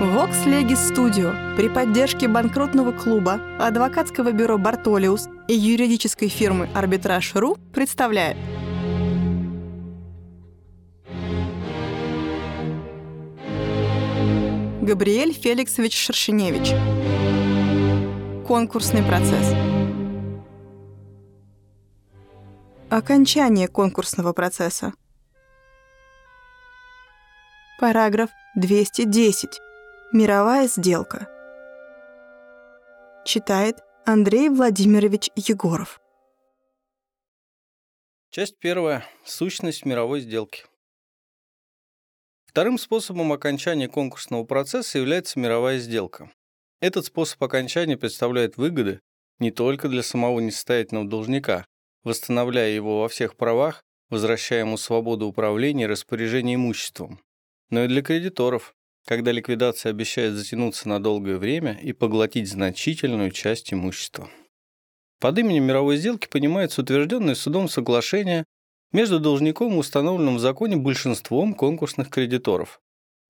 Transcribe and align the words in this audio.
Vox 0.00 0.46
Legis 0.46 0.78
Studio. 0.92 1.56
При 1.56 1.68
поддержке 1.68 2.28
банкротного 2.28 2.92
клуба, 2.92 3.40
адвокатского 3.58 4.30
бюро 4.30 4.56
«Бартолиус» 4.56 5.28
и 5.48 5.54
юридической 5.54 6.28
фирмы 6.28 6.68
«Арбитраж.ру» 6.72 7.56
представляет. 7.74 8.36
Габриэль 14.82 15.32
Феликсович 15.32 15.96
Шершеневич. 15.96 16.74
Конкурсный 18.46 19.02
процесс. 19.02 19.52
Окончание 22.88 23.66
конкурсного 23.66 24.32
процесса. 24.32 24.92
Параграф 27.80 28.30
210 28.54 29.60
Мировая 30.10 30.68
сделка. 30.68 31.28
Читает 33.26 33.76
Андрей 34.06 34.48
Владимирович 34.48 35.28
Егоров. 35.36 36.00
Часть 38.30 38.58
первая. 38.58 39.04
Сущность 39.26 39.84
мировой 39.84 40.20
сделки. 40.20 40.64
Вторым 42.46 42.78
способом 42.78 43.34
окончания 43.34 43.86
конкурсного 43.86 44.44
процесса 44.44 44.96
является 44.96 45.38
мировая 45.38 45.78
сделка. 45.78 46.32
Этот 46.80 47.04
способ 47.04 47.44
окончания 47.44 47.98
представляет 47.98 48.56
выгоды 48.56 49.00
не 49.38 49.50
только 49.50 49.88
для 49.88 50.02
самого 50.02 50.40
несостоятельного 50.40 51.06
должника, 51.06 51.66
восстановляя 52.02 52.70
его 52.70 53.02
во 53.02 53.08
всех 53.10 53.36
правах, 53.36 53.84
возвращая 54.08 54.60
ему 54.60 54.78
свободу 54.78 55.26
управления 55.26 55.84
и 55.84 55.88
распоряжения 55.88 56.54
имуществом, 56.54 57.20
но 57.68 57.84
и 57.84 57.88
для 57.88 58.00
кредиторов, 58.00 58.74
когда 59.08 59.32
ликвидация 59.32 59.88
обещает 59.88 60.34
затянуться 60.34 60.86
на 60.86 61.02
долгое 61.02 61.38
время 61.38 61.78
и 61.82 61.94
поглотить 61.94 62.46
значительную 62.46 63.30
часть 63.30 63.72
имущества. 63.72 64.28
Под 65.18 65.38
именем 65.38 65.64
мировой 65.64 65.96
сделки 65.96 66.28
понимается 66.28 66.82
утвержденное 66.82 67.34
судом 67.34 67.70
соглашение 67.70 68.44
между 68.92 69.18
должником 69.18 69.72
и 69.72 69.78
установленным 69.78 70.36
в 70.36 70.40
законе 70.40 70.76
большинством 70.76 71.54
конкурсных 71.54 72.10
кредиторов, 72.10 72.80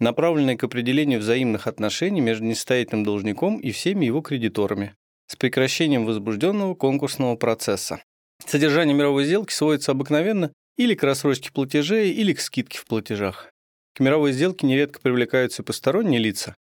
направленное 0.00 0.56
к 0.56 0.64
определению 0.64 1.20
взаимных 1.20 1.68
отношений 1.68 2.20
между 2.20 2.44
несостоятельным 2.44 3.04
должником 3.04 3.58
и 3.60 3.70
всеми 3.70 4.04
его 4.04 4.20
кредиторами, 4.20 4.96
с 5.28 5.36
прекращением 5.36 6.06
возбужденного 6.06 6.74
конкурсного 6.74 7.36
процесса. 7.36 8.02
Содержание 8.44 8.96
мировой 8.96 9.26
сделки 9.26 9.52
сводится 9.52 9.92
обыкновенно 9.92 10.52
или 10.76 10.96
к 10.96 11.04
рассрочке 11.04 11.52
платежей, 11.52 12.10
или 12.10 12.32
к 12.32 12.40
скидке 12.40 12.78
в 12.80 12.84
платежах. 12.84 13.52
К 13.98 14.00
мировой 14.00 14.30
сделке 14.30 14.64
нередко 14.64 15.00
привлекаются 15.00 15.64
посторонние 15.64 16.20
лица, 16.20 16.54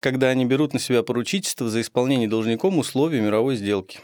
когда 0.00 0.30
они 0.30 0.46
берут 0.46 0.72
на 0.72 0.78
себя 0.78 1.02
поручительство 1.02 1.68
за 1.68 1.82
исполнение 1.82 2.30
должником 2.30 2.78
условий 2.78 3.20
мировой 3.20 3.56
сделки. 3.56 4.00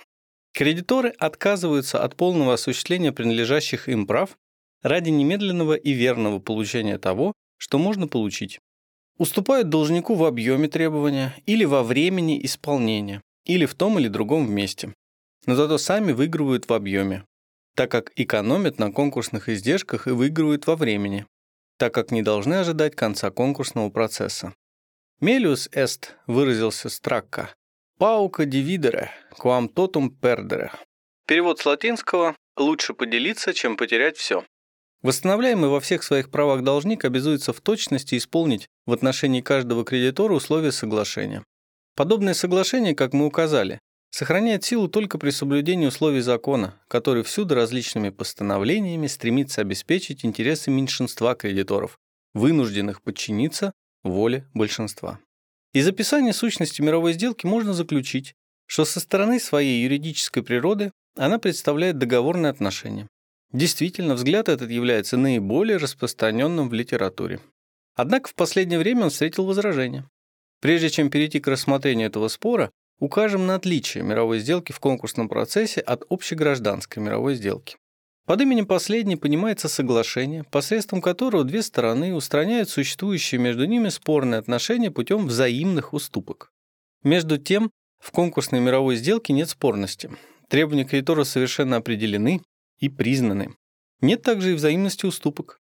Кредиторы 0.52 1.08
отказываются 1.08 2.04
от 2.04 2.14
полного 2.14 2.52
осуществления 2.52 3.10
принадлежащих 3.10 3.88
им 3.88 4.06
прав 4.06 4.36
ради 4.82 5.08
немедленного 5.08 5.72
и 5.76 5.92
верного 5.92 6.40
получения 6.40 6.98
того, 6.98 7.32
что 7.56 7.78
можно 7.78 8.06
получить. 8.06 8.58
Уступают 9.16 9.70
должнику 9.70 10.14
в 10.14 10.22
объеме 10.26 10.68
требования 10.68 11.34
или 11.46 11.64
во 11.64 11.82
времени 11.82 12.38
исполнения, 12.44 13.22
или 13.46 13.64
в 13.64 13.74
том 13.74 13.98
или 13.98 14.08
другом 14.08 14.46
вместе. 14.46 14.92
Но 15.46 15.54
зато 15.54 15.78
сами 15.78 16.12
выигрывают 16.12 16.68
в 16.68 16.72
объеме, 16.74 17.24
так 17.76 17.90
как 17.90 18.12
экономят 18.16 18.78
на 18.78 18.92
конкурсных 18.92 19.48
издержках 19.48 20.06
и 20.06 20.10
выигрывают 20.10 20.66
во 20.66 20.76
времени, 20.76 21.24
так 21.78 21.94
как 21.94 22.10
не 22.10 22.22
должны 22.22 22.54
ожидать 22.54 22.94
конца 22.94 23.30
конкурсного 23.30 23.90
процесса. 23.90 24.54
Мелиус 25.20 25.68
эст 25.72 26.16
выразился 26.26 26.88
стракка. 26.88 27.54
Паука 27.98 28.44
дивидере, 28.44 29.10
quam 29.38 29.68
totum 29.72 30.10
perdere. 30.20 30.70
Перевод 31.26 31.60
с 31.60 31.66
латинского 31.66 32.36
«лучше 32.56 32.92
поделиться, 32.92 33.54
чем 33.54 33.76
потерять 33.76 34.16
все». 34.16 34.44
Восстановляемый 35.02 35.70
во 35.70 35.80
всех 35.80 36.02
своих 36.02 36.30
правах 36.30 36.62
должник 36.62 37.04
обязуется 37.04 37.52
в 37.52 37.60
точности 37.60 38.16
исполнить 38.16 38.68
в 38.86 38.92
отношении 38.92 39.40
каждого 39.40 39.84
кредитора 39.84 40.34
условия 40.34 40.72
соглашения. 40.72 41.44
Подобное 41.94 42.34
соглашение, 42.34 42.94
как 42.94 43.12
мы 43.12 43.26
указали, 43.26 43.78
сохраняет 44.14 44.62
силу 44.62 44.86
только 44.86 45.18
при 45.18 45.30
соблюдении 45.30 45.86
условий 45.86 46.20
закона, 46.20 46.80
который 46.86 47.24
всюду 47.24 47.56
различными 47.56 48.10
постановлениями 48.10 49.08
стремится 49.08 49.60
обеспечить 49.60 50.24
интересы 50.24 50.70
меньшинства 50.70 51.34
кредиторов, 51.34 51.98
вынужденных 52.32 53.02
подчиниться 53.02 53.72
воле 54.04 54.46
большинства. 54.54 55.18
Из 55.72 55.88
описания 55.88 56.32
сущности 56.32 56.80
мировой 56.80 57.14
сделки 57.14 57.44
можно 57.44 57.74
заключить, 57.74 58.34
что 58.66 58.84
со 58.84 59.00
стороны 59.00 59.40
своей 59.40 59.82
юридической 59.82 60.44
природы 60.44 60.92
она 61.16 61.40
представляет 61.40 61.98
договорные 61.98 62.50
отношения. 62.50 63.08
Действительно, 63.52 64.14
взгляд 64.14 64.48
этот 64.48 64.70
является 64.70 65.16
наиболее 65.16 65.78
распространенным 65.78 66.68
в 66.68 66.72
литературе. 66.72 67.40
Однако 67.96 68.28
в 68.28 68.36
последнее 68.36 68.78
время 68.78 69.04
он 69.04 69.10
встретил 69.10 69.44
возражения. 69.44 70.08
Прежде 70.60 70.88
чем 70.88 71.10
перейти 71.10 71.40
к 71.40 71.48
рассмотрению 71.48 72.06
этого 72.06 72.28
спора, 72.28 72.70
Укажем 73.00 73.46
на 73.46 73.56
отличие 73.56 74.04
мировой 74.04 74.38
сделки 74.38 74.72
в 74.72 74.80
конкурсном 74.80 75.28
процессе 75.28 75.80
от 75.80 76.04
общегражданской 76.08 77.02
мировой 77.02 77.34
сделки. 77.34 77.76
Под 78.26 78.40
именем 78.40 78.66
последней 78.66 79.16
понимается 79.16 79.68
соглашение, 79.68 80.44
посредством 80.44 81.02
которого 81.02 81.44
две 81.44 81.62
стороны 81.62 82.14
устраняют 82.14 82.70
существующие 82.70 83.38
между 83.38 83.66
ними 83.66 83.90
спорные 83.90 84.38
отношения 84.38 84.90
путем 84.90 85.26
взаимных 85.26 85.92
уступок. 85.92 86.50
Между 87.02 87.36
тем, 87.36 87.70
в 87.98 88.12
конкурсной 88.12 88.60
мировой 88.60 88.96
сделке 88.96 89.34
нет 89.34 89.50
спорности. 89.50 90.10
Требования 90.48 90.84
кредитора 90.84 91.24
совершенно 91.24 91.76
определены 91.76 92.40
и 92.78 92.88
признаны. 92.88 93.54
Нет 94.00 94.22
также 94.22 94.52
и 94.52 94.54
взаимности 94.54 95.04
уступок, 95.04 95.58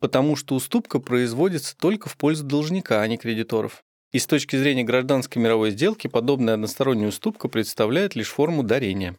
потому 0.00 0.36
что 0.36 0.54
уступка 0.54 1.00
производится 1.00 1.76
только 1.76 2.08
в 2.08 2.16
пользу 2.16 2.44
должника, 2.44 3.02
а 3.02 3.06
не 3.08 3.18
кредиторов. 3.18 3.82
И 4.16 4.18
с 4.18 4.26
точки 4.26 4.56
зрения 4.56 4.82
гражданской 4.82 5.42
мировой 5.42 5.72
сделки 5.72 6.06
подобная 6.06 6.54
односторонняя 6.54 7.10
уступка 7.10 7.48
представляет 7.48 8.14
лишь 8.14 8.30
форму 8.30 8.62
дарения. 8.62 9.14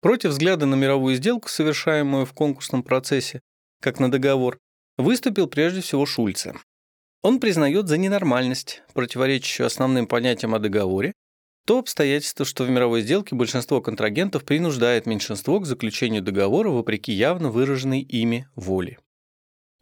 Против 0.00 0.30
взгляда 0.30 0.66
на 0.66 0.76
мировую 0.76 1.16
сделку, 1.16 1.48
совершаемую 1.48 2.26
в 2.26 2.32
конкурсном 2.32 2.84
процессе, 2.84 3.40
как 3.82 3.98
на 3.98 4.08
договор, 4.08 4.56
выступил 4.98 5.48
прежде 5.48 5.80
всего 5.80 6.06
Шульце. 6.06 6.54
Он 7.22 7.40
признает 7.40 7.88
за 7.88 7.98
ненормальность, 7.98 8.84
противоречащую 8.94 9.66
основным 9.66 10.06
понятиям 10.06 10.54
о 10.54 10.60
договоре, 10.60 11.12
то 11.66 11.80
обстоятельство, 11.80 12.46
что 12.46 12.62
в 12.62 12.70
мировой 12.70 13.00
сделке 13.00 13.34
большинство 13.34 13.80
контрагентов 13.80 14.44
принуждает 14.44 15.06
меньшинство 15.06 15.58
к 15.58 15.66
заключению 15.66 16.22
договора 16.22 16.70
вопреки 16.70 17.10
явно 17.10 17.50
выраженной 17.50 18.02
ими 18.02 18.46
воле. 18.54 19.00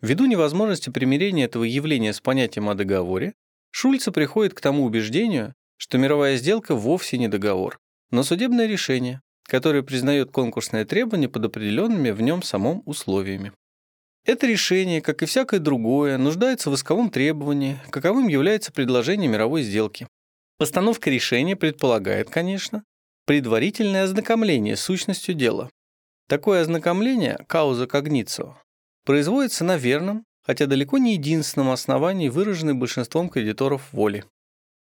Ввиду 0.01 0.25
невозможности 0.25 0.89
примирения 0.89 1.45
этого 1.45 1.65
явления 1.65 2.15
с 2.15 2.23
понятием 2.23 2.71
о 2.71 2.75
договоре, 2.75 3.35
Шульца 3.77 4.13
приходит 4.13 4.55
к 4.55 4.61
тому 4.61 4.85
убеждению, 4.85 5.53
что 5.79 5.99
мировая 5.99 6.37
сделка 6.37 6.77
вовсе 6.77 7.19
не 7.19 7.27
договор, 7.27 7.81
но 8.13 8.23
судебное 8.23 8.67
решение, 8.67 9.21
которое 9.43 9.83
признает 9.83 10.31
конкурсное 10.31 10.85
требование 10.85 11.29
под 11.29 11.47
определенными 11.47 12.13
в 12.13 12.21
нем 12.21 12.45
самом 12.45 12.85
условиями. 12.87 13.51
Это 14.25 14.47
решение, 14.47 15.01
как 15.03 15.25
и 15.25 15.27
всякое 15.27 15.59
другое, 15.59 16.19
нуждается 16.19 16.71
в 16.71 16.77
исковом 16.77 17.11
требовании, 17.11 17.81
каковым 17.91 18.29
является 18.29 18.71
предложение 18.71 19.29
мировой 19.29 19.65
сделки. 19.65 20.07
Постановка 20.57 21.11
решения 21.11 21.57
предполагает, 21.57 22.31
конечно, 22.31 22.85
предварительное 23.27 24.05
ознакомление 24.05 24.77
с 24.77 24.83
сущностью 24.83 25.35
дела. 25.35 25.69
Такое 26.29 26.61
ознакомление, 26.61 27.45
кауза 27.49 27.89
когницио, 27.89 28.57
производится 29.05 29.65
на 29.65 29.77
верном, 29.77 30.25
хотя 30.45 30.67
далеко 30.67 30.99
не 30.99 31.15
единственном 31.15 31.71
основании, 31.71 32.29
выраженной 32.29 32.75
большинством 32.75 33.29
кредиторов 33.29 33.93
воли. 33.93 34.25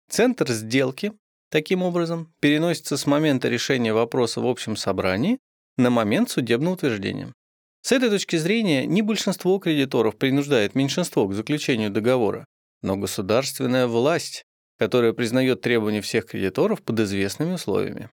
Центр 0.08 0.50
сделки, 0.50 1.12
таким 1.50 1.82
образом, 1.82 2.32
переносится 2.40 2.96
с 2.96 3.06
момента 3.06 3.48
решения 3.48 3.92
вопроса 3.92 4.40
в 4.40 4.46
общем 4.46 4.76
собрании 4.76 5.38
на 5.76 5.90
момент 5.90 6.30
судебного 6.30 6.74
утверждения. 6.74 7.32
С 7.82 7.92
этой 7.92 8.10
точки 8.10 8.36
зрения 8.36 8.86
не 8.86 9.02
большинство 9.02 9.58
кредиторов 9.58 10.16
принуждает 10.16 10.74
меньшинство 10.74 11.26
к 11.26 11.34
заключению 11.34 11.90
договора, 11.90 12.44
но 12.80 12.96
государственная 12.96 13.86
власть, 13.86 14.44
которая 14.78 15.12
признает 15.12 15.60
требования 15.60 16.00
всех 16.00 16.26
кредиторов 16.26 16.82
под 16.82 17.00
известными 17.00 17.54
условиями. 17.54 18.08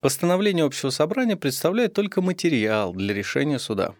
Постановление 0.00 0.64
общего 0.64 0.90
собрания 0.90 1.36
представляет 1.36 1.92
только 1.94 2.22
материал 2.22 2.92
для 2.92 3.12
решения 3.12 3.58
суда. 3.58 3.94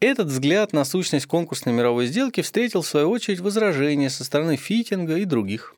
Этот 0.00 0.28
взгляд 0.28 0.72
на 0.72 0.84
сущность 0.84 1.26
конкурсной 1.26 1.74
мировой 1.74 2.06
сделки 2.06 2.42
встретил 2.42 2.82
в 2.82 2.86
свою 2.86 3.10
очередь 3.10 3.40
возражения 3.40 4.10
со 4.10 4.24
стороны 4.24 4.56
Фитинга 4.56 5.16
и 5.16 5.24
других. 5.24 5.74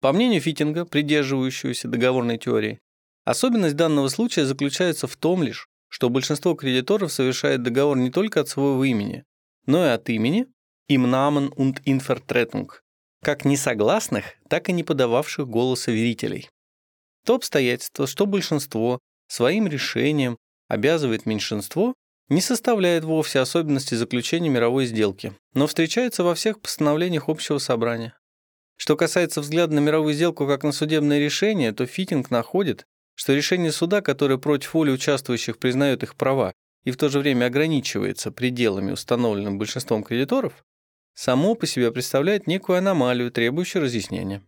По 0.00 0.12
мнению 0.12 0.40
Фитинга, 0.40 0.84
придерживающегося 0.84 1.88
договорной 1.88 2.38
теории, 2.38 2.80
особенность 3.24 3.76
данного 3.76 4.08
случая 4.08 4.44
заключается 4.44 5.06
в 5.06 5.16
том 5.16 5.42
лишь, 5.42 5.68
что 5.88 6.10
большинство 6.10 6.54
кредиторов 6.54 7.12
совершает 7.12 7.62
договор 7.62 7.96
не 7.96 8.10
только 8.10 8.40
от 8.40 8.48
своего 8.48 8.84
имени, 8.84 9.24
но 9.66 9.84
и 9.86 9.90
от 9.90 10.08
имени 10.08 10.46
им 10.88 11.06
Namen 11.06 11.50
und 11.54 11.82
Invertretung, 11.84 12.68
как 13.22 13.44
несогласных, 13.44 14.24
так 14.48 14.68
и 14.68 14.72
не 14.72 14.82
подававших 14.82 15.48
голоса 15.48 15.92
верителей. 15.92 16.48
То 17.24 17.36
обстоятельство, 17.36 18.06
что 18.06 18.26
большинство 18.26 18.98
своим 19.28 19.68
решением 19.68 20.38
обязывает 20.68 21.26
меньшинство, 21.26 21.94
не 22.32 22.40
составляет 22.40 23.04
вовсе 23.04 23.40
особенности 23.40 23.94
заключения 23.94 24.48
мировой 24.48 24.86
сделки, 24.86 25.34
но 25.54 25.66
встречается 25.66 26.24
во 26.24 26.34
всех 26.34 26.60
постановлениях 26.60 27.28
общего 27.28 27.58
собрания. 27.58 28.14
Что 28.76 28.96
касается 28.96 29.42
взгляда 29.42 29.74
на 29.74 29.80
мировую 29.80 30.14
сделку 30.14 30.46
как 30.46 30.64
на 30.64 30.72
судебное 30.72 31.18
решение, 31.18 31.72
то 31.72 31.86
Фитинг 31.86 32.30
находит, 32.30 32.86
что 33.14 33.34
решение 33.34 33.70
суда, 33.70 34.00
которое 34.00 34.38
против 34.38 34.72
воли 34.74 34.90
участвующих 34.90 35.58
признает 35.58 36.02
их 36.02 36.16
права 36.16 36.54
и 36.84 36.90
в 36.90 36.96
то 36.96 37.08
же 37.10 37.20
время 37.20 37.46
ограничивается 37.46 38.32
пределами, 38.32 38.92
установленными 38.92 39.58
большинством 39.58 40.02
кредиторов, 40.02 40.64
само 41.14 41.54
по 41.54 41.66
себе 41.66 41.92
представляет 41.92 42.46
некую 42.46 42.78
аномалию, 42.78 43.30
требующую 43.30 43.82
разъяснения. 43.82 44.42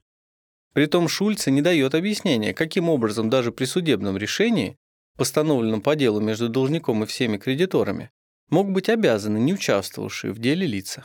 Притом 0.73 1.07
Шульце 1.07 1.51
не 1.51 1.61
дает 1.61 1.95
объяснения, 1.95 2.55
каким 2.55 2.89
образом 2.89 3.31
даже 3.31 3.53
при 3.53 3.67
судебном 3.67 4.17
решении, 4.17 4.79
постановленном 5.17 5.81
по 5.81 5.97
делу 5.97 6.21
между 6.21 6.49
должником 6.49 7.03
и 7.03 7.07
всеми 7.07 7.39
кредиторами, 7.39 8.11
мог 8.51 8.71
быть 8.71 8.89
обязаны 8.89 9.39
не 9.39 9.55
участвовавшие 9.55 10.33
в 10.33 10.39
деле 10.39 10.67
лица. 10.67 11.05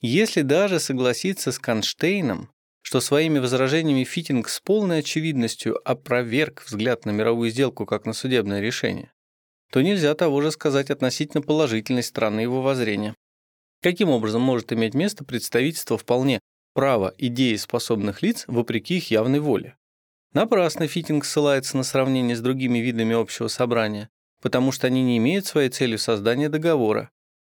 Если 0.00 0.42
даже 0.42 0.80
согласиться 0.80 1.52
с 1.52 1.58
Конштейном, 1.58 2.50
что 2.82 3.00
своими 3.00 3.38
возражениями 3.38 4.04
Фитинг 4.04 4.48
с 4.48 4.60
полной 4.60 4.98
очевидностью 4.98 5.80
опроверг 5.88 6.64
взгляд 6.66 7.06
на 7.06 7.10
мировую 7.10 7.50
сделку 7.50 7.86
как 7.86 8.04
на 8.04 8.12
судебное 8.12 8.60
решение, 8.60 9.12
то 9.70 9.80
нельзя 9.80 10.14
того 10.14 10.42
же 10.42 10.50
сказать 10.50 10.90
относительно 10.90 11.40
положительной 11.40 12.02
стороны 12.02 12.40
его 12.40 12.60
воззрения. 12.60 13.14
Каким 13.80 14.10
образом 14.10 14.42
может 14.42 14.72
иметь 14.72 14.94
место 14.94 15.24
представительство 15.24 15.96
вполне 15.96 16.40
права 16.74 17.14
идеи 17.16 17.56
способных 17.56 18.22
лиц 18.22 18.44
вопреки 18.48 18.98
их 18.98 19.10
явной 19.10 19.40
воле? 19.40 19.76
Напрасно 20.34 20.88
Фитинг 20.88 21.26
ссылается 21.26 21.76
на 21.76 21.82
сравнение 21.82 22.34
с 22.34 22.40
другими 22.40 22.78
видами 22.78 23.14
общего 23.14 23.48
собрания, 23.48 24.08
потому 24.40 24.72
что 24.72 24.86
они 24.86 25.02
не 25.02 25.18
имеют 25.18 25.44
своей 25.44 25.68
целью 25.68 25.98
создания 25.98 26.48
договора, 26.48 27.10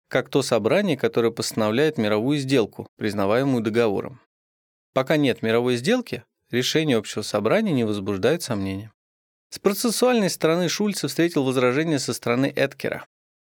как 0.08 0.30
то 0.30 0.42
собрание, 0.42 0.96
которое 0.96 1.30
постановляет 1.30 1.98
мировую 1.98 2.38
сделку, 2.38 2.88
признаваемую 2.96 3.62
договором. 3.62 4.20
Пока 4.94 5.18
нет 5.18 5.42
мировой 5.42 5.76
сделки, 5.76 6.24
решение 6.50 6.96
общего 6.96 7.22
собрания 7.22 7.72
не 7.72 7.84
возбуждает 7.84 8.42
сомнения. 8.42 8.92
С 9.50 9.58
процессуальной 9.58 10.30
стороны 10.30 10.68
Шульца 10.68 11.08
встретил 11.08 11.44
возражение 11.44 11.98
со 11.98 12.14
стороны 12.14 12.52
Эткера. 12.54 13.04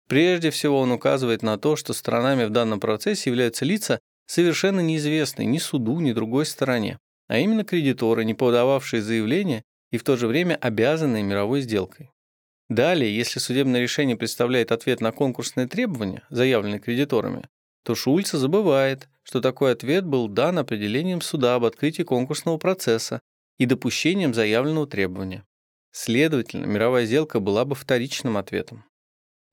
Прежде 0.07 0.51
всего 0.51 0.81
он 0.81 0.93
указывает 0.93 1.43
на 1.43 1.59
то, 1.59 1.77
что 1.77 1.95
сторонами 1.95 2.45
в 2.45 2.51
данном 2.51 2.79
процессе 2.79 3.31
являются 3.31 3.65
лица, 3.65 4.01
совершенно 4.27 4.81
неизвестные 4.81 5.47
ни 5.47 5.59
суду, 5.59 5.99
ни 6.01 6.13
другой 6.13 6.45
стороне, 6.45 6.99
а 7.29 7.39
именно 7.39 7.65
кредиторы, 7.65 8.25
не 8.25 8.35
подававшие 8.35 9.03
заявление 9.03 9.63
и 9.91 9.99
в 9.99 10.05
то 10.05 10.17
же 10.17 10.27
время 10.27 10.57
обязанные 10.61 11.23
мировой 11.23 11.61
сделкой. 11.61 12.11
Далее, 12.69 13.15
если 13.15 13.39
судебное 13.39 13.81
решение 13.81 14.17
представляет 14.17 14.73
ответ 14.73 15.01
на 15.01 15.13
конкурсные 15.13 15.67
требования, 15.67 16.23
заявленные 16.31 16.81
кредиторами, 16.81 17.47
то 17.85 17.95
Шульца 17.95 18.39
забывает, 18.39 19.09
что 19.23 19.41
такой 19.41 19.73
ответ 19.73 20.07
был 20.07 20.29
дан 20.29 20.59
определением 20.59 21.21
суда 21.21 21.57
об 21.57 21.65
открытии 21.65 22.03
конкурсного 22.03 22.57
процесса 22.57 23.21
и 23.59 23.67
допущением 23.67 24.35
заявленного 24.35 24.87
требования. 24.87 25.45
Следовательно, 25.93 26.65
мировая 26.67 27.07
сделка 27.07 27.39
была 27.39 27.65
бы 27.65 27.75
вторичным 27.75 28.37
ответом. 28.37 28.85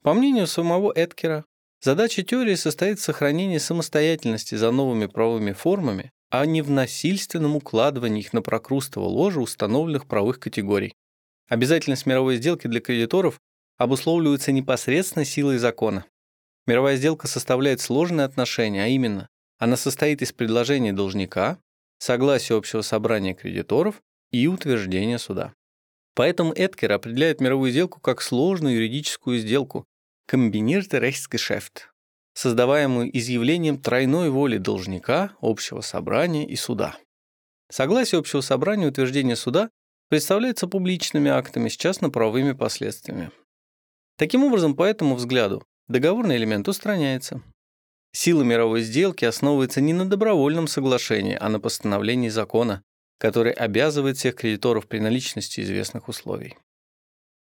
По 0.02 0.14
мнению 0.14 0.48
самого 0.48 0.92
Эткера, 0.96 1.46
задача 1.82 2.24
теории 2.24 2.56
состоит 2.56 3.00
в 3.00 3.04
сохранении 3.04 3.60
самостоятельности 3.60 4.56
за 4.56 4.72
новыми 4.72 5.06
правовыми 5.06 5.52
формами, 5.52 6.12
а 6.32 6.46
не 6.46 6.62
в 6.62 6.72
насильственном 6.72 7.58
укладывании 7.58 8.22
их 8.22 8.32
на 8.32 8.42
прокрустово 8.42 9.04
ложе 9.04 9.42
установленных 9.42 10.08
правовых 10.08 10.40
категорий. 10.40 10.96
Обязательность 11.50 12.06
мировой 12.06 12.38
сделки 12.38 12.68
для 12.68 12.80
кредиторов 12.80 13.40
обусловливается 13.78 14.54
непосредственно 14.54 15.26
силой 15.26 15.58
закона. 15.58 16.06
Мировая 16.66 16.96
сделка 16.96 17.28
составляет 17.28 17.82
сложные 17.82 18.24
отношения, 18.24 18.86
а 18.86 18.88
именно, 18.88 19.28
она 19.58 19.76
состоит 19.76 20.22
из 20.22 20.32
предложения 20.32 20.94
должника, 20.94 21.60
согласия 21.98 22.56
общего 22.56 22.82
собрания 22.82 23.34
кредиторов 23.34 24.02
и 24.32 24.48
утверждения 24.48 25.20
суда. 25.20 25.54
Поэтому 26.16 26.54
Эткер 26.54 26.94
определяет 26.94 27.42
мировую 27.42 27.72
сделку 27.72 28.00
как 28.00 28.22
сложную 28.22 28.76
юридическую 28.76 29.38
сделку, 29.38 29.86
комбинирте 30.28 30.98
Rechtsgeschäft, 30.98 31.91
создаваемую 32.34 33.16
изъявлением 33.18 33.78
тройной 33.78 34.30
воли 34.30 34.58
должника, 34.58 35.34
общего 35.42 35.82
собрания 35.82 36.48
и 36.48 36.56
суда. 36.56 36.98
Согласие 37.70 38.20
общего 38.20 38.42
собрания 38.42 38.86
и 38.86 38.90
утверждение 38.90 39.36
суда 39.36 39.70
представляется 40.10 40.68
публичными 40.68 41.32
актами 41.32 41.70
с 41.70 41.78
частно-правовыми 41.78 42.52
последствиями. 42.52 43.32
Таким 44.18 44.44
образом, 44.44 44.76
по 44.76 44.84
этому 44.84 45.16
взгляду, 45.16 45.66
договорный 45.88 46.36
элемент 46.36 46.68
устраняется. 46.68 47.42
Сила 48.14 48.44
мировой 48.44 48.82
сделки 48.82 49.24
основывается 49.24 49.80
не 49.80 49.94
на 49.94 50.06
добровольном 50.06 50.68
соглашении, 50.68 51.38
а 51.40 51.48
на 51.48 51.60
постановлении 51.62 52.28
закона, 52.28 52.84
который 53.18 53.54
обязывает 53.54 54.18
всех 54.18 54.36
кредиторов 54.36 54.88
при 54.88 55.00
наличности 55.00 55.62
известных 55.62 56.10
условий. 56.10 56.58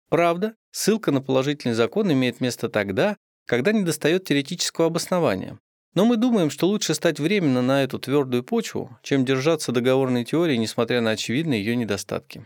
Правда, 0.09 0.55
ссылка 0.71 1.11
на 1.11 1.21
положительный 1.21 1.73
закон 1.73 2.11
имеет 2.13 2.39
место 2.39 2.69
тогда, 2.69 3.17
когда 3.51 3.73
недостает 3.73 4.23
теоретического 4.23 4.87
обоснования. 4.87 5.59
Но 5.93 6.05
мы 6.05 6.15
думаем, 6.15 6.49
что 6.49 6.67
лучше 6.67 6.93
стать 6.93 7.19
временно 7.19 7.61
на 7.61 7.83
эту 7.83 7.99
твердую 7.99 8.45
почву, 8.45 8.97
чем 9.03 9.25
держаться 9.25 9.73
договорной 9.73 10.23
теории, 10.23 10.55
несмотря 10.55 11.01
на 11.01 11.09
очевидные 11.09 11.59
ее 11.59 11.75
недостатки. 11.75 12.45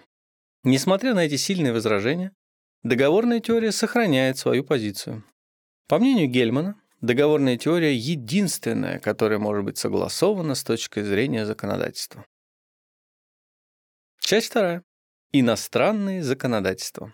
Несмотря 0.63 1.13
на 1.13 1.23
эти 1.23 1.35
сильные 1.35 1.73
возражения, 1.73 2.31
договорная 2.81 3.39
теория 3.39 3.71
сохраняет 3.71 4.39
свою 4.39 4.63
позицию. 4.63 5.23
По 5.87 5.99
мнению 5.99 6.27
Гельмана, 6.27 6.81
договорная 7.01 7.55
теория 7.59 7.95
единственная, 7.95 8.97
которая 8.99 9.37
может 9.37 9.63
быть 9.63 9.77
согласована 9.77 10.55
с 10.55 10.63
точки 10.63 11.03
зрения 11.03 11.45
законодательства. 11.45 12.25
Часть 14.21 14.47
вторая. 14.47 14.81
Иностранные 15.31 16.23
законодательства. 16.23 17.13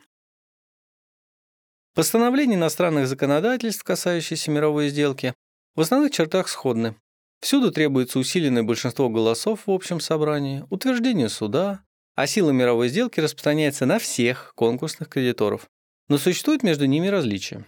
Постановления 1.93 2.55
иностранных 2.55 3.07
законодательств, 3.07 3.83
касающиеся 3.83 4.49
мировой 4.49 4.89
сделки, 4.89 5.33
в 5.75 5.81
основных 5.81 6.11
чертах 6.11 6.47
сходны. 6.47 6.95
Всюду 7.41 7.71
требуется 7.71 8.19
усиленное 8.19 8.63
большинство 8.63 9.09
голосов 9.09 9.65
в 9.65 9.71
общем 9.71 9.99
собрании, 9.99 10.65
утверждение 10.69 11.27
суда, 11.27 11.83
а 12.15 12.27
сила 12.27 12.51
мировой 12.51 12.88
сделки 12.88 13.19
распространяется 13.19 13.86
на 13.86 14.00
всех 14.00 14.53
конкурсных 14.55 15.10
кредиторов. 15.10 15.67
Но 16.07 16.17
существует 16.17 16.63
между 16.63 16.86
ними 16.86 17.07
различия. 17.07 17.65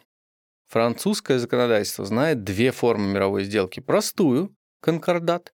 Французское 0.69 1.39
законодательство 1.39 2.05
знает 2.05 2.43
две 2.43 2.71
формы 2.71 3.11
мировой 3.11 3.43
сделки. 3.43 3.79
Простую– 3.79 4.55
конкордат, 4.81 5.53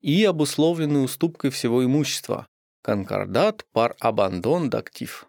и 0.00 0.24
обусловленную 0.24 1.04
уступкой 1.04 1.50
всего 1.50 1.84
имущества– 1.84 2.46
конкордат 2.82 3.64
пар 3.72 3.94
абандон 4.00 4.70
дактив. 4.70 5.26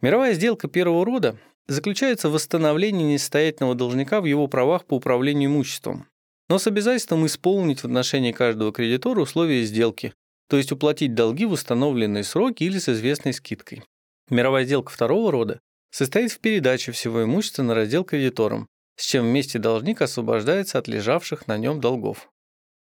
Мировая 0.00 0.34
сделка 0.34 0.68
первого 0.68 1.04
рода 1.04 1.38
заключается 1.68 2.28
в 2.28 2.32
восстановлении 2.32 3.14
несостоятельного 3.14 3.74
должника 3.74 4.20
в 4.20 4.24
его 4.24 4.46
правах 4.46 4.84
по 4.84 4.94
управлению 4.94 5.50
имуществом, 5.50 6.06
но 6.48 6.58
с 6.58 6.66
обязательством 6.66 7.26
исполнить 7.26 7.80
в 7.80 7.84
отношении 7.84 8.32
каждого 8.32 8.72
кредитора 8.72 9.20
условия 9.20 9.64
сделки, 9.64 10.14
то 10.48 10.56
есть 10.56 10.72
уплатить 10.72 11.14
долги 11.14 11.46
в 11.46 11.52
установленные 11.52 12.24
сроки 12.24 12.64
или 12.64 12.78
с 12.78 12.88
известной 12.88 13.32
скидкой. 13.32 13.82
Мировая 14.28 14.64
сделка 14.64 14.92
второго 14.92 15.30
рода 15.32 15.60
состоит 15.90 16.32
в 16.32 16.40
передаче 16.40 16.92
всего 16.92 17.24
имущества 17.24 17.62
на 17.62 17.74
раздел 17.74 18.04
кредиторам, 18.04 18.66
с 18.96 19.04
чем 19.04 19.24
вместе 19.24 19.58
должник 19.58 20.02
освобождается 20.02 20.78
от 20.78 20.88
лежавших 20.88 21.46
на 21.46 21.58
нем 21.58 21.80
долгов. 21.80 22.30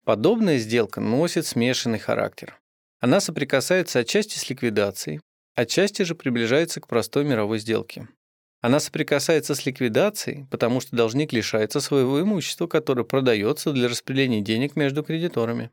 Подобная 0.04 0.58
сделка 0.58 1.00
носит 1.00 1.46
смешанный 1.46 1.98
характер. 1.98 2.58
Она 3.00 3.20
соприкасается 3.20 4.00
отчасти 4.00 4.38
с 4.38 4.48
ликвидацией, 4.48 5.20
отчасти 5.54 6.02
же 6.02 6.14
приближается 6.14 6.80
к 6.80 6.88
простой 6.88 7.24
мировой 7.24 7.58
сделке. 7.58 8.08
Она 8.60 8.78
соприкасается 8.78 9.54
с 9.54 9.64
ликвидацией, 9.64 10.46
потому 10.50 10.80
что 10.80 10.94
должник 10.94 11.32
лишается 11.32 11.80
своего 11.80 12.20
имущества, 12.20 12.66
которое 12.66 13.04
продается 13.04 13.72
для 13.72 13.88
распределения 13.88 14.42
денег 14.42 14.76
между 14.76 15.02
кредиторами. 15.02 15.70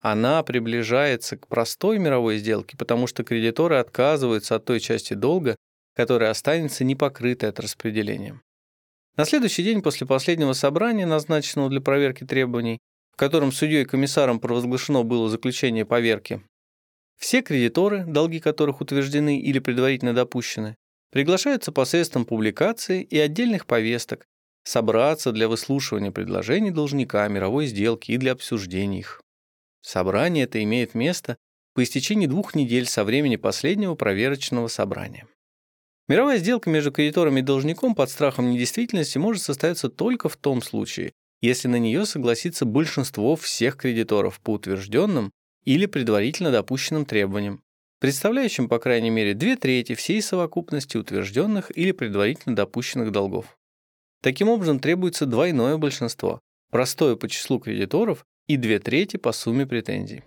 Она 0.00 0.42
приближается 0.42 1.36
к 1.36 1.48
простой 1.48 1.98
мировой 1.98 2.38
сделке, 2.38 2.76
потому 2.76 3.06
что 3.06 3.24
кредиторы 3.24 3.76
отказываются 3.76 4.54
от 4.54 4.64
той 4.64 4.80
части 4.80 5.14
долга, 5.14 5.56
которая 5.94 6.30
останется 6.30 6.84
непокрытой 6.84 7.48
от 7.48 7.58
распределения. 7.58 8.40
На 9.16 9.24
следующий 9.24 9.64
день 9.64 9.82
после 9.82 10.06
последнего 10.06 10.52
собрания, 10.52 11.06
назначенного 11.06 11.68
для 11.68 11.80
проверки 11.80 12.24
требований, 12.24 12.78
в 13.12 13.16
котором 13.16 13.50
судьей 13.50 13.82
и 13.82 13.86
комиссаром 13.86 14.40
провозглашено 14.40 15.02
было 15.02 15.28
заключение 15.28 15.84
поверки, 15.84 16.42
все 17.18 17.42
кредиторы, 17.42 18.04
долги 18.06 18.40
которых 18.40 18.80
утверждены 18.80 19.38
или 19.38 19.58
предварительно 19.58 20.14
допущены, 20.14 20.76
приглашаются 21.10 21.72
посредством 21.72 22.24
публикаций 22.24 23.02
и 23.02 23.18
отдельных 23.18 23.66
повесток 23.66 24.26
собраться 24.64 25.32
для 25.32 25.48
выслушивания 25.48 26.10
предложений 26.10 26.72
должника 26.72 27.26
мировой 27.28 27.66
сделки 27.66 28.12
и 28.12 28.16
для 28.16 28.32
обсуждения 28.32 29.00
их. 29.00 29.22
Собрание 29.82 30.44
это 30.44 30.62
имеет 30.62 30.94
место 30.94 31.36
по 31.74 31.82
истечении 31.82 32.26
двух 32.26 32.54
недель 32.54 32.86
со 32.86 33.04
времени 33.04 33.36
последнего 33.36 33.94
проверочного 33.94 34.68
собрания. 34.68 35.26
Мировая 36.08 36.38
сделка 36.38 36.68
между 36.70 36.90
кредитором 36.90 37.38
и 37.38 37.42
должником 37.42 37.94
под 37.94 38.10
страхом 38.10 38.50
недействительности 38.50 39.18
может 39.18 39.42
состояться 39.42 39.88
только 39.88 40.28
в 40.28 40.36
том 40.36 40.60
случае, 40.60 41.12
если 41.40 41.68
на 41.68 41.76
нее 41.76 42.04
согласится 42.04 42.64
большинство 42.64 43.36
всех 43.36 43.76
кредиторов 43.76 44.40
по 44.40 44.54
утвержденным 44.54 45.30
или 45.64 45.86
предварительно 45.86 46.50
допущенным 46.50 47.06
требованиям, 47.06 47.62
представляющим 48.00 48.68
по 48.68 48.78
крайней 48.78 49.10
мере 49.10 49.34
две 49.34 49.56
трети 49.56 49.94
всей 49.94 50.20
совокупности 50.22 50.96
утвержденных 50.96 51.76
или 51.76 51.92
предварительно 51.92 52.56
допущенных 52.56 53.12
долгов. 53.12 53.56
Таким 54.22 54.48
образом, 54.48 54.80
требуется 54.80 55.26
двойное 55.26 55.76
большинство, 55.76 56.40
простое 56.70 57.16
по 57.16 57.28
числу 57.28 57.60
кредиторов 57.60 58.26
и 58.48 58.56
две 58.56 58.78
трети 58.78 59.16
по 59.16 59.32
сумме 59.32 59.66
претензий. 59.66 60.24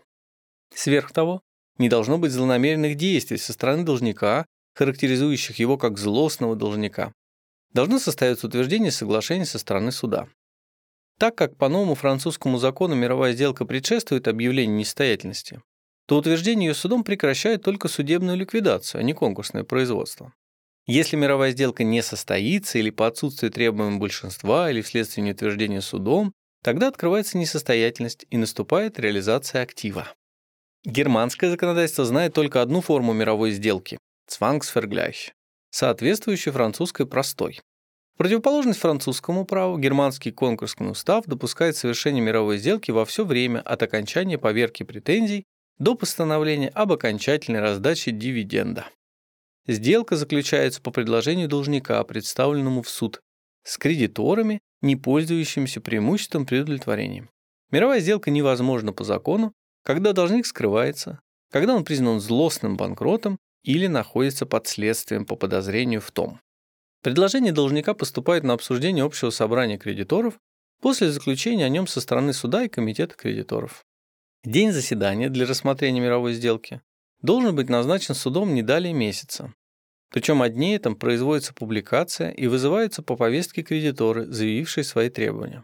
Сверх 0.74 1.12
того, 1.12 1.42
не 1.77 1.89
должно 1.89 2.18
быть 2.18 2.32
злонамеренных 2.32 2.96
действий 2.96 3.38
со 3.38 3.53
стороны 3.53 3.84
должника, 3.84 4.46
характеризующих 4.75 5.58
его 5.60 5.77
как 5.77 5.98
злостного 5.98 6.56
должника. 6.56 7.13
Должно 7.72 8.00
состояться 8.00 8.48
утверждение 8.48 8.92
соглашения 8.92 9.46
со 9.46 9.58
стороны 9.58 9.92
суда. 9.92 10.27
Так 11.20 11.36
как 11.36 11.58
по 11.58 11.70
новому 11.70 11.96
французскому 11.96 12.58
закону 12.58 12.96
мировая 12.96 13.34
сделка 13.34 13.65
предшествует 13.65 14.27
объявлению 14.27 14.77
несостоятельности, 14.77 15.62
то 16.13 16.20
утверждение 16.20 16.67
ее 16.67 16.75
судом 16.75 17.03
прекращает 17.03 17.63
только 17.63 17.88
судебную 17.88 18.38
ликвидацию, 18.38 19.00
а 19.00 19.03
не 19.03 19.13
конкурсное 19.13 19.63
производство. 19.63 20.32
Если 20.86 21.15
мировая 21.15 21.53
сделка 21.53 21.84
не 21.84 22.03
состоится 22.03 22.77
или 22.77 22.91
по 22.91 23.08
отсутствию 23.08 23.51
требуемого 23.51 23.98
большинства 23.98 24.70
или 24.70 24.82
вследствие 24.82 25.25
неутверждения 25.25 25.82
судом, 25.82 26.32
тогда 26.63 26.89
открывается 26.89 27.39
несостоятельность 27.39 28.27
и 28.29 28.38
наступает 28.38 29.00
реализация 29.00 29.63
актива. 29.63 30.08
Германское 30.86 31.50
законодательство 31.50 32.05
знает 32.05 32.36
только 32.36 32.62
одну 32.62 32.82
форму 32.82 33.13
мировой 33.13 33.50
сделки– 33.50 33.98
«Zwangsvergleich», 34.29 35.32
соответствующую 35.72 36.53
французской 36.53 37.08
простой. 37.08 37.60
В 38.13 38.20
противоположность 38.20 38.82
французскому 38.82 39.46
праву, 39.46 39.79
германский 39.79 40.32
конкурсный 40.32 40.91
устав 40.91 41.25
допускает 41.25 41.75
совершение 41.75 42.22
мировой 42.22 42.60
сделки 42.60 42.91
во 42.91 43.03
все 43.03 43.25
время 43.25 43.62
от 43.62 43.82
окончания 43.82 44.38
поверки 44.38 44.84
претензий 44.84 45.46
до 45.77 45.96
постановления 45.96 46.70
об 46.70 46.92
окончательной 46.92 47.60
раздаче 47.60 48.12
дивиденда. 48.12 48.88
Сделка 49.68 50.15
заключается 50.15 50.82
по 50.82 50.92
предложению 50.92 51.48
должника, 51.48 52.03
представленному 52.03 52.82
в 52.82 52.89
суд, 52.89 53.22
с 53.63 53.77
кредиторами, 53.77 54.60
не 54.82 54.96
пользующимися 54.96 55.82
преимуществом 55.82 56.46
при 56.46 56.60
удовлетворении. 56.60 57.30
Мировая 57.72 58.01
сделка 58.01 58.30
невозможна 58.30 58.92
по 58.92 59.03
закону, 59.03 59.53
когда 59.84 60.13
должник 60.13 60.46
скрывается, 60.46 61.20
когда 61.51 61.75
он 61.75 61.86
признан 61.86 62.20
злостным 62.20 62.77
банкротом 62.77 63.39
или 63.63 63.88
находится 63.88 64.46
под 64.46 64.68
следствием 64.68 65.25
по 65.25 65.36
подозрению 65.36 66.01
в 66.01 66.12
том. 66.12 66.39
Предложение 67.01 67.51
должника 67.51 67.94
поступает 67.94 68.44
на 68.44 68.53
обсуждение 68.53 69.03
общего 69.03 69.30
собрания 69.30 69.77
кредиторов 69.77 70.38
после 70.82 71.12
заключения 71.12 71.65
о 71.65 71.70
нем 71.70 71.88
со 71.88 72.01
стороны 72.01 72.34
суда 72.34 72.63
и 72.63 72.70
комитета 72.70 73.15
кредиторов. 73.15 73.86
День 74.45 74.73
заседания 74.73 75.29
для 75.29 75.45
рассмотрения 75.45 76.01
мировой 76.01 76.33
сделки 76.33 76.81
должен 77.21 77.55
быть 77.55 77.69
назначен 77.69 78.13
судом 78.13 78.53
не 78.53 78.62
далее 78.62 78.93
месяца. 78.93 79.53
Причем 80.09 80.41
о 80.41 80.50
дне 80.50 80.75
этом 80.75 80.97
производится 80.97 81.53
публикация 81.53 82.29
и 82.29 82.47
вызываются 82.47 83.01
по 83.01 83.15
повестке 83.15 83.63
кредиторы, 83.63 84.25
заявившие 84.25 84.83
свои 84.83 85.09
требования. 85.09 85.63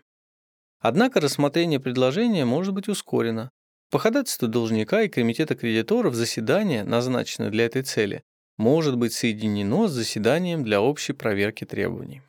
Однако 0.79 1.19
рассмотрение 1.19 1.81
предложения 1.81 2.45
может 2.45 2.73
быть 2.73 2.87
ускорено, 2.87 3.51
по 3.91 3.99
ходатайству 3.99 4.47
должника 4.47 5.01
и 5.01 5.09
комитета 5.09 5.55
кредиторов 5.55 6.15
заседание, 6.15 6.85
назначенное 6.85 7.49
для 7.49 7.65
этой 7.65 7.81
цели, 7.81 8.23
может 8.57 8.95
быть 8.95 9.11
соединено 9.11 9.89
с 9.89 9.91
заседанием 9.91 10.63
для 10.63 10.81
общей 10.81 11.11
проверки 11.11 11.65
требований. 11.65 12.21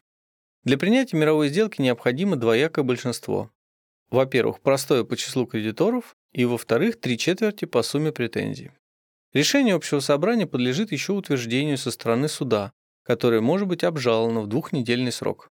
Для 0.65 0.77
принятия 0.79 1.17
мировой 1.17 1.49
сделки 1.49 1.81
необходимо 1.81 2.35
двоякое 2.35 2.85
большинство. 2.85 3.53
Во-первых, 4.11 4.61
простое 4.61 5.05
по 5.05 5.17
числу 5.17 5.47
кредиторов, 5.47 6.17
и 6.33 6.45
во-вторых, 6.45 7.01
три 7.01 7.19
четверти 7.19 7.65
по 7.65 7.83
сумме 7.83 8.13
претензий. 8.13 8.71
Решение 9.33 9.75
общего 9.75 10.01
собрания 10.01 10.47
подлежит 10.47 10.93
еще 10.93 11.13
утверждению 11.13 11.79
со 11.79 11.91
стороны 11.91 12.29
суда, 12.29 12.73
которое 13.05 13.41
может 13.41 13.69
быть 13.69 13.85
обжаловано 13.85 14.41
в 14.41 14.47
двухнедельный 14.47 15.13
срок. 15.13 15.49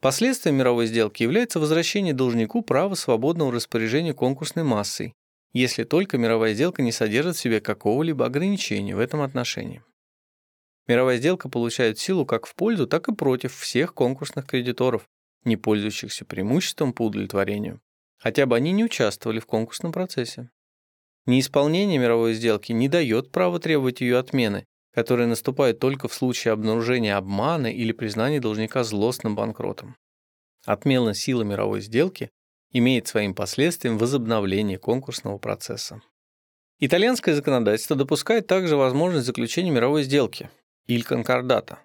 Последствием 0.00 0.56
мировой 0.56 0.86
сделки 0.86 1.22
является 1.22 1.60
возвращение 1.60 2.12
должнику 2.12 2.62
права 2.62 2.94
свободного 2.94 3.52
распоряжения 3.52 4.12
конкурсной 4.12 4.64
массой, 4.64 5.14
если 5.52 5.84
только 5.84 6.18
мировая 6.18 6.52
сделка 6.52 6.82
не 6.82 6.92
содержит 6.92 7.36
в 7.36 7.40
себе 7.40 7.60
какого-либо 7.60 8.26
ограничения 8.26 8.96
в 8.96 9.00
этом 9.00 9.22
отношении. 9.22 9.82
Мировая 10.86 11.16
сделка 11.16 11.48
получает 11.48 11.98
силу 11.98 12.26
как 12.26 12.46
в 12.46 12.54
пользу, 12.54 12.86
так 12.86 13.08
и 13.08 13.14
против 13.14 13.56
всех 13.56 13.94
конкурсных 13.94 14.46
кредиторов, 14.46 15.08
не 15.44 15.56
пользующихся 15.56 16.24
преимуществом 16.24 16.92
по 16.92 17.06
удовлетворению, 17.06 17.80
хотя 18.24 18.46
бы 18.46 18.56
они 18.56 18.72
не 18.72 18.84
участвовали 18.84 19.38
в 19.38 19.44
конкурсном 19.44 19.92
процессе. 19.92 20.48
Неисполнение 21.26 21.98
мировой 21.98 22.32
сделки 22.32 22.72
не 22.72 22.88
дает 22.88 23.30
права 23.30 23.60
требовать 23.60 24.00
ее 24.00 24.16
отмены, 24.16 24.64
которая 24.94 25.26
наступает 25.26 25.78
только 25.78 26.08
в 26.08 26.14
случае 26.14 26.52
обнаружения 26.52 27.18
обмана 27.18 27.66
или 27.66 27.92
признания 27.92 28.40
должника 28.40 28.82
злостным 28.82 29.36
банкротом. 29.36 29.96
Отмена 30.64 31.12
силы 31.12 31.44
мировой 31.44 31.82
сделки 31.82 32.30
имеет 32.72 33.06
своим 33.06 33.34
последствием 33.34 33.98
возобновление 33.98 34.78
конкурсного 34.78 35.36
процесса. 35.36 36.00
Итальянское 36.80 37.34
законодательство 37.34 37.94
допускает 37.94 38.46
также 38.46 38.76
возможность 38.76 39.26
заключения 39.26 39.70
мировой 39.70 40.02
сделки 40.02 40.48
или 40.86 41.02
конкордата 41.02 41.78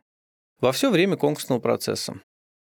во 0.61 0.71
все 0.71 0.89
время 0.89 1.17
конкурсного 1.17 1.59
процесса. 1.59 2.21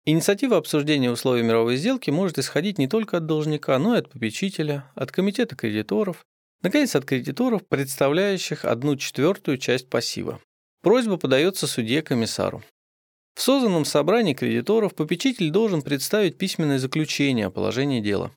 Инициатива 0.07 0.59
обсуждения 0.59 1.11
условий 1.11 1.43
мировой 1.43 1.77
сделки 1.77 2.11
может 2.11 2.39
исходить 2.39 2.77
не 2.77 2.89
только 2.89 3.17
от 3.17 3.27
должника, 3.27 3.79
но 3.79 3.95
и 3.95 3.99
от 3.99 4.11
попечителя, 4.11 4.91
от 4.95 5.11
комитета 5.11 5.57
кредиторов, 5.57 6.27
наконец, 6.61 6.95
от 6.95 7.07
кредиторов, 7.07 7.67
представляющих 7.67 8.67
одну 8.67 8.97
четвертую 8.97 9.57
часть 9.57 9.89
пассива. 9.89 10.41
Просьба 10.83 11.17
подается 11.17 11.67
судье-комиссару. 11.67 12.63
В 13.35 13.41
созданном 13.41 13.87
собрании 13.87 14.35
кредиторов 14.35 14.95
попечитель 14.95 15.51
должен 15.51 15.81
представить 15.81 16.37
письменное 16.37 16.79
заключение 16.79 17.47
о 17.47 17.51
положении 17.51 18.03
дела. 18.03 18.31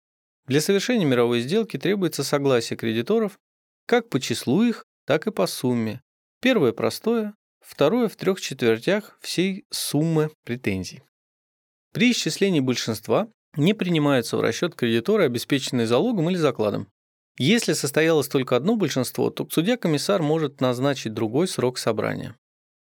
Для 0.47 0.61
совершения 0.61 1.05
мировой 1.05 1.41
сделки 1.41 1.77
требуется 1.77 2.23
согласие 2.23 2.77
кредиторов 2.77 3.37
как 3.85 4.09
по 4.09 4.21
числу 4.21 4.63
их, 4.63 4.85
так 5.05 5.27
и 5.27 5.31
по 5.31 5.47
сумме. 5.47 6.01
Первое 6.41 6.71
простое, 6.71 7.35
второе 7.59 8.07
в 8.07 8.15
трех 8.15 8.39
четвертях 8.39 9.17
всей 9.21 9.65
суммы 9.69 10.31
претензий. 10.45 11.01
При 11.97 12.11
исчислении 12.11 12.59
большинства 12.59 13.27
не 13.55 13.73
принимаются 13.73 14.37
в 14.37 14.41
расчет 14.41 14.75
кредиторы, 14.75 15.23
обеспеченные 15.23 15.87
залогом 15.87 16.29
или 16.29 16.37
закладом. 16.37 16.89
Если 17.39 17.73
состоялось 17.73 18.27
только 18.27 18.55
одно 18.55 18.75
большинство, 18.75 19.31
то 19.31 19.47
судья-комиссар 19.49 20.21
может 20.21 20.61
назначить 20.61 21.15
другой 21.15 21.47
срок 21.47 21.79
собрания. 21.79 22.35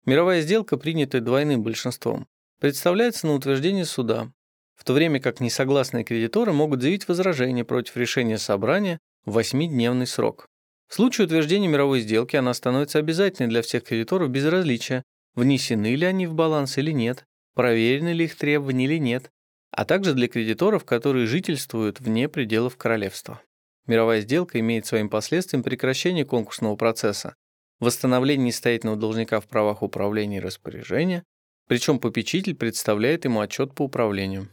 Мировая 0.06 0.42
сделка, 0.42 0.76
принятая 0.76 1.20
двойным 1.22 1.64
большинством, 1.64 2.28
представляется 2.60 3.26
на 3.26 3.34
утверждение 3.34 3.84
суда, 3.84 4.30
в 4.76 4.84
то 4.84 4.92
время 4.92 5.18
как 5.18 5.40
несогласные 5.40 6.04
кредиторы 6.04 6.52
могут 6.52 6.80
заявить 6.80 7.08
возражение 7.08 7.64
против 7.64 7.96
решения 7.96 8.38
собрания 8.38 9.00
в 9.24 9.32
восьмидневный 9.32 10.06
срок. 10.06 10.46
В 10.86 10.94
случае 10.94 11.24
утверждения 11.24 11.66
мировой 11.66 11.98
сделки 11.98 12.36
она 12.36 12.54
становится 12.54 13.00
обязательной 13.00 13.48
для 13.48 13.62
всех 13.62 13.82
кредиторов 13.82 14.30
без 14.30 14.44
различия, 14.44 15.02
внесены 15.34 15.96
ли 15.96 16.06
они 16.06 16.28
в 16.28 16.34
баланс 16.34 16.78
или 16.78 16.92
нет, 16.92 17.24
проверены 17.54 18.12
ли 18.12 18.24
их 18.24 18.36
требования 18.36 18.84
или 18.84 18.98
нет, 18.98 19.30
а 19.70 19.84
также 19.84 20.14
для 20.14 20.28
кредиторов, 20.28 20.84
которые 20.84 21.26
жительствуют 21.26 22.00
вне 22.00 22.28
пределов 22.28 22.76
королевства. 22.76 23.40
Мировая 23.86 24.20
сделка 24.20 24.58
имеет 24.60 24.86
своим 24.86 25.08
последствием 25.08 25.62
прекращение 25.62 26.24
конкурсного 26.24 26.76
процесса, 26.76 27.34
восстановление 27.80 28.48
несостоятельного 28.48 28.96
должника 28.96 29.40
в 29.40 29.46
правах 29.46 29.82
управления 29.82 30.36
и 30.38 30.40
распоряжения, 30.40 31.24
причем 31.66 31.98
попечитель 31.98 32.54
представляет 32.54 33.24
ему 33.24 33.40
отчет 33.40 33.74
по 33.74 33.82
управлению. 33.82 34.48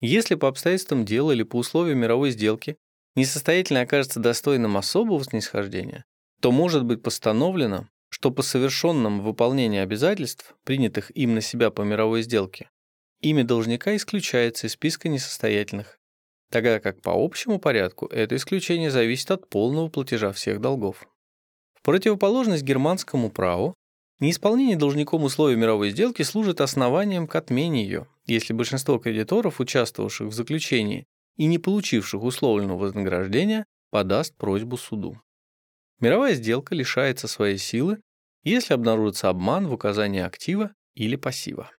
Если 0.00 0.34
по 0.34 0.48
обстоятельствам 0.48 1.04
дела 1.04 1.32
или 1.32 1.42
по 1.42 1.56
условиям 1.56 1.98
мировой 1.98 2.30
сделки 2.30 2.76
несостоятельный 3.14 3.82
окажется 3.82 4.20
достойным 4.20 4.76
особого 4.76 5.22
снисхождения, 5.24 6.04
то 6.40 6.50
может 6.50 6.84
быть 6.84 7.02
постановлено, 7.02 7.88
что 8.22 8.30
по 8.30 8.42
совершенному 8.42 9.20
выполнению 9.20 9.82
обязательств, 9.82 10.54
принятых 10.62 11.10
им 11.16 11.34
на 11.34 11.40
себя 11.40 11.72
по 11.72 11.82
мировой 11.82 12.22
сделке, 12.22 12.70
имя 13.20 13.42
должника 13.42 13.96
исключается 13.96 14.68
из 14.68 14.74
списка 14.74 15.08
несостоятельных, 15.08 15.98
тогда 16.48 16.78
как 16.78 17.02
по 17.02 17.10
общему 17.12 17.58
порядку 17.58 18.06
это 18.06 18.36
исключение 18.36 18.92
зависит 18.92 19.32
от 19.32 19.48
полного 19.48 19.88
платежа 19.88 20.30
всех 20.30 20.60
долгов. 20.60 21.04
В 21.74 21.82
противоположность 21.82 22.62
германскому 22.62 23.28
праву, 23.28 23.74
неисполнение 24.20 24.76
должником 24.76 25.24
условий 25.24 25.56
мировой 25.56 25.90
сделки 25.90 26.22
служит 26.22 26.60
основанием 26.60 27.26
к 27.26 27.34
отмене 27.34 27.82
ее, 27.82 28.06
если 28.24 28.52
большинство 28.52 28.98
кредиторов, 28.98 29.58
участвовавших 29.58 30.28
в 30.28 30.32
заключении 30.32 31.08
и 31.34 31.46
не 31.46 31.58
получивших 31.58 32.22
условленного 32.22 32.78
вознаграждения, 32.78 33.64
подаст 33.90 34.36
просьбу 34.36 34.76
суду. 34.76 35.20
Мировая 35.98 36.34
сделка 36.34 36.76
лишается 36.76 37.26
своей 37.26 37.58
силы, 37.58 37.98
если 38.42 38.74
обнаружится 38.74 39.28
обман 39.28 39.66
в 39.68 39.72
указании 39.72 40.20
актива 40.20 40.74
или 40.94 41.16
пассива. 41.16 41.70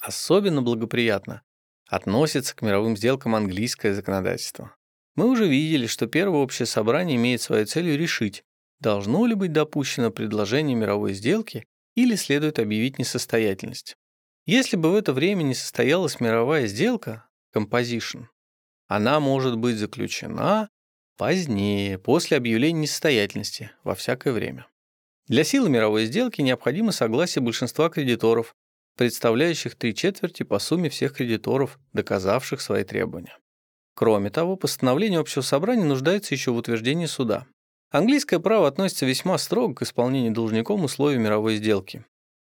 Особенно 0.00 0.62
благоприятно 0.62 1.42
относится 1.86 2.54
к 2.54 2.62
мировым 2.62 2.96
сделкам 2.96 3.34
английское 3.34 3.94
законодательство. 3.94 4.74
Мы 5.14 5.28
уже 5.28 5.46
видели, 5.46 5.86
что 5.86 6.06
первое 6.06 6.40
общее 6.40 6.66
собрание 6.66 7.16
имеет 7.16 7.40
своей 7.40 7.66
целью 7.66 7.96
решить, 7.96 8.44
должно 8.80 9.26
ли 9.26 9.34
быть 9.34 9.52
допущено 9.52 10.10
предложение 10.10 10.76
мировой 10.76 11.14
сделки 11.14 11.66
или 11.94 12.16
следует 12.16 12.58
объявить 12.58 12.98
несостоятельность. 12.98 13.96
Если 14.46 14.76
бы 14.76 14.90
в 14.90 14.94
это 14.94 15.12
время 15.12 15.42
не 15.42 15.54
состоялась 15.54 16.20
мировая 16.20 16.66
сделка, 16.66 17.28
composition, 17.54 18.26
она 18.86 19.20
может 19.20 19.56
быть 19.56 19.76
заключена 19.76 20.68
позднее, 21.16 21.98
после 21.98 22.36
объявления 22.36 22.80
несостоятельности, 22.80 23.70
во 23.84 23.94
всякое 23.94 24.32
время. 24.32 24.66
Для 25.26 25.42
силы 25.42 25.70
мировой 25.70 26.04
сделки 26.04 26.42
необходимо 26.42 26.92
согласие 26.92 27.42
большинства 27.42 27.88
кредиторов, 27.88 28.54
представляющих 28.96 29.74
три 29.74 29.94
четверти 29.94 30.42
по 30.42 30.58
сумме 30.58 30.90
всех 30.90 31.14
кредиторов, 31.14 31.78
доказавших 31.94 32.60
свои 32.60 32.84
требования. 32.84 33.38
Кроме 33.94 34.28
того, 34.30 34.56
постановление 34.56 35.20
общего 35.20 35.42
собрания 35.42 35.84
нуждается 35.84 36.34
еще 36.34 36.50
в 36.50 36.56
утверждении 36.56 37.06
суда. 37.06 37.46
Английское 37.90 38.38
право 38.38 38.68
относится 38.68 39.06
весьма 39.06 39.38
строго 39.38 39.74
к 39.74 39.82
исполнению 39.82 40.32
должником 40.32 40.84
условий 40.84 41.16
мировой 41.16 41.56
сделки. 41.56 42.04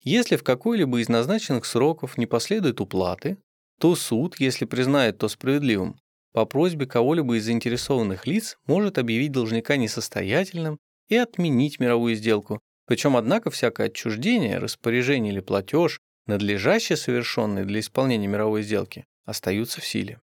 Если 0.03 0.35
в 0.35 0.43
какой-либо 0.43 0.99
из 0.99 1.09
назначенных 1.09 1.65
сроков 1.65 2.17
не 2.17 2.25
последует 2.25 2.81
уплаты, 2.81 3.37
то 3.79 3.95
суд, 3.95 4.39
если 4.39 4.65
признает 4.65 5.17
то 5.17 5.27
справедливым, 5.27 5.97
по 6.33 6.45
просьбе 6.45 6.85
кого-либо 6.85 7.37
из 7.37 7.45
заинтересованных 7.45 8.27
лиц 8.27 8.57
может 8.67 8.97
объявить 8.97 9.31
должника 9.31 9.77
несостоятельным 9.77 10.77
и 11.09 11.15
отменить 11.15 11.79
мировую 11.79 12.15
сделку, 12.15 12.59
причем, 12.85 13.17
однако, 13.17 13.51
всякое 13.51 13.87
отчуждение, 13.87 14.57
распоряжение 14.57 15.33
или 15.33 15.41
платеж, 15.41 15.99
надлежаще 16.25 16.95
совершенные 16.95 17.65
для 17.65 17.81
исполнения 17.81 18.27
мировой 18.27 18.63
сделки, 18.63 19.05
остаются 19.25 19.81
в 19.81 19.85
силе. 19.85 20.21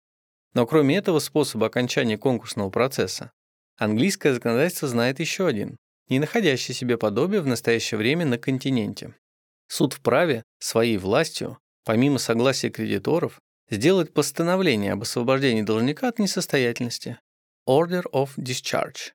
Но 0.55 0.67
кроме 0.67 0.97
этого 0.97 1.19
способа 1.19 1.67
окончания 1.67 2.19
конкурсного 2.19 2.71
процесса, 2.71 3.33
Английское 3.79 4.35
законодательство 4.35 4.87
знает 4.87 5.19
еще 5.19 5.47
один, 5.47 5.77
не 6.09 6.21
находящий 6.21 6.75
себе 6.75 6.99
подобия 6.99 7.41
в 7.41 7.47
настоящее 7.47 7.99
время 7.99 8.27
на 8.27 8.39
континенте. 8.39 9.15
Суд 9.67 9.95
вправе 9.95 10.45
своей 10.59 10.99
властью, 10.99 11.59
помимо 11.85 12.19
согласия 12.19 12.71
кредиторов, 12.71 13.41
сделать 13.71 14.13
постановление 14.13 14.93
об 14.93 15.03
освобождении 15.03 15.63
должника 15.63 16.09
от 16.09 16.19
несостоятельности 16.19 17.19
Order 17.69 18.05
of 18.13 18.31
Discharge. 18.37 19.13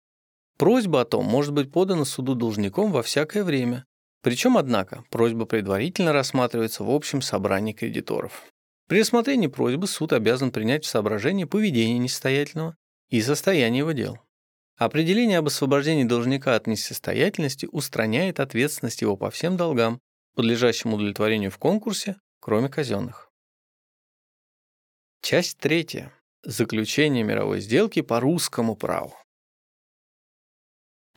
Просьба 0.57 1.01
о 1.01 1.05
том 1.05 1.25
может 1.25 1.53
быть 1.53 1.71
подана 1.71 2.03
суду 2.03 2.33
должником 2.33 2.91
во 2.91 3.03
всякое 3.03 3.43
время, 3.43 3.85
причем, 4.23 4.57
однако, 4.57 5.03
просьба 5.11 5.45
предварительно 5.45 6.11
рассматривается 6.11 6.83
в 6.83 6.89
общем 6.89 7.21
собрании 7.21 7.73
кредиторов. 7.73 8.43
При 8.87 9.01
рассмотрении 9.01 9.47
просьбы 9.47 9.85
суд 9.87 10.13
обязан 10.13 10.51
принять 10.51 10.83
в 10.83 10.87
соображение 10.87 11.45
поведение 11.45 11.99
несостоятельного 11.99 12.75
и 13.09 13.21
состояние 13.21 13.79
его 13.79 13.91
дел. 13.91 14.17
Определение 14.77 15.39
об 15.39 15.47
освобождении 15.47 16.03
должника 16.03 16.55
от 16.55 16.67
несостоятельности 16.67 17.67
устраняет 17.71 18.39
ответственность 18.39 19.01
его 19.01 19.15
по 19.15 19.29
всем 19.29 19.57
долгам, 19.57 19.99
подлежащим 20.35 20.93
удовлетворению 20.93 21.51
в 21.51 21.57
конкурсе, 21.57 22.17
кроме 22.39 22.69
казенных. 22.69 23.29
Часть 25.21 25.57
третья. 25.57 26.13
Заключение 26.43 27.23
мировой 27.23 27.59
сделки 27.59 28.01
по 28.01 28.19
русскому 28.19 28.75
праву. 28.75 29.15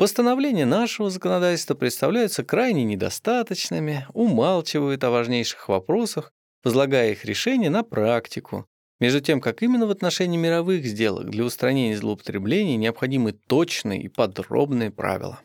Постановления 0.00 0.64
нашего 0.64 1.10
законодательства 1.10 1.74
представляются 1.74 2.42
крайне 2.42 2.84
недостаточными, 2.84 4.06
умалчивают 4.14 5.04
о 5.04 5.10
важнейших 5.10 5.68
вопросах, 5.68 6.32
возлагая 6.64 7.12
их 7.12 7.26
решение 7.26 7.68
на 7.68 7.82
практику, 7.82 8.64
между 8.98 9.20
тем, 9.20 9.42
как 9.42 9.62
именно 9.62 9.86
в 9.86 9.90
отношении 9.90 10.38
мировых 10.38 10.86
сделок 10.86 11.28
для 11.28 11.44
устранения 11.44 11.98
злоупотреблений 11.98 12.76
необходимы 12.76 13.32
точные 13.32 14.00
и 14.00 14.08
подробные 14.08 14.90
правила. 14.90 15.42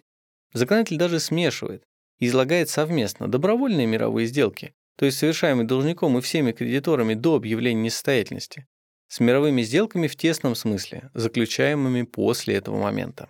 Законодатель 0.53 0.95
даже 0.95 1.19
смешивает 1.19 1.83
и 2.19 2.27
излагает 2.27 2.69
совместно 2.69 3.27
добровольные 3.27 3.87
мировые 3.87 4.25
сделки, 4.25 4.73
то 4.97 5.03
есть 5.03 5.17
совершаемые 5.17 5.67
должником 5.67 6.17
и 6.17 6.21
всеми 6.21 6.53
кредиторами 6.53 7.13
до 7.13 7.35
объявления 7.35 7.81
несостоятельности, 7.81 8.65
с 9.09 9.19
мировыми 9.19 9.63
сделками 9.63 10.07
в 10.07 10.15
тесном 10.15 10.55
смысле, 10.55 11.11
заключаемыми 11.13 12.03
после 12.03 12.55
этого 12.55 12.81
момента. 12.81 13.27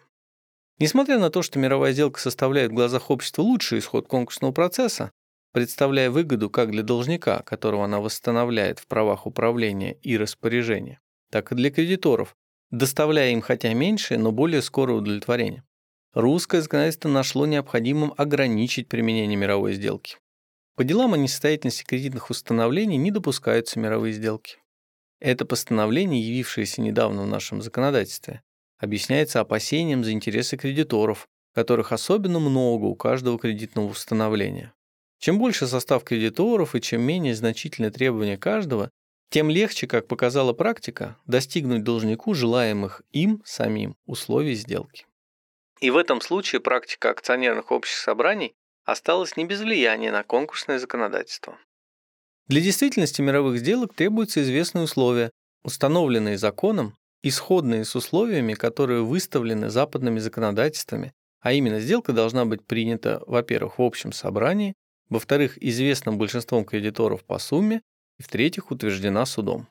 Несмотря 0.78 1.20
на 1.20 1.30
то, 1.30 1.42
что 1.42 1.58
мировая 1.58 1.94
сделка 1.94 2.20
составляет 2.20 2.72
в 2.72 2.76
глазах 2.76 3.10
общества 3.10 3.42
лучший 3.42 3.80
исход 3.80 4.08
конкурсного 4.08 4.52
процесса, 4.52 5.12
представляя 5.54 6.10
выгоду 6.10 6.50
как 6.50 6.72
для 6.72 6.84
должника, 6.84 7.42
которого 7.44 7.86
она 7.86 8.02
восстановляет 8.02 8.80
в 8.80 8.88
правах 8.88 9.26
управления 9.26 9.94
и 10.02 10.18
распоряжения, 10.18 11.00
так 11.32 11.52
и 11.52 11.56
для 11.56 11.72
кредиторов, 11.72 12.36
доставляя 12.72 13.32
им 13.32 13.42
хотя 13.42 13.74
меньшее, 13.74 14.20
но 14.20 14.34
более 14.34 14.62
скорое 14.62 14.98
удовлетворение. 14.98 15.64
Русское 16.14 16.62
законодательство 16.62 17.08
нашло 17.08 17.46
необходимым 17.46 18.14
ограничить 18.18 18.90
применение 18.90 19.38
мировой 19.38 19.74
сделки. 19.74 20.18
По 20.76 20.84
делам 20.84 21.14
о 21.14 21.18
несостоятельности 21.18 21.86
кредитных 21.86 22.30
установлений 22.30 22.98
не 22.98 23.12
допускаются 23.12 23.80
мировые 23.80 24.14
сделки. 24.14 24.58
Это 25.22 25.46
постановление, 25.46 26.22
явившееся 26.22 26.82
недавно 26.82 27.24
в 27.24 27.28
нашем 27.28 27.62
законодательстве, 27.62 28.42
объясняется 28.86 29.42
опасением 29.42 30.04
за 30.04 30.12
интересы 30.12 30.58
кредиторов, 30.58 31.28
которых 31.54 31.92
особенно 31.92 32.40
много 32.40 32.86
у 32.86 32.96
каждого 32.96 33.38
кредитного 33.38 33.88
установления. 33.88 34.74
Чем 35.20 35.40
больше 35.40 35.68
состав 35.68 36.04
кредиторов 36.04 36.76
и 36.76 36.82
чем 36.82 37.02
менее 37.02 37.36
значительны 37.36 37.92
требования 37.92 38.38
каждого, 38.38 38.90
тем 39.30 39.50
легче, 39.50 39.88
как 39.88 40.08
показала 40.08 40.54
практика, 40.54 41.18
достигнуть 41.26 41.84
должнику 41.84 42.34
желаемых 42.34 43.02
им 43.12 43.42
самим 43.44 43.96
условий 44.06 44.54
сделки. 44.54 45.06
И 45.82 45.90
в 45.90 45.98
этом 45.98 46.22
случае 46.22 46.62
практика 46.62 47.10
акционерных 47.10 47.72
общих 47.72 47.98
собраний 47.98 48.54
осталась 48.86 49.36
не 49.36 49.46
без 49.46 49.62
влияния 49.62 50.12
на 50.12 50.24
конкурсное 50.24 50.80
законодательство. 50.80 51.58
Для 52.48 52.62
действительности 52.62 53.22
мировых 53.22 53.58
сделок 53.58 53.94
требуются 53.96 54.42
известные 54.42 54.84
условия, 54.84 55.32
установленные 55.64 56.38
законом, 56.38 56.96
исходные 57.28 57.86
с 57.86 57.96
условиями, 57.96 58.54
которые 58.54 59.04
выставлены 59.04 59.70
западными 59.70 60.20
законодательствами, 60.20 61.12
а 61.40 61.54
именно 61.54 61.80
сделка 61.80 62.14
должна 62.14 62.46
быть 62.46 62.66
принята, 62.66 63.22
во-первых, 63.26 63.80
в 63.80 63.82
общем 63.82 64.12
собрании, 64.12 64.76
во-вторых, 65.10 65.58
известным 65.62 66.20
большинством 66.20 66.66
кредиторов 66.66 67.24
по 67.26 67.40
сумме, 67.40 67.82
и 68.20 68.24
в-третьих, 68.24 68.70
утверждена 68.70 69.26
судом. 69.26 69.68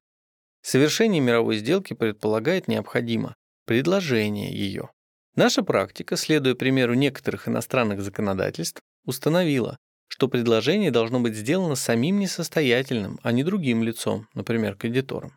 Совершение 0.63 1.21
мировой 1.21 1.57
сделки 1.57 1.95
предполагает 1.95 2.67
необходимо 2.67 3.37
предложение 3.67 4.53
ее. 4.53 4.91
Наша 5.37 5.63
практика, 5.63 6.17
следуя 6.17 6.57
примеру 6.57 6.95
некоторых 6.95 7.47
иностранных 7.47 8.03
законодательств, 8.03 8.81
установила, 9.05 9.77
что 10.09 10.27
предложение 10.27 10.91
должно 10.91 11.21
быть 11.21 11.37
сделано 11.37 11.77
самим 11.77 12.19
несостоятельным, 12.19 13.21
а 13.23 13.31
не 13.31 13.45
другим 13.45 13.85
лицом, 13.85 14.27
например, 14.35 14.77
кредитором. 14.77 15.33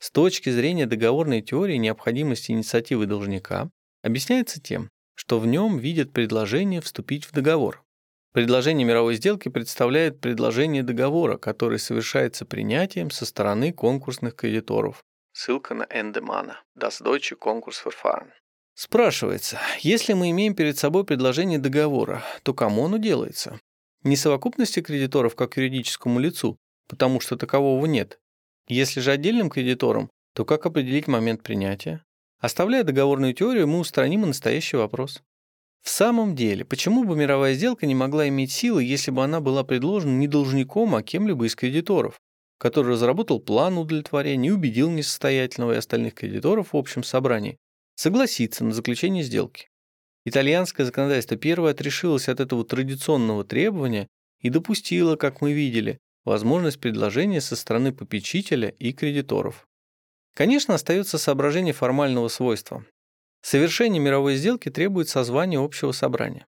С 0.00 0.10
точки 0.10 0.48
зрения 0.48 0.86
договорной 0.86 1.42
теории 1.42 1.76
необходимости 1.76 2.52
инициативы 2.52 3.04
должника 3.04 3.68
объясняется 4.02 4.58
тем, 4.58 4.88
что 5.14 5.38
в 5.38 5.46
нем 5.46 5.76
видят 5.76 6.10
предложение 6.14 6.80
вступить 6.80 7.26
в 7.26 7.32
договор. 7.32 7.84
Предложение 8.32 8.86
мировой 8.86 9.16
сделки 9.16 9.50
представляет 9.50 10.18
предложение 10.20 10.82
договора, 10.82 11.36
который 11.36 11.78
совершается 11.78 12.46
принятием 12.46 13.10
со 13.10 13.26
стороны 13.26 13.72
конкурсных 13.74 14.36
кредиторов. 14.36 15.04
Ссылка 15.32 15.74
на 15.74 15.86
Эндемана. 15.90 16.62
Das 16.74 17.02
Deutsche 17.02 17.36
Konkursverfahren. 17.36 18.30
Спрашивается, 18.74 19.58
если 19.80 20.12
мы 20.14 20.30
имеем 20.30 20.54
перед 20.54 20.78
собой 20.78 21.04
предложение 21.04 21.58
договора, 21.58 22.22
то 22.42 22.54
кому 22.54 22.86
оно 22.86 22.96
делается? 22.96 23.60
Не 24.04 24.16
совокупности 24.16 24.80
кредиторов 24.80 25.34
как 25.34 25.58
юридическому 25.58 26.20
лицу, 26.20 26.56
потому 26.88 27.20
что 27.20 27.36
такового 27.36 27.84
нет. 27.84 28.19
Если 28.70 29.00
же 29.00 29.10
отдельным 29.10 29.50
кредиторам, 29.50 30.08
то 30.32 30.44
как 30.44 30.64
определить 30.64 31.08
момент 31.08 31.42
принятия? 31.42 32.04
Оставляя 32.38 32.84
договорную 32.84 33.34
теорию, 33.34 33.66
мы 33.66 33.80
устраним 33.80 34.22
и 34.22 34.28
настоящий 34.28 34.76
вопрос. 34.76 35.24
В 35.82 35.90
самом 35.90 36.36
деле, 36.36 36.64
почему 36.64 37.02
бы 37.02 37.16
мировая 37.16 37.54
сделка 37.54 37.84
не 37.86 37.96
могла 37.96 38.28
иметь 38.28 38.52
силы, 38.52 38.84
если 38.84 39.10
бы 39.10 39.24
она 39.24 39.40
была 39.40 39.64
предложена 39.64 40.16
не 40.16 40.28
должником, 40.28 40.94
а 40.94 41.02
кем-либо 41.02 41.46
из 41.46 41.56
кредиторов, 41.56 42.20
который 42.58 42.92
разработал 42.92 43.40
план 43.40 43.76
удовлетворения 43.76 44.50
и 44.50 44.52
убедил 44.52 44.88
несостоятельного 44.88 45.72
и 45.72 45.76
остальных 45.76 46.14
кредиторов 46.14 46.72
в 46.72 46.76
общем 46.76 47.02
собрании 47.02 47.56
согласиться 47.96 48.64
на 48.64 48.72
заключение 48.72 49.24
сделки? 49.24 49.68
Итальянское 50.24 50.84
законодательство 50.84 51.36
первое 51.36 51.72
отрешилось 51.72 52.28
от 52.28 52.38
этого 52.38 52.64
традиционного 52.64 53.42
требования 53.42 54.06
и 54.38 54.48
допустило, 54.48 55.16
как 55.16 55.40
мы 55.40 55.54
видели, 55.54 55.98
возможность 56.24 56.80
предложения 56.80 57.40
со 57.40 57.56
стороны 57.56 57.92
попечителя 57.92 58.68
и 58.68 58.92
кредиторов. 58.92 59.68
Конечно, 60.34 60.74
остается 60.74 61.18
соображение 61.18 61.72
формального 61.72 62.28
свойства. 62.28 62.84
Совершение 63.42 64.00
мировой 64.00 64.36
сделки 64.36 64.70
требует 64.70 65.08
созвания 65.08 65.58
общего 65.58 65.92
собрания. 65.92 66.46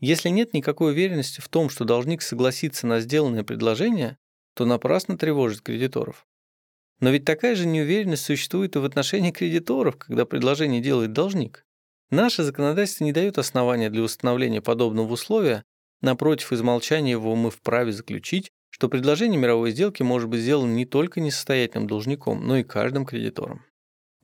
Если 0.00 0.28
нет 0.28 0.52
никакой 0.52 0.92
уверенности 0.92 1.40
в 1.40 1.48
том, 1.48 1.70
что 1.70 1.84
должник 1.84 2.22
согласится 2.22 2.86
на 2.86 3.00
сделанное 3.00 3.44
предложение, 3.44 4.18
то 4.54 4.66
напрасно 4.66 5.16
тревожит 5.16 5.62
кредиторов. 5.62 6.26
Но 7.00 7.10
ведь 7.10 7.24
такая 7.24 7.54
же 7.54 7.66
неуверенность 7.66 8.24
существует 8.24 8.76
и 8.76 8.78
в 8.78 8.84
отношении 8.84 9.30
кредиторов, 9.30 9.96
когда 9.96 10.24
предложение 10.24 10.80
делает 10.80 11.12
должник. 11.12 11.64
Наше 12.10 12.42
законодательство 12.42 13.04
не 13.04 13.12
дает 13.12 13.38
основания 13.38 13.90
для 13.90 14.02
установления 14.02 14.60
подобного 14.60 15.12
условия, 15.12 15.64
напротив, 16.00 16.52
из 16.52 16.62
молчания 16.62 17.12
его 17.12 17.34
мы 17.34 17.50
вправе 17.50 17.92
заключить, 17.92 18.50
что 18.82 18.88
предложение 18.88 19.38
мировой 19.38 19.70
сделки 19.70 20.02
может 20.02 20.28
быть 20.28 20.40
сделано 20.40 20.72
не 20.72 20.84
только 20.84 21.20
несостоятельным 21.20 21.86
должником, 21.86 22.44
но 22.44 22.56
и 22.56 22.64
каждым 22.64 23.06
кредитором. 23.06 23.64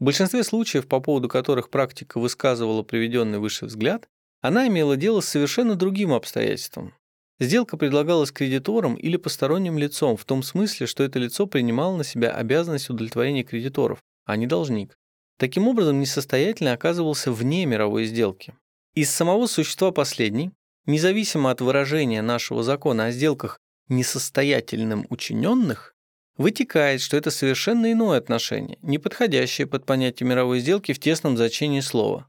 В 0.01 0.05
большинстве 0.05 0.43
случаев, 0.43 0.89
по 0.89 0.99
поводу 0.99 1.29
которых 1.29 1.71
практика 1.71 2.19
высказывала 2.19 2.83
приведенный 2.83 3.39
выше 3.39 3.67
взгляд, 3.67 4.09
она 4.41 4.67
имела 4.67 4.97
дело 4.97 5.21
с 5.21 5.29
совершенно 5.29 5.77
другим 5.77 6.13
обстоятельством. 6.13 6.93
Сделка 7.39 7.77
предлагалась 7.77 8.33
кредитором 8.33 8.97
или 8.97 9.17
посторонним 9.17 9.79
лицом 9.79 10.17
в 10.17 10.25
том 10.25 10.43
смысле, 10.43 10.89
что 10.89 11.05
это 11.05 11.21
лицо 11.21 11.47
принимало 11.47 11.97
на 11.97 12.03
себя 12.03 12.33
обязанность 12.33 12.91
удовлетворения 12.91 13.45
кредиторов, 13.45 14.01
а 14.25 14.37
не 14.37 14.49
должник. 14.49 14.99
Таким 15.39 15.69
образом, 15.69 16.01
несостоятельный 16.01 16.73
оказывался 16.73 17.31
вне 17.31 17.65
мировой 17.65 18.07
сделки. 18.07 18.57
Из 18.95 19.09
самого 19.09 19.47
существа 19.47 19.93
последней, 19.93 20.51
независимо 20.85 21.53
от 21.53 21.61
выражения 21.61 22.23
нашего 22.23 22.65
закона 22.65 23.05
о 23.05 23.11
сделках 23.13 23.61
несостоятельным 23.89 25.07
учиненных, 25.11 25.95
вытекает, 26.37 27.01
что 27.01 27.17
это 27.17 27.31
совершенно 27.31 27.93
иное 27.93 28.19
отношение, 28.19 28.79
не 28.83 28.99
подходящее 28.99 29.67
под 29.67 29.87
понятие 29.87 30.29
мировой 30.29 30.61
сделки 30.61 30.93
в 30.93 31.01
тесном 31.01 31.37
значении 31.37 31.81
слова 31.81 32.29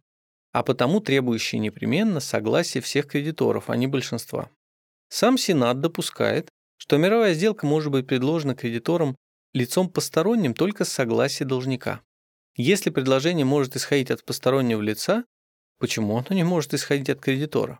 а 0.51 0.63
потому 0.63 0.99
требующие 0.99 1.59
непременно 1.59 2.19
согласия 2.19 2.81
всех 2.81 3.07
кредиторов, 3.07 3.69
а 3.69 3.75
не 3.75 3.87
большинства. 3.87 4.49
Сам 5.09 5.37
Сенат 5.37 5.79
допускает, 5.79 6.49
что 6.77 6.97
мировая 6.97 7.33
сделка 7.33 7.65
может 7.65 7.91
быть 7.91 8.07
предложена 8.07 8.55
кредиторам 8.55 9.15
лицом 9.53 9.89
посторонним 9.89 10.53
только 10.53 10.85
с 10.85 10.89
согласия 10.89 11.45
должника. 11.45 12.01
Если 12.55 12.89
предложение 12.89 13.45
может 13.45 13.75
исходить 13.75 14.11
от 14.11 14.23
постороннего 14.23 14.81
лица, 14.81 15.25
почему 15.77 16.17
оно 16.17 16.35
не 16.35 16.43
может 16.43 16.73
исходить 16.73 17.09
от 17.09 17.19
кредитора? 17.19 17.79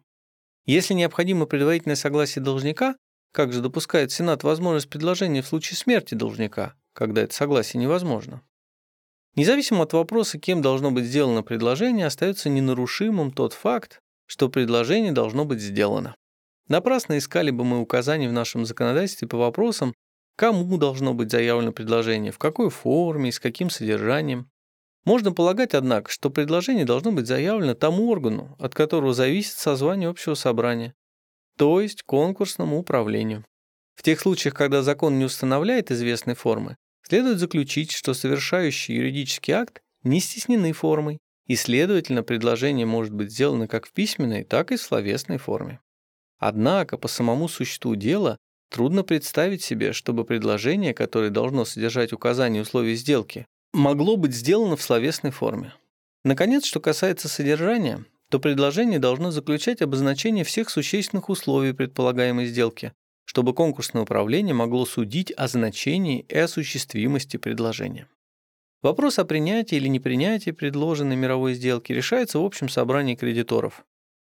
Если 0.66 0.94
необходимо 0.94 1.46
предварительное 1.46 1.96
согласие 1.96 2.44
должника, 2.44 2.96
как 3.32 3.54
же 3.54 3.62
допускает 3.62 4.12
Сенат 4.12 4.44
возможность 4.44 4.90
предложения 4.90 5.42
в 5.42 5.48
случае 5.48 5.78
смерти 5.78 6.16
должника, 6.16 6.76
когда 6.94 7.22
это 7.22 7.34
согласие 7.34 7.82
невозможно? 7.82 8.42
Независимо 9.36 9.84
от 9.84 9.94
вопроса, 9.94 10.40
кем 10.40 10.62
должно 10.62 10.92
быть 10.92 11.06
сделано 11.06 11.44
предложение, 11.44 12.08
остается 12.08 12.50
ненарушимым 12.50 13.32
тот 13.32 13.54
факт, 13.54 14.02
что 14.26 14.50
предложение 14.50 15.12
должно 15.12 15.46
быть 15.46 15.62
сделано. 15.62 16.16
Напрасно 16.68 17.18
искали 17.18 17.52
бы 17.52 17.64
мы 17.64 17.80
указания 17.80 18.30
в 18.30 18.34
нашем 18.34 18.66
законодательстве 18.66 19.28
по 19.28 19.38
вопросам, 19.38 19.94
кому 20.36 20.78
должно 20.78 21.14
быть 21.14 21.32
заявлено 21.32 21.72
предложение, 21.72 22.32
в 22.32 22.38
какой 22.38 22.70
форме 22.70 23.30
и 23.30 23.32
с 23.32 23.40
каким 23.40 23.70
содержанием. 23.70 24.50
Можно 25.06 25.32
полагать, 25.32 25.74
однако, 25.74 26.12
что 26.12 26.30
предложение 26.30 26.86
должно 26.86 27.12
быть 27.12 27.28
заявлено 27.28 27.74
тому 27.74 28.10
органу, 28.10 28.56
от 28.60 28.76
которого 28.76 29.14
зависит 29.14 29.54
созвание 29.54 30.10
общего 30.10 30.36
собрания, 30.36 30.94
то 31.60 31.80
есть 31.82 32.02
конкурсному 32.02 32.80
управлению. 32.80 33.46
В 33.94 34.02
тех 34.02 34.20
случаях, 34.20 34.56
когда 34.56 34.82
закон 34.82 35.20
не 35.20 35.26
устанавливает 35.26 35.92
известной 35.92 36.34
формы, 36.34 36.78
Следует 37.10 37.40
заключить, 37.40 37.92
что 37.92 38.14
совершающий 38.14 38.94
юридический 38.94 39.52
акт 39.54 39.82
не 40.04 40.20
стеснены 40.20 40.74
формой, 40.74 41.18
и, 41.48 41.56
следовательно, 41.56 42.22
предложение 42.22 42.86
может 42.86 43.12
быть 43.12 43.32
сделано 43.32 43.68
как 43.68 43.88
в 43.88 43.92
письменной, 43.94 44.44
так 44.44 44.72
и 44.72 44.78
в 44.78 44.82
словесной 44.82 45.40
форме. 45.40 45.80
Однако, 46.38 47.00
по 47.00 47.08
самому 47.08 47.48
существу 47.48 47.96
дела, 47.96 48.38
трудно 48.70 49.04
представить 49.04 49.64
себе, 49.64 49.92
чтобы 49.92 50.24
предложение, 50.24 50.94
которое 50.94 51.32
должно 51.32 51.66
содержать 51.66 52.14
указание 52.14 52.62
условий 52.62 52.94
сделки, 52.94 53.48
могло 53.74 54.16
быть 54.16 54.36
сделано 54.36 54.78
в 54.78 54.84
словесной 54.84 55.32
форме. 55.32 55.74
Наконец, 56.24 56.66
что 56.66 56.80
касается 56.80 57.28
содержания, 57.28 58.06
то 58.30 58.40
предложение 58.40 59.00
должно 59.00 59.32
заключать 59.32 59.82
обозначение 59.82 60.44
всех 60.44 60.70
существенных 60.70 61.30
условий 61.30 61.74
предполагаемой 61.74 62.46
сделки, 62.46 62.94
чтобы 63.26 63.54
конкурсное 63.54 64.04
управление 64.04 64.54
могло 64.54 64.86
судить 64.86 65.32
о 65.32 65.48
значении 65.48 66.26
и 66.30 66.38
осуществимости 66.38 67.38
предложения. 67.38 68.08
Вопрос 68.82 69.20
о 69.20 69.26
принятии 69.26 69.76
или 69.76 69.88
непринятии 69.88 70.52
предложенной 70.52 71.16
мировой 71.16 71.54
сделки 71.54 71.92
решается 71.92 72.40
в 72.40 72.46
общем 72.46 72.70
собрании 72.70 73.16
кредиторов. 73.16 73.86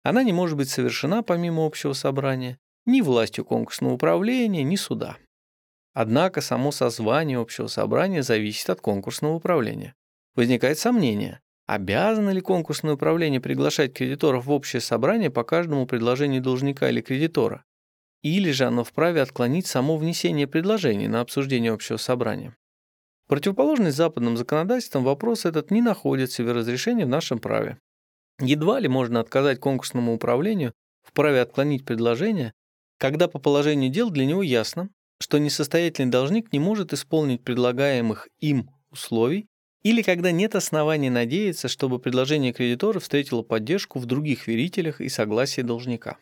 Она 0.02 0.22
не 0.22 0.32
может 0.32 0.56
быть 0.56 0.68
совершена 0.68 1.22
помимо 1.22 1.66
общего 1.66 1.92
собрания 1.92 2.58
ни 2.84 3.00
властью 3.00 3.44
конкурсного 3.44 3.94
управления, 3.94 4.62
ни 4.62 4.76
суда. 4.76 5.16
Однако 5.92 6.40
само 6.40 6.70
созвание 6.70 7.38
общего 7.38 7.66
собрания 7.66 8.22
зависит 8.22 8.70
от 8.70 8.80
конкурсного 8.80 9.34
управления. 9.34 9.94
Возникает 10.36 10.78
сомнение, 10.78 11.40
обязано 11.66 12.30
ли 12.30 12.40
конкурсное 12.40 12.94
управление 12.94 13.40
приглашать 13.40 13.92
кредиторов 13.92 14.46
в 14.46 14.52
общее 14.52 14.80
собрание 14.80 15.30
по 15.30 15.44
каждому 15.44 15.86
предложению 15.86 16.40
должника 16.40 16.88
или 16.88 17.00
кредитора, 17.00 17.64
или 18.22 18.50
же 18.52 18.64
оно 18.64 18.84
вправе 18.84 19.22
отклонить 19.22 19.66
само 19.66 19.96
внесение 19.96 20.46
предложений 20.46 21.08
на 21.08 21.20
обсуждение 21.20 21.72
общего 21.72 21.96
собрания. 21.96 22.56
Противоположный 23.28 23.90
западным 23.90 24.36
законодательствам 24.36 25.02
вопрос 25.02 25.44
этот 25.44 25.72
не 25.72 25.82
находит 25.82 26.30
себе 26.30 26.52
разрешения 26.52 27.06
в 27.06 27.10
нашем 27.10 27.40
праве. 27.40 27.78
Едва 28.40 28.78
ли 28.78 28.86
можно 28.86 29.18
отказать 29.18 29.58
конкурсному 29.58 30.14
управлению 30.14 30.72
в 31.02 31.12
праве 31.12 31.40
отклонить 31.40 31.84
предложение, 31.84 32.52
когда 32.98 33.26
по 33.26 33.40
положению 33.40 33.90
дел 33.90 34.10
для 34.10 34.26
него 34.26 34.42
ясно, 34.42 34.90
что 35.20 35.38
несостоятельный 35.38 36.10
должник 36.10 36.52
не 36.52 36.60
может 36.60 36.92
исполнить 36.92 37.42
предлагаемых 37.42 38.28
им 38.38 38.70
условий 38.90 39.48
или 39.86 40.02
когда 40.02 40.32
нет 40.32 40.56
оснований 40.56 41.10
надеяться, 41.10 41.68
чтобы 41.68 42.00
предложение 42.00 42.52
кредитора 42.52 42.98
встретило 42.98 43.42
поддержку 43.42 44.00
в 44.00 44.06
других 44.06 44.48
верителях 44.48 45.00
и 45.00 45.08
согласии 45.08 45.60
должника. 45.60 46.18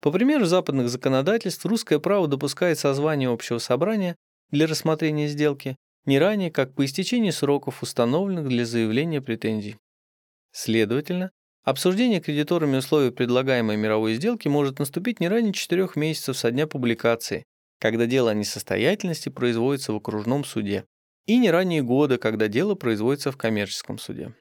По 0.00 0.10
примеру 0.10 0.46
западных 0.46 0.88
законодательств, 0.88 1.66
русское 1.66 1.98
право 1.98 2.28
допускает 2.28 2.78
созвание 2.78 3.28
общего 3.28 3.58
собрания 3.58 4.16
для 4.50 4.66
рассмотрения 4.66 5.28
сделки 5.28 5.76
не 6.06 6.18
ранее, 6.18 6.50
как 6.50 6.74
по 6.74 6.86
истечении 6.86 7.28
сроков, 7.28 7.82
установленных 7.82 8.48
для 8.48 8.64
заявления 8.64 9.20
претензий. 9.20 9.76
Следовательно, 10.52 11.30
обсуждение 11.62 12.22
кредиторами 12.22 12.78
условий 12.78 13.10
предлагаемой 13.10 13.76
мировой 13.76 14.14
сделки 14.14 14.48
может 14.48 14.78
наступить 14.78 15.20
не 15.20 15.28
ранее 15.28 15.52
4 15.52 15.90
месяцев 15.96 16.38
со 16.38 16.50
дня 16.50 16.66
публикации, 16.66 17.44
когда 17.80 18.06
дело 18.06 18.30
о 18.30 18.34
несостоятельности 18.34 19.28
производится 19.28 19.92
в 19.92 19.96
окружном 19.96 20.42
суде, 20.44 20.86
и 21.26 21.38
не 21.38 21.50
ранее 21.50 21.82
года, 21.82 22.18
когда 22.18 22.48
дело 22.48 22.74
производится 22.74 23.32
в 23.32 23.36
коммерческом 23.36 23.98
суде. 23.98 24.34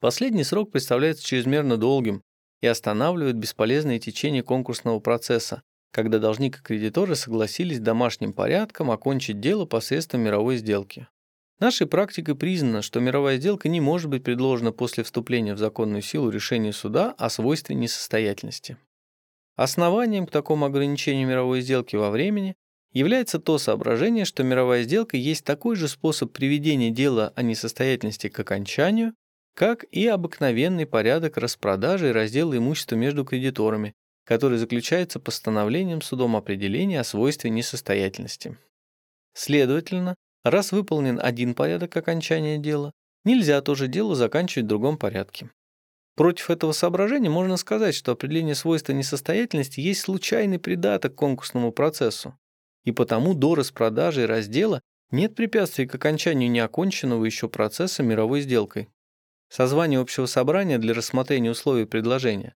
Последний 0.00 0.44
срок 0.44 0.70
представляется 0.72 1.24
чрезмерно 1.24 1.76
долгим, 1.76 2.22
и 2.60 2.66
останавливает 2.66 3.36
бесполезное 3.36 3.98
течение 3.98 4.42
конкурсного 4.42 5.00
процесса, 5.00 5.62
когда 5.92 6.18
должник 6.18 6.58
и 6.58 6.62
кредиторы 6.62 7.14
согласились 7.14 7.80
домашним 7.80 8.32
порядком 8.32 8.90
окончить 8.90 9.40
дело 9.40 9.66
посредством 9.66 10.22
мировой 10.22 10.56
сделки. 10.56 11.08
Нашей 11.58 11.86
практикой 11.86 12.34
признано, 12.34 12.82
что 12.82 13.00
мировая 13.00 13.38
сделка 13.38 13.68
не 13.68 13.80
может 13.80 14.10
быть 14.10 14.22
предложена 14.22 14.72
после 14.72 15.04
вступления 15.04 15.54
в 15.54 15.58
законную 15.58 16.02
силу 16.02 16.28
решения 16.28 16.72
суда 16.72 17.14
о 17.16 17.30
свойстве 17.30 17.74
несостоятельности. 17.74 18.76
Основанием 19.54 20.26
к 20.26 20.30
такому 20.30 20.66
ограничению 20.66 21.26
мировой 21.26 21.62
сделки 21.62 21.96
во 21.96 22.10
времени 22.10 22.56
является 22.96 23.38
то 23.38 23.58
соображение, 23.58 24.24
что 24.24 24.42
мировая 24.42 24.82
сделка 24.82 25.18
есть 25.18 25.44
такой 25.44 25.76
же 25.76 25.86
способ 25.86 26.32
приведения 26.32 26.88
дела 26.88 27.30
о 27.36 27.42
несостоятельности 27.42 28.30
к 28.30 28.40
окончанию, 28.40 29.12
как 29.54 29.84
и 29.90 30.06
обыкновенный 30.06 30.86
порядок 30.86 31.36
распродажи 31.36 32.08
и 32.08 32.12
раздела 32.12 32.56
имущества 32.56 32.96
между 32.96 33.26
кредиторами, 33.26 33.92
который 34.24 34.56
заключается 34.56 35.20
постановлением 35.20 36.00
судом 36.00 36.36
определения 36.36 37.00
о 37.00 37.04
свойстве 37.04 37.50
несостоятельности. 37.50 38.56
Следовательно, 39.34 40.14
раз 40.42 40.72
выполнен 40.72 41.20
один 41.22 41.52
порядок 41.52 41.94
окончания 41.98 42.56
дела, 42.56 42.92
нельзя 43.24 43.60
то 43.60 43.74
же 43.74 43.88
дело 43.88 44.14
заканчивать 44.14 44.64
в 44.64 44.68
другом 44.68 44.96
порядке. 44.96 45.50
Против 46.14 46.48
этого 46.48 46.72
соображения 46.72 47.28
можно 47.28 47.58
сказать, 47.58 47.94
что 47.94 48.12
определение 48.12 48.54
свойства 48.54 48.92
несостоятельности 48.92 49.80
есть 49.80 50.00
случайный 50.00 50.58
придаток 50.58 51.14
конкурсному 51.14 51.72
процессу, 51.72 52.38
и 52.86 52.92
потому 52.92 53.34
до 53.34 53.56
распродажи 53.56 54.22
и 54.22 54.26
раздела 54.26 54.80
нет 55.10 55.34
препятствий 55.34 55.86
к 55.86 55.94
окончанию 55.94 56.50
неоконченного 56.50 57.24
еще 57.24 57.48
процесса 57.48 58.02
мировой 58.02 58.40
сделкой. 58.40 58.88
Созвание 59.50 60.00
общего 60.00 60.26
собрания 60.26 60.78
для 60.78 60.94
рассмотрения 60.94 61.50
условий 61.50 61.84
предложения 61.84 62.54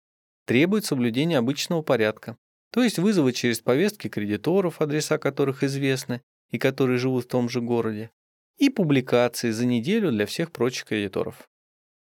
требует 0.45 0.85
соблюдения 0.85 1.39
обычного 1.39 1.83
порядка, 1.83 2.37
то 2.73 2.83
есть 2.83 2.99
вызова 2.99 3.33
через 3.33 3.61
повестки 3.61 4.09
кредиторов, 4.09 4.81
адреса 4.81 5.19
которых 5.19 5.63
известны 5.63 6.23
и 6.51 6.59
которые 6.59 6.99
живут 6.99 7.25
в 7.25 7.29
том 7.29 7.49
же 7.49 7.61
городе, 7.61 8.11
и 8.59 8.69
публикации 8.69 9.51
за 9.51 9.65
неделю 9.65 10.11
для 10.11 10.27
всех 10.27 10.53
прочих 10.53 10.87
кредиторов. 10.87 11.49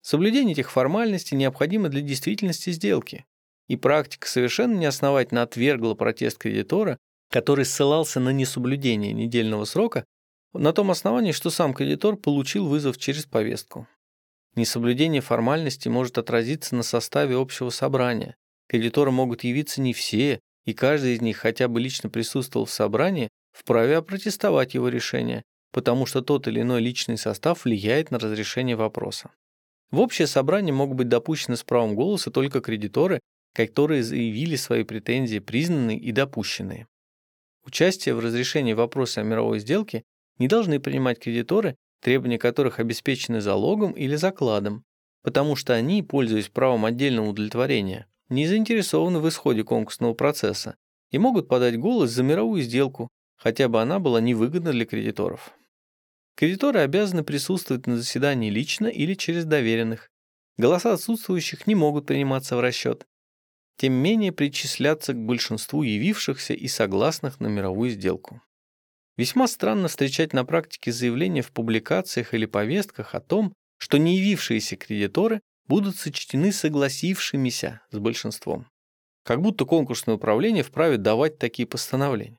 Соблюдение 0.01 0.53
этих 0.53 0.71
формальностей 0.71 1.37
необходимо 1.37 1.89
для 1.89 2.01
действительности 2.03 2.71
сделки, 2.71 3.25
и 3.69 3.77
практика 3.77 4.29
совершенно 4.29 4.75
неосновательно 4.75 5.43
отвергла 5.43 5.95
протест 5.95 6.39
кредитора, 6.39 6.99
который 7.31 7.65
ссылался 7.65 8.21
на 8.21 8.31
несоблюдение 8.31 9.13
недельного 9.13 9.65
срока 9.65 10.05
на 10.53 10.73
том 10.73 10.91
основании, 10.91 11.33
что 11.33 11.51
сам 11.51 11.75
кредитор 11.75 12.17
получил 12.17 12.67
вызов 12.67 12.99
через 12.99 13.25
повестку. 13.25 13.89
Несоблюдение 14.55 15.21
формальности 15.21 15.89
может 15.89 16.17
отразиться 16.17 16.77
на 16.77 16.85
составе 16.85 17.37
общего 17.37 17.71
собрания. 17.71 18.37
Кредиторы 18.69 19.11
могут 19.11 19.43
явиться 19.43 19.81
не 19.81 19.93
все, 19.93 20.41
и 20.65 20.73
каждый 20.73 21.15
из 21.15 21.21
них 21.21 21.39
хотя 21.39 21.67
бы 21.67 21.81
лично 21.81 22.09
присутствовал 22.09 22.67
в 22.67 22.71
собрании, 22.71 23.29
вправе 23.53 23.97
опротестовать 23.97 24.75
его 24.75 24.89
решение, 24.89 25.43
потому 25.73 26.07
что 26.07 26.23
тот 26.23 26.47
или 26.47 26.61
иной 26.61 26.81
личный 26.81 27.19
состав 27.19 27.65
влияет 27.65 28.11
на 28.13 28.19
разрешение 28.19 28.77
вопроса. 28.77 29.31
В 29.91 30.01
общее 30.01 30.27
собрание 30.27 30.73
могут 30.73 30.97
быть 30.97 31.09
допущены 31.09 31.57
с 31.57 31.65
правом 31.65 31.95
голоса 31.95 32.31
только 32.31 32.61
кредиторы, 32.61 33.21
которые 33.55 34.03
заявили 34.03 34.57
свои 34.57 34.85
претензии 34.85 35.39
признанные 35.39 35.99
и 35.99 36.13
допущенные. 36.13 36.87
Участие 37.65 38.15
в 38.15 38.21
разрешении 38.21 38.75
вопроса 38.75 39.21
о 39.21 39.25
мировой 39.25 39.59
сделке 39.59 40.05
не 40.39 40.49
должны 40.49 40.81
принимать 40.81 41.19
кредиторы, 41.19 41.77
требования 42.01 42.39
которых 42.39 42.79
обеспечены 42.79 43.41
залогом 43.41 43.93
или 43.93 44.17
закладом, 44.17 44.85
потому 45.23 45.57
что 45.57 45.73
они, 45.73 46.03
пользуясь 46.03 46.49
правом 46.49 46.85
отдельного 46.85 47.31
удовлетворения, 47.31 48.07
не 48.29 48.47
заинтересованы 48.47 49.19
в 49.21 49.29
исходе 49.29 49.65
конкурсного 49.65 50.13
процесса 50.13 50.77
и 51.11 51.19
могут 51.19 51.49
подать 51.49 51.79
голос 51.79 52.11
за 52.11 52.23
мировую 52.23 52.63
сделку, 52.63 53.09
хотя 53.37 53.69
бы 53.69 53.81
она 53.81 53.99
была 53.99 54.21
невыгодна 54.21 54.73
для 54.73 54.85
кредиторов. 54.85 55.53
Кредиторы 56.37 56.81
обязаны 56.81 57.23
присутствовать 57.23 57.87
на 57.87 57.97
заседании 57.97 58.51
лично 58.51 58.89
или 58.89 59.15
через 59.15 59.45
доверенных. 59.45 60.11
Голоса 60.59 60.93
отсутствующих 60.93 61.67
не 61.67 61.75
могут 61.75 62.07
приниматься 62.07 62.57
в 62.57 62.61
расчет, 62.61 63.07
тем 63.77 63.93
менее 63.93 64.33
причисляться 64.33 65.13
к 65.13 65.17
большинству 65.17 65.83
явившихся 65.83 66.55
и 66.55 66.69
согласных 66.69 67.41
на 67.41 67.49
мировую 67.49 67.91
сделку. 67.91 68.41
Весьма 69.17 69.47
странно 69.47 69.89
встречать 69.89 70.33
на 70.33 70.45
практике 70.45 70.93
заявления 70.93 71.43
в 71.43 71.53
публикациях 71.53 72.35
или 72.35 72.47
повестках 72.47 73.15
о 73.15 73.21
том, 73.21 73.53
что 73.79 73.99
не 73.99 74.17
явившиеся 74.19 74.77
кредиторы 74.77 75.41
будут 75.67 75.97
сочтены 75.97 76.53
согласившимися 76.53 77.81
с 77.91 77.99
большинством. 77.99 78.67
Как 79.25 79.41
будто 79.41 79.65
конкурсное 79.65 80.17
управление 80.17 80.63
вправе 80.63 80.99
давать 80.99 81.39
такие 81.39 81.67
постановления. 81.67 82.39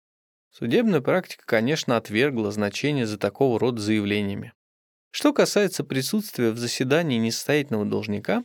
Судебная 0.51 1.01
практика, 1.01 1.43
конечно, 1.45 1.97
отвергла 1.97 2.51
значение 2.51 3.05
за 3.05 3.17
такого 3.17 3.59
рода 3.59 3.81
заявлениями. 3.81 4.53
Что 5.11 5.33
касается 5.33 5.83
присутствия 5.83 6.51
в 6.51 6.57
заседании 6.57 7.17
несостоятельного 7.17 7.85
должника, 7.85 8.43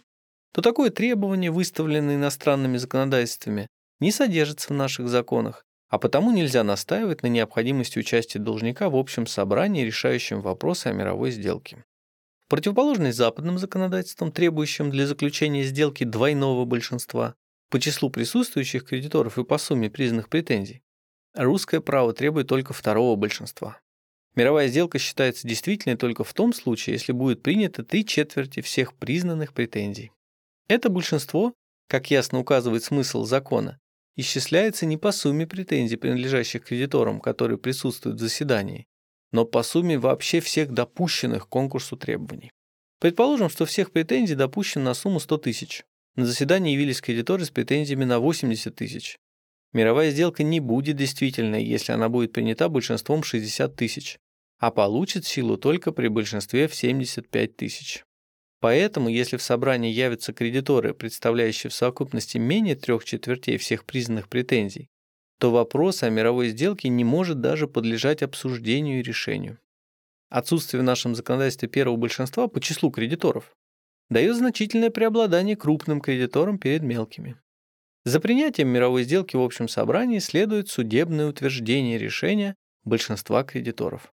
то 0.53 0.63
такое 0.63 0.91
требование, 0.91 1.51
выставленное 1.51 2.17
иностранными 2.17 2.77
законодательствами, 2.77 3.69
не 4.01 4.11
содержится 4.11 4.73
в 4.73 4.77
наших 4.77 5.09
законах, 5.09 5.65
а 5.89 5.99
потому 5.99 6.33
нельзя 6.33 6.65
настаивать 6.65 7.23
на 7.23 7.27
необходимости 7.27 7.99
участия 7.99 8.39
должника 8.39 8.89
в 8.89 8.97
общем 8.97 9.27
собрании, 9.27 9.85
решающем 9.85 10.41
вопросы 10.41 10.89
о 10.89 10.93
мировой 10.93 11.31
сделке. 11.31 11.85
В 12.45 12.49
противоположность 12.49 13.19
западным 13.19 13.59
законодательствам, 13.59 14.33
требующим 14.33 14.91
для 14.91 15.07
заключения 15.07 15.63
сделки 15.65 16.05
двойного 16.05 16.65
большинства 16.65 17.35
по 17.71 17.79
числу 17.79 18.11
присутствующих 18.11 18.85
кредиторов 18.85 19.39
и 19.39 19.45
по 19.45 19.59
сумме 19.59 19.91
признанных 19.91 20.29
претензий, 20.29 20.83
русское 21.35 21.81
право 21.81 22.13
требует 22.13 22.49
только 22.49 22.73
второго 22.73 23.15
большинства. 23.17 23.79
Мировая 24.35 24.69
сделка 24.69 24.99
считается 24.99 25.47
действительной 25.47 25.97
только 25.97 26.25
в 26.25 26.33
том 26.35 26.53
случае, 26.53 26.95
если 26.95 27.13
будет 27.13 27.43
принято 27.43 27.85
три 27.85 28.05
четверти 28.05 28.61
всех 28.61 28.95
признанных 28.95 29.53
претензий. 29.53 30.13
Это 30.71 30.89
большинство, 30.89 31.53
как 31.89 32.13
ясно 32.13 32.39
указывает 32.39 32.85
смысл 32.85 33.25
закона, 33.25 33.81
исчисляется 34.15 34.87
не 34.87 34.97
по 34.97 35.11
сумме 35.11 35.45
претензий, 35.45 35.97
принадлежащих 35.97 36.63
кредиторам, 36.63 37.21
которые 37.21 37.59
присутствуют 37.59 38.19
в 38.19 38.21
заседании, 38.21 38.87
но 39.33 39.45
по 39.45 39.65
сумме 39.65 39.99
вообще 39.99 40.39
всех 40.39 40.71
допущенных 40.71 41.47
к 41.47 41.49
конкурсу 41.49 41.97
требований. 41.97 42.53
Предположим, 43.01 43.51
что 43.51 43.67
всех 43.67 43.91
претензий 43.91 44.37
допущено 44.37 44.85
на 44.85 44.95
сумму 44.95 45.19
100 45.19 45.39
тысяч. 45.39 45.83
На 46.15 46.25
заседании 46.25 46.75
явились 46.75 47.01
кредиторы 47.01 47.45
с 47.45 47.51
претензиями 47.51 48.05
на 48.05 48.21
80 48.21 48.73
тысяч. 48.73 49.19
Мировая 49.73 50.13
сделка 50.13 50.45
не 50.45 50.61
будет 50.61 50.95
действительной, 50.95 51.65
если 51.65 51.91
она 51.91 52.09
будет 52.09 52.33
принята 52.33 52.69
большинством 52.69 53.25
60 53.25 53.75
тысяч, 53.75 54.19
а 54.61 54.71
получит 54.71 55.27
силу 55.27 55.57
только 55.57 55.91
при 55.91 56.07
большинстве 56.07 56.69
в 56.69 56.77
75 56.77 57.57
тысяч. 57.57 58.05
Поэтому, 58.61 59.09
если 59.09 59.39
в 59.39 59.43
собрании 59.43 59.91
явятся 59.91 60.35
кредиторы, 60.35 60.93
представляющие 60.93 61.71
в 61.71 61.75
совокупности 61.75 62.37
менее 62.37 62.77
трех 62.77 63.05
четвертей 63.05 63.57
всех 63.57 63.87
признанных 63.87 64.29
претензий, 64.29 64.89
то 65.39 65.51
вопрос 65.51 66.03
о 66.03 66.11
мировой 66.11 66.51
сделке 66.51 66.91
не 66.91 67.03
может 67.03 67.41
даже 67.41 67.67
подлежать 67.67 68.23
обсуждению 68.23 69.01
и 69.01 69.03
решению. 69.03 69.59
Отсутствие 70.29 70.83
в 70.83 70.85
нашем 70.85 71.15
законодательстве 71.15 71.69
первого 71.69 71.97
большинства 71.97 72.47
по 72.47 72.61
числу 72.61 72.91
кредиторов 72.91 73.57
дает 74.11 74.37
значительное 74.37 74.91
преобладание 74.91 75.57
крупным 75.57 76.03
кредиторам 76.03 76.59
перед 76.59 76.83
мелкими. 76.83 77.37
За 78.05 78.21
принятием 78.21 78.69
мировой 78.69 79.05
сделки 79.05 79.37
в 79.37 79.43
общем 79.43 79.69
собрании 79.69 80.19
следует 80.19 80.69
судебное 80.69 81.27
утверждение 81.27 81.97
решения 81.97 82.55
большинства 82.85 83.43
кредиторов. 83.43 84.13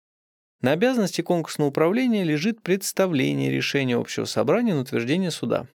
На 0.65 0.73
обязанности 0.73 1.21
конкурсного 1.21 1.69
управления 1.69 2.25
лежит 2.25 2.63
представление 2.63 3.51
решения 3.51 3.97
общего 3.97 4.25
собрания 4.25 4.73
на 4.73 4.81
утверждение 4.81 5.31
суда. 5.31 5.69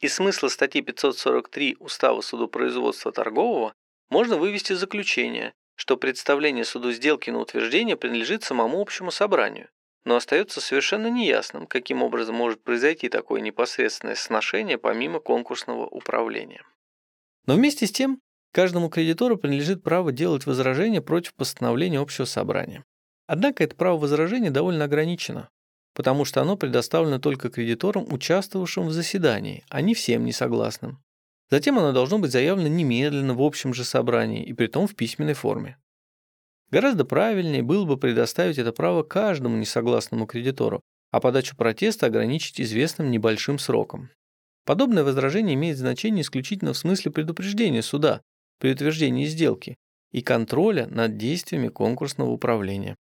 Из 0.00 0.12
смысла 0.12 0.48
статьи 0.48 0.82
543 0.82 1.76
Устава 1.78 2.20
судопроизводства 2.20 3.12
торгового 3.12 3.74
можно 4.10 4.36
вывести 4.36 4.72
заключение, 4.72 5.52
что 5.76 5.96
представление 5.96 6.64
суду 6.64 6.90
сделки 6.90 7.30
на 7.30 7.38
утверждение 7.38 7.96
принадлежит 7.96 8.42
самому 8.42 8.80
общему 8.80 9.12
собранию, 9.12 9.68
но 10.04 10.16
остается 10.16 10.60
совершенно 10.60 11.06
неясным, 11.06 11.68
каким 11.68 12.02
образом 12.02 12.34
может 12.34 12.60
произойти 12.60 13.08
такое 13.08 13.40
непосредственное 13.40 14.16
сношение 14.16 14.78
помимо 14.78 15.20
конкурсного 15.20 15.86
управления. 15.86 16.64
Но 17.46 17.54
вместе 17.54 17.86
с 17.86 17.92
тем, 17.92 18.20
каждому 18.50 18.88
кредитору 18.90 19.36
принадлежит 19.36 19.84
право 19.84 20.10
делать 20.10 20.44
возражения 20.44 21.00
против 21.00 21.34
постановления 21.34 22.00
общего 22.00 22.24
собрания. 22.24 22.82
Однако 23.26 23.64
это 23.64 23.74
право 23.74 23.98
возражения 23.98 24.50
довольно 24.50 24.84
ограничено, 24.84 25.48
потому 25.94 26.24
что 26.24 26.42
оно 26.42 26.56
предоставлено 26.56 27.18
только 27.18 27.48
кредиторам, 27.48 28.12
участвовавшим 28.12 28.86
в 28.86 28.92
заседании, 28.92 29.64
а 29.70 29.80
не 29.80 29.94
всем 29.94 30.24
несогласным. 30.24 31.02
Затем 31.50 31.78
оно 31.78 31.92
должно 31.92 32.18
быть 32.18 32.32
заявлено 32.32 32.68
немедленно 32.68 33.34
в 33.34 33.42
общем 33.42 33.72
же 33.72 33.84
собрании, 33.84 34.44
и 34.44 34.52
при 34.52 34.66
том 34.66 34.86
в 34.86 34.94
письменной 34.94 35.34
форме. 35.34 35.78
Гораздо 36.70 37.04
правильнее 37.04 37.62
было 37.62 37.84
бы 37.84 37.96
предоставить 37.96 38.58
это 38.58 38.72
право 38.72 39.02
каждому 39.02 39.56
несогласному 39.56 40.26
кредитору, 40.26 40.80
а 41.10 41.20
подачу 41.20 41.56
протеста 41.56 42.06
ограничить 42.06 42.60
известным 42.60 43.10
небольшим 43.10 43.58
сроком. 43.58 44.10
Подобное 44.64 45.04
возражение 45.04 45.54
имеет 45.54 45.78
значение 45.78 46.22
исключительно 46.22 46.72
в 46.72 46.78
смысле 46.78 47.12
предупреждения 47.12 47.82
суда 47.82 48.22
при 48.58 48.72
утверждении 48.72 49.26
сделки 49.26 49.76
и 50.10 50.22
контроля 50.22 50.86
над 50.86 51.16
действиями 51.16 51.68
конкурсного 51.68 52.30
управления. 52.30 52.96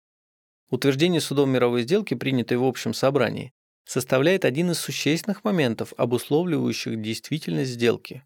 Утверждение 0.71 1.19
судом 1.19 1.49
мировой 1.51 1.83
сделки, 1.83 2.13
принятое 2.13 2.57
в 2.57 2.63
общем 2.63 2.93
собрании, 2.93 3.51
составляет 3.83 4.45
один 4.45 4.71
из 4.71 4.79
существенных 4.79 5.43
моментов, 5.43 5.93
обусловливающих 5.97 7.01
действительность 7.01 7.71
сделки, 7.71 8.23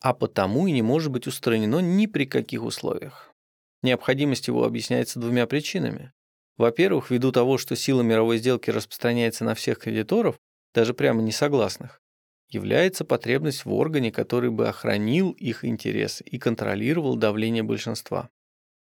а 0.00 0.14
потому 0.14 0.68
и 0.68 0.72
не 0.72 0.80
может 0.80 1.10
быть 1.10 1.26
устранено 1.26 1.80
ни 1.80 2.06
при 2.06 2.24
каких 2.24 2.62
условиях. 2.62 3.34
Необходимость 3.82 4.46
его 4.46 4.64
объясняется 4.64 5.18
двумя 5.18 5.48
причинами. 5.48 6.12
Во-первых, 6.56 7.10
ввиду 7.10 7.32
того, 7.32 7.58
что 7.58 7.74
сила 7.74 8.02
мировой 8.02 8.38
сделки 8.38 8.70
распространяется 8.70 9.44
на 9.44 9.56
всех 9.56 9.78
кредиторов, 9.78 10.38
даже 10.72 10.94
прямо 10.94 11.20
несогласных, 11.20 12.00
является 12.48 13.04
потребность 13.04 13.64
в 13.64 13.72
органе, 13.72 14.12
который 14.12 14.50
бы 14.50 14.68
охранил 14.68 15.32
их 15.32 15.64
интересы 15.64 16.22
и 16.22 16.38
контролировал 16.38 17.16
давление 17.16 17.64
большинства. 17.64 18.30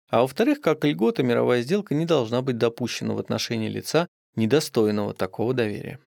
А 0.08 0.20
во-вторых, 0.20 0.60
как 0.60 0.84
льгота, 0.84 1.22
мировая 1.22 1.62
сделка 1.62 1.94
не 1.94 2.06
должна 2.06 2.42
быть 2.42 2.58
допущена 2.58 3.14
в 3.14 3.18
отношении 3.18 3.68
лица, 3.68 4.08
недостойного 4.36 5.14
такого 5.14 5.54
доверия. 5.54 5.98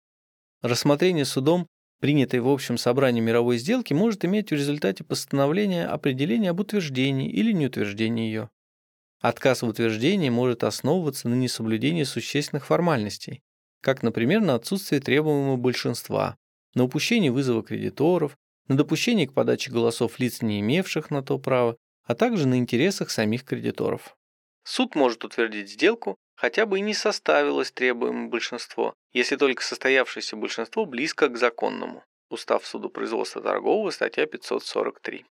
Рассмотрение 0.63 1.25
судом, 1.25 1.67
принятой 2.01 2.41
в 2.41 2.49
общем 2.49 2.79
собрании 2.79 3.21
мировой 3.21 3.59
сделки, 3.59 3.93
может 3.95 4.25
иметь 4.25 4.51
в 4.51 4.55
результате 4.55 5.03
постановления 5.03 5.87
определения 5.87 6.51
об 6.51 6.61
утверждении 6.61 7.31
или 7.31 7.53
неутверждении 7.53 8.27
ее. 8.27 8.51
Отказ 9.21 9.63
в 9.63 9.67
утверждении 9.67 10.29
может 10.29 10.63
основываться 10.63 11.29
на 11.29 11.35
несоблюдении 11.35 12.05
существенных 12.05 12.67
формальностей, 12.67 13.41
как, 13.81 14.03
например, 14.03 14.41
на 14.41 14.55
отсутствии 14.55 15.01
требуемого 15.01 15.57
большинства, 15.57 16.37
на 16.75 16.85
упущении 16.85 17.31
вызова 17.31 17.65
кредиторов, 17.65 18.37
на 18.69 18.77
допущении 18.77 19.27
к 19.27 19.33
подаче 19.33 19.73
голосов 19.73 20.21
лиц, 20.21 20.43
не 20.43 20.61
имевших 20.61 21.11
на 21.11 21.23
то 21.23 21.39
права, 21.39 21.77
а 22.09 22.15
также 22.15 22.49
на 22.49 22.57
интересах 22.59 23.11
самих 23.11 23.45
кредиторов. 23.45 24.17
Суд 24.65 24.95
может 24.95 25.25
утвердить 25.25 25.71
сделку 25.71 26.17
хотя 26.35 26.67
бы 26.67 26.79
и 26.79 26.83
не 26.83 26.95
составилось 26.95 27.71
требуемое 27.71 28.29
большинство, 28.29 28.95
если 29.13 29.37
только 29.37 29.63
состоявшееся 29.63 30.37
большинство 30.37 30.87
близко 30.87 31.29
к 31.29 31.37
законному. 31.37 32.05
Устав 32.31 32.67
судопроизводства 32.67 33.43
торгового, 33.43 33.91
статья 33.91 34.27
543. 34.27 35.25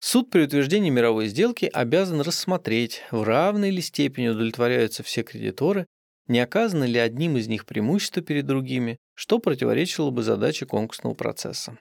Суд 0.00 0.30
при 0.30 0.42
утверждении 0.42 0.90
мировой 0.90 1.26
сделки 1.26 1.70
обязан 1.72 2.22
рассмотреть, 2.22 3.02
в 3.10 3.22
равной 3.22 3.70
ли 3.70 3.82
степени 3.82 4.28
удовлетворяются 4.28 5.02
все 5.02 5.22
кредиторы, 5.22 5.86
не 6.26 6.40
оказано 6.40 6.84
ли 6.84 6.98
одним 6.98 7.36
из 7.36 7.48
них 7.48 7.66
преимущество 7.66 8.22
перед 8.22 8.46
другими, 8.46 8.96
что 9.14 9.38
противоречило 9.38 10.10
бы 10.10 10.22
задаче 10.22 10.64
конкурсного 10.64 11.14
процесса. 11.14 11.78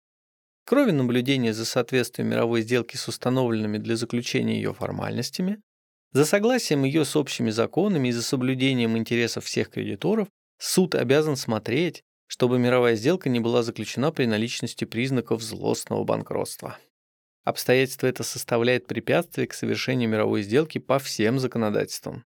Кроме 0.69 0.91
наблюдения 0.91 1.51
за 1.51 1.65
соответствием 1.65 2.29
мировой 2.29 2.61
сделки 2.61 2.95
с 2.95 3.07
установленными 3.07 3.79
для 3.79 3.95
заключения 3.95 4.57
ее 4.57 4.71
формальностями, 4.71 5.63
за 6.11 6.25
согласием 6.25 6.83
ее 6.83 7.05
с 7.05 7.15
общими 7.15 7.49
законами 7.49 8.09
и 8.09 8.11
за 8.11 8.21
соблюдением 8.21 8.95
интересов 8.95 9.45
всех 9.45 9.71
кредиторов, 9.71 10.27
суд 10.59 10.93
обязан 10.93 11.37
смотреть, 11.37 12.03
чтобы 12.27 12.59
мировая 12.59 12.93
сделка 12.93 13.29
не 13.29 13.39
была 13.39 13.63
заключена 13.63 14.11
при 14.11 14.25
наличности 14.27 14.85
признаков 14.85 15.41
злостного 15.41 16.03
банкротства. 16.03 16.77
Обстоятельство 17.43 18.05
это 18.05 18.21
составляет 18.21 18.85
препятствие 18.85 19.47
к 19.47 19.55
совершению 19.55 20.07
мировой 20.07 20.43
сделки 20.43 20.77
по 20.77 20.99
всем 20.99 21.39
законодательствам. 21.39 22.25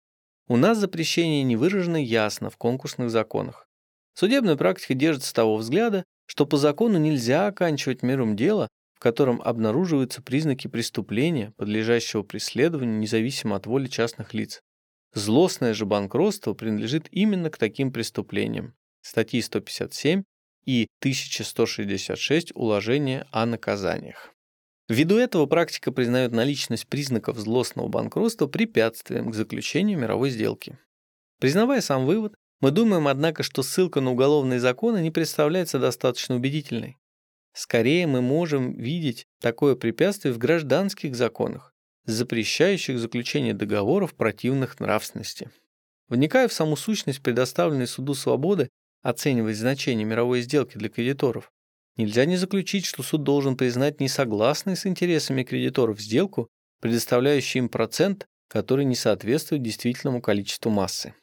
У 0.47 0.57
нас 0.57 0.79
запрещение 0.79 1.43
не 1.43 1.57
выражено 1.57 2.03
ясно 2.03 2.49
в 2.49 2.57
конкурсных 2.57 3.11
законах. 3.11 3.67
Судебная 4.15 4.55
практика 4.55 4.95
держится 4.95 5.31
того 5.31 5.57
взгляда, 5.57 6.05
что 6.31 6.45
по 6.45 6.55
закону 6.55 6.97
нельзя 6.97 7.47
оканчивать 7.47 8.03
миром 8.03 8.37
дело, 8.37 8.69
котором 9.01 9.41
обнаруживаются 9.41 10.21
признаки 10.21 10.69
преступления, 10.69 11.51
подлежащего 11.57 12.23
преследованию 12.23 12.99
независимо 12.99 13.57
от 13.57 13.65
воли 13.65 13.87
частных 13.87 14.33
лиц. 14.33 14.61
Злостное 15.13 15.73
же 15.73 15.85
банкротство 15.85 16.53
принадлежит 16.53 17.09
именно 17.11 17.49
к 17.49 17.57
таким 17.57 17.91
преступлениям. 17.91 18.75
Статьи 19.01 19.41
157 19.41 20.23
и 20.63 20.87
1166 21.01 22.51
Уложения 22.55 23.27
о 23.31 23.45
наказаниях. 23.45 24.33
Ввиду 24.87 25.17
этого 25.17 25.47
практика 25.47 25.91
признает 25.91 26.31
наличность 26.31 26.87
признаков 26.87 27.39
злостного 27.39 27.89
банкротства 27.89 28.47
препятствием 28.47 29.31
к 29.31 29.35
заключению 29.35 29.99
мировой 29.99 30.29
сделки. 30.29 30.77
Признавая 31.41 31.81
сам 31.81 32.05
вывод, 32.05 32.35
мы 32.61 32.69
думаем, 32.71 33.07
однако, 33.07 33.43
что 33.43 33.63
ссылка 33.63 34.01
на 34.01 34.11
уголовные 34.11 34.59
законы 34.59 35.01
не 35.01 35.09
представляется 35.11 35.79
достаточно 35.79 36.35
убедительной. 36.35 36.97
Скорее 37.53 38.07
мы 38.07 38.21
можем 38.21 38.73
видеть 38.73 39.25
такое 39.41 39.75
препятствие 39.75 40.33
в 40.33 40.37
гражданских 40.37 41.15
законах, 41.15 41.73
запрещающих 42.05 42.97
заключение 42.97 43.53
договоров 43.53 44.13
противных 44.13 44.79
нравственности. 44.79 45.49
Вникая 46.07 46.47
в 46.47 46.53
саму 46.53 46.75
сущность 46.75 47.21
предоставленной 47.21 47.87
суду 47.87 48.13
свободы, 48.13 48.69
оценивать 49.01 49.57
значение 49.57 50.05
мировой 50.05 50.41
сделки 50.41 50.77
для 50.77 50.89
кредиторов, 50.89 51.51
нельзя 51.97 52.25
не 52.25 52.37
заключить, 52.37 52.85
что 52.85 53.01
суд 53.01 53.23
должен 53.23 53.57
признать 53.57 53.99
несогласной 53.99 54.77
с 54.77 54.85
интересами 54.85 55.43
кредиторов 55.43 55.99
сделку, 55.99 56.47
предоставляющую 56.79 57.63
им 57.63 57.69
процент, 57.69 58.27
который 58.47 58.85
не 58.85 58.95
соответствует 58.95 59.63
действительному 59.63 60.21
количеству 60.21 60.69
массы. 60.69 61.15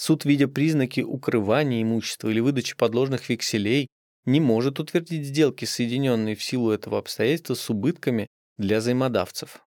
Суд, 0.00 0.24
видя 0.24 0.48
признаки 0.48 1.02
укрывания 1.02 1.82
имущества 1.82 2.30
или 2.30 2.40
выдачи 2.40 2.74
подложных 2.74 3.28
векселей, 3.28 3.88
не 4.24 4.40
может 4.40 4.80
утвердить 4.80 5.26
сделки, 5.26 5.66
соединенные 5.66 6.36
в 6.36 6.42
силу 6.42 6.70
этого 6.70 6.96
обстоятельства 6.96 7.52
с 7.52 7.68
убытками 7.68 8.26
для 8.56 8.78
взаимодавцев. 8.78 9.62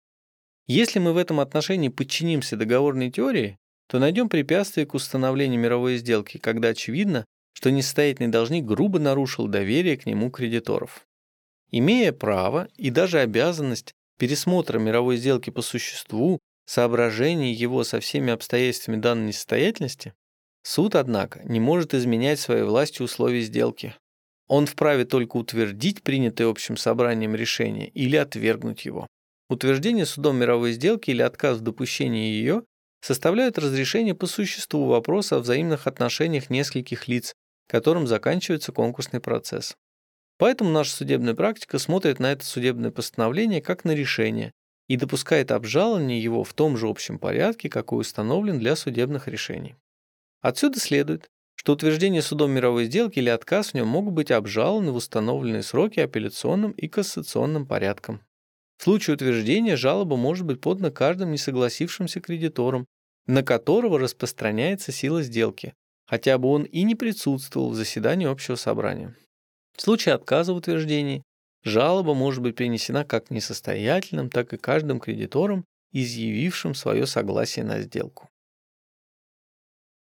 Если 0.68 1.00
мы 1.00 1.14
в 1.14 1.16
этом 1.16 1.40
отношении 1.40 1.88
подчинимся 1.88 2.56
договорной 2.56 3.10
теории, 3.10 3.56
то 3.88 3.98
найдем 3.98 4.28
препятствие 4.28 4.86
к 4.86 4.94
установлению 4.94 5.58
мировой 5.58 5.96
сделки, 5.96 6.38
когда 6.38 6.68
очевидно, 6.68 7.24
что 7.52 7.72
несостоятельный 7.72 8.30
должник 8.30 8.64
грубо 8.64 9.00
нарушил 9.00 9.48
доверие 9.48 9.96
к 9.96 10.06
нему 10.06 10.30
кредиторов. 10.30 11.08
Имея 11.72 12.12
право 12.12 12.68
и 12.76 12.90
даже 12.90 13.18
обязанность 13.18 13.94
пересмотра 14.16 14.78
мировой 14.78 15.16
сделки 15.16 15.50
по 15.50 15.60
существу, 15.60 16.38
соображения 16.70 17.52
его 17.52 17.82
со 17.82 17.98
всеми 17.98 18.32
обстоятельствами 18.32 18.96
данной 18.96 19.28
несостоятельности, 19.28 20.14
суд, 20.62 20.94
однако, 20.94 21.42
не 21.42 21.58
может 21.58 21.94
изменять 21.94 22.38
своей 22.38 22.62
властью 22.62 23.06
условий 23.06 23.40
сделки, 23.40 23.96
он 24.46 24.66
вправе 24.66 25.04
только 25.04 25.36
утвердить 25.36 26.04
принятое 26.04 26.46
общим 26.46 26.76
собранием 26.76 27.34
решение 27.34 27.88
или 27.88 28.14
отвергнуть 28.14 28.84
его. 28.84 29.08
Утверждение 29.48 30.06
судом 30.06 30.36
мировой 30.36 30.70
сделки 30.70 31.10
или 31.10 31.22
отказ 31.22 31.58
в 31.58 31.62
допущении 31.62 32.30
ее 32.30 32.62
составляют 33.00 33.58
разрешение 33.58 34.14
по 34.14 34.28
существу 34.28 34.86
вопроса 34.86 35.36
о 35.36 35.40
взаимных 35.40 35.88
отношениях 35.88 36.50
нескольких 36.50 37.08
лиц, 37.08 37.34
которым 37.68 38.06
заканчивается 38.06 38.70
конкурсный 38.70 39.18
процесс. 39.18 39.74
Поэтому 40.38 40.70
наша 40.70 40.92
судебная 40.92 41.34
практика 41.34 41.80
смотрит 41.80 42.20
на 42.20 42.30
это 42.30 42.44
судебное 42.44 42.92
постановление 42.92 43.60
как 43.60 43.84
на 43.84 43.90
решение 43.92 44.52
и 44.90 44.96
допускает 44.96 45.52
обжалование 45.52 46.20
его 46.20 46.42
в 46.42 46.52
том 46.52 46.76
же 46.76 46.88
общем 46.88 47.20
порядке, 47.20 47.68
какой 47.68 48.00
установлен 48.00 48.58
для 48.58 48.74
судебных 48.74 49.28
решений. 49.28 49.76
Отсюда 50.40 50.80
следует, 50.80 51.28
что 51.54 51.74
утверждение 51.74 52.22
судом 52.22 52.50
мировой 52.50 52.86
сделки 52.86 53.20
или 53.20 53.28
отказ 53.28 53.68
в 53.68 53.74
нем 53.74 53.86
могут 53.86 54.14
быть 54.14 54.32
обжалованы 54.32 54.90
в 54.90 54.96
установленные 54.96 55.62
сроки 55.62 56.00
апелляционным 56.00 56.72
и 56.72 56.88
кассационным 56.88 57.66
порядком. 57.66 58.22
В 58.78 58.82
случае 58.82 59.14
утверждения 59.14 59.76
жалоба 59.76 60.16
может 60.16 60.44
быть 60.44 60.60
подана 60.60 60.90
каждым 60.90 61.30
несогласившимся 61.30 62.20
кредитором, 62.20 62.84
на 63.28 63.44
которого 63.44 63.96
распространяется 63.96 64.90
сила 64.90 65.22
сделки, 65.22 65.72
хотя 66.04 66.36
бы 66.36 66.48
он 66.48 66.64
и 66.64 66.82
не 66.82 66.96
присутствовал 66.96 67.70
в 67.70 67.76
заседании 67.76 68.26
общего 68.26 68.56
собрания. 68.56 69.14
В 69.76 69.82
случае 69.82 70.16
отказа 70.16 70.52
в 70.52 70.56
утверждении 70.56 71.22
жалоба 71.62 72.14
может 72.14 72.42
быть 72.42 72.56
принесена 72.56 73.04
как 73.04 73.30
несостоятельным, 73.30 74.30
так 74.30 74.52
и 74.52 74.56
каждым 74.56 75.00
кредитором, 75.00 75.64
изъявившим 75.92 76.74
свое 76.74 77.06
согласие 77.06 77.64
на 77.64 77.80
сделку. 77.80 78.28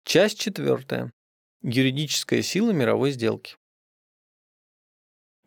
Часть 0.04 0.40
четвертая. 0.40 1.12
Юридическая 1.62 2.42
сила 2.42 2.72
мировой 2.72 3.12
сделки. 3.12 3.56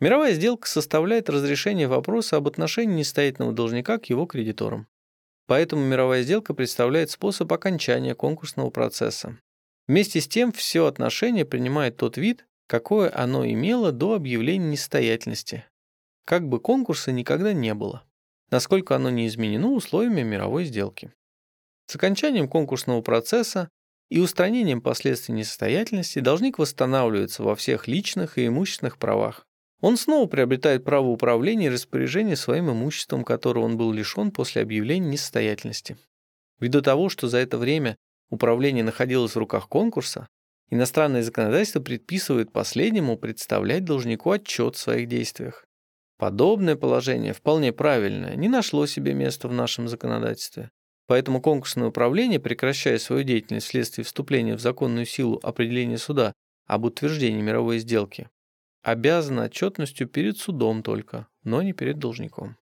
Мировая 0.01 0.33
сделка 0.33 0.69
составляет 0.69 1.29
разрешение 1.29 1.89
вопроса 1.89 2.37
об 2.37 2.47
отношении 2.47 2.99
несостоятельного 2.99 3.53
должника 3.53 3.99
к 3.99 4.07
его 4.07 4.27
кредиторам. 4.27 4.87
Поэтому 5.47 5.85
мировая 5.85 6.23
сделка 6.23 6.55
представляет 6.55 7.11
способ 7.11 7.53
окончания 7.53 8.15
конкурсного 8.15 8.71
процесса. 8.71 9.39
Вместе 9.89 10.21
с 10.21 10.29
тем, 10.29 10.53
все 10.53 10.87
отношение 10.87 11.45
принимает 11.45 11.97
тот 11.97 12.17
вид, 12.17 12.47
какое 12.67 13.11
оно 13.15 13.47
имело 13.47 13.91
до 13.91 14.15
объявления 14.15 14.69
несостоятельности. 14.69 15.65
Как 16.29 16.47
бы 16.47 16.61
конкурса 16.61 17.11
никогда 17.11 17.55
не 17.55 17.73
было, 17.73 18.05
насколько 18.51 18.95
оно 18.95 19.09
не 19.09 19.27
изменено 19.29 19.71
условиями 19.71 20.21
мировой 20.21 20.67
сделки. 20.67 21.11
С 21.87 21.97
окончанием 21.97 22.51
конкурсного 22.51 23.01
процесса 23.01 23.71
и 24.11 24.21
устранением 24.21 24.83
последствий 24.83 25.35
несостоятельности 25.35 26.19
должник 26.19 26.59
восстанавливается 26.59 27.43
во 27.43 27.57
всех 27.57 27.89
личных 27.89 28.37
и 28.37 28.47
имущественных 28.47 28.99
правах. 28.99 29.47
Он 29.81 29.97
снова 29.97 30.29
приобретает 30.29 30.85
право 30.85 31.07
управления 31.07 31.69
и 31.69 31.71
распоряжения 31.71 32.37
своим 32.37 32.71
имуществом, 32.71 33.25
которого 33.25 33.65
он 33.65 33.79
был 33.79 33.91
лишен 33.91 34.31
после 34.31 34.61
объявления 34.61 35.09
несостоятельности. 35.09 35.97
Ввиду 36.61 36.83
того, 36.83 37.09
что 37.09 37.29
за 37.29 37.39
это 37.39 37.57
время 37.57 37.97
управление 38.29 38.85
находилось 38.85 39.35
в 39.35 39.39
руках 39.39 39.67
конкурса, 39.71 40.29
иностранное 40.69 41.23
законодательство 41.23 41.81
предписывает 41.81 42.53
последнему 42.53 43.17
представлять 43.17 43.87
должнику 43.87 44.31
отчет 44.31 44.77
в 44.77 44.79
своих 44.79 45.09
действиях. 45.09 45.65
Подобное 46.19 46.75
положение, 46.75 47.33
вполне 47.33 47.73
правильное, 47.73 48.35
не 48.35 48.49
нашло 48.49 48.87
себе 48.87 49.15
места 49.15 49.47
в 49.47 49.53
нашем 49.53 49.87
законодательстве. 49.87 50.71
Поэтому 51.07 51.41
конкурсное 51.41 51.89
управление, 51.89 52.41
прекращая 52.41 52.99
свою 52.99 53.23
деятельность 53.23 53.69
вследствие 53.69 54.05
вступления 54.05 54.57
в 54.57 54.61
законную 54.61 55.07
силу 55.07 55.39
определения 55.45 55.97
суда 55.97 56.33
об 56.67 56.85
утверждении 56.85 57.41
мировой 57.41 57.79
сделки, 57.79 58.29
обязано 58.83 59.45
отчетностью 59.45 60.09
перед 60.09 60.39
судом 60.39 60.83
только, 60.83 61.29
но 61.45 61.63
не 61.63 61.73
перед 61.73 62.01
должником. 62.01 62.57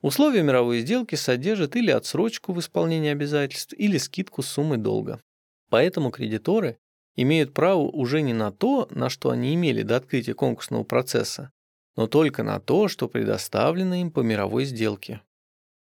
Условия 0.00 0.42
мировой 0.42 0.80
сделки 0.80 1.16
содержат 1.16 1.76
или 1.76 1.90
отсрочку 1.90 2.54
в 2.54 2.60
исполнении 2.60 3.10
обязательств, 3.10 3.74
или 3.74 3.98
скидку 3.98 4.40
суммы 4.42 4.78
долга. 4.78 5.20
Поэтому 5.68 6.10
кредиторы 6.10 6.78
имеют 7.14 7.52
право 7.52 7.80
уже 7.80 8.22
не 8.22 8.32
на 8.32 8.52
то, 8.52 8.88
на 8.90 9.10
что 9.10 9.30
они 9.30 9.54
имели 9.54 9.82
до 9.82 9.96
открытия 9.96 10.34
конкурсного 10.34 10.84
процесса, 10.84 11.52
но 11.96 12.06
только 12.06 12.42
на 12.42 12.60
то, 12.60 12.88
что 12.88 13.08
предоставлено 13.08 13.94
им 13.96 14.10
по 14.10 14.20
мировой 14.20 14.64
сделке. 14.64 15.22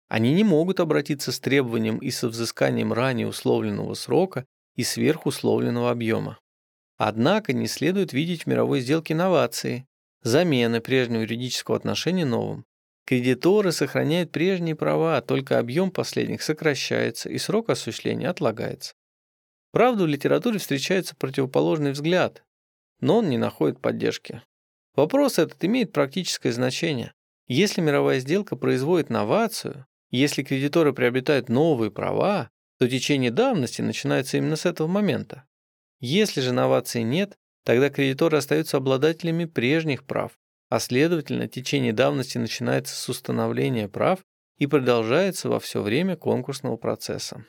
Они 0.08 0.34
не 0.34 0.44
могут 0.44 0.80
обратиться 0.80 1.32
с 1.32 1.40
требованием 1.40 1.98
и 1.98 2.10
со 2.12 2.30
взысканием 2.30 2.94
ранее 2.94 3.28
условленного 3.28 3.94
срока 3.96 4.46
и 4.76 4.84
сверхусловленного 4.84 5.92
объема. 5.92 6.40
Однако 6.98 7.54
не 7.54 7.68
следует 7.68 8.14
видеть 8.14 8.44
в 8.44 8.48
мировой 8.48 8.80
сделке 8.80 9.16
новации, 9.16 9.86
замены 10.22 10.80
прежнего 10.80 11.22
юридического 11.22 11.76
отношения 11.76 12.26
новым. 12.26 12.66
Кредиторы 13.06 13.72
сохраняют 13.72 14.32
прежние 14.32 14.76
права, 14.76 15.22
только 15.22 15.60
объем 15.60 15.92
последних 15.92 16.42
сокращается 16.42 17.30
и 17.30 17.38
срок 17.38 17.70
осуществления 17.70 18.30
отлагается. 18.30 18.94
Правда, 19.72 20.06
в 20.06 20.08
литературе 20.08 20.58
встречается 20.58 21.16
противоположный 21.16 21.92
взгляд, 21.92 22.44
но 23.02 23.18
он 23.18 23.30
не 23.30 23.38
находит 23.38 23.82
поддержки. 23.82 24.42
Вопрос 24.96 25.40
этот 25.40 25.64
имеет 25.66 25.92
практическое 25.92 26.52
значение. 26.52 27.14
Если 27.48 27.82
мировая 27.82 28.20
сделка 28.20 28.56
производит 28.56 29.10
новацию, 29.10 29.86
если 30.10 30.44
кредиторы 30.44 30.94
приобретают 30.94 31.50
новые 31.50 31.92
права, 31.92 32.50
то 32.80 32.90
течение 32.90 33.32
давности 33.32 33.82
начинается 33.82 34.38
именно 34.38 34.56
с 34.56 34.66
этого 34.66 34.88
момента. 34.88 35.44
Если 36.00 36.42
же 36.42 36.54
новации 36.54 37.02
нет, 37.02 37.38
тогда 37.64 37.90
кредиторы 37.90 38.38
остаются 38.38 38.78
обладателями 38.78 39.46
прежних 39.46 40.06
прав, 40.06 40.32
а 40.70 40.80
следовательно, 40.80 41.48
течение 41.48 41.94
давности 41.94 42.38
начинается 42.38 42.96
с 42.96 43.10
установления 43.10 43.88
прав 43.88 44.20
и 44.58 44.68
продолжается 44.68 45.50
во 45.50 45.60
все 45.60 45.82
время 45.82 46.16
конкурсного 46.16 46.78
процесса. 46.78 47.46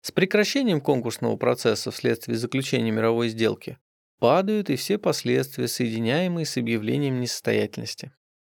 С 0.00 0.10
прекращением 0.10 0.80
конкурсного 0.80 1.36
процесса 1.36 1.90
вследствие 1.90 2.36
заключения 2.36 2.90
мировой 2.90 3.28
сделки 3.28 3.78
падают 4.22 4.70
и 4.70 4.76
все 4.76 4.98
последствия, 4.98 5.66
соединяемые 5.66 6.46
с 6.46 6.56
объявлением 6.56 7.20
несостоятельности. 7.20 8.12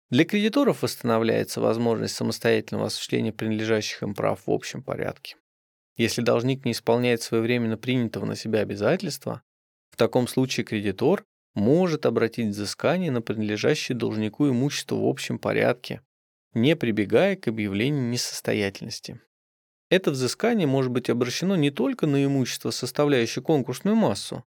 Для 0.09 0.23
кредиторов 0.23 0.81
восстанавливается 0.81 1.59
возможность 1.59 2.15
самостоятельного 2.15 2.85
осуществления 2.85 3.33
принадлежащих 3.33 4.01
им 4.01 4.15
прав 4.15 4.47
в 4.47 4.49
общем 4.49 4.81
порядке. 4.81 5.35
Если 5.97 6.21
должник 6.21 6.63
не 6.63 6.71
исполняет 6.71 7.21
своевременно 7.21 7.75
принятого 7.75 8.23
на 8.23 8.37
себя 8.37 8.61
обязательства, 8.61 9.41
в 9.91 9.97
таком 9.97 10.29
случае 10.29 10.65
кредитор 10.65 11.25
может 11.53 12.05
обратить 12.05 12.47
взыскание 12.47 13.11
на 13.11 13.21
принадлежащее 13.21 13.97
должнику 13.97 14.47
имущество 14.47 14.95
в 14.95 15.05
общем 15.05 15.37
порядке, 15.37 15.99
не 16.53 16.77
прибегая 16.77 17.35
к 17.35 17.49
объявлению 17.49 18.03
несостоятельности. 18.03 19.19
Это 19.89 20.11
взыскание 20.11 20.65
может 20.65 20.93
быть 20.93 21.09
обращено 21.09 21.57
не 21.57 21.71
только 21.71 22.07
на 22.07 22.23
имущество, 22.23 22.71
составляющее 22.71 23.43
конкурсную 23.43 23.97
массу, 23.97 24.45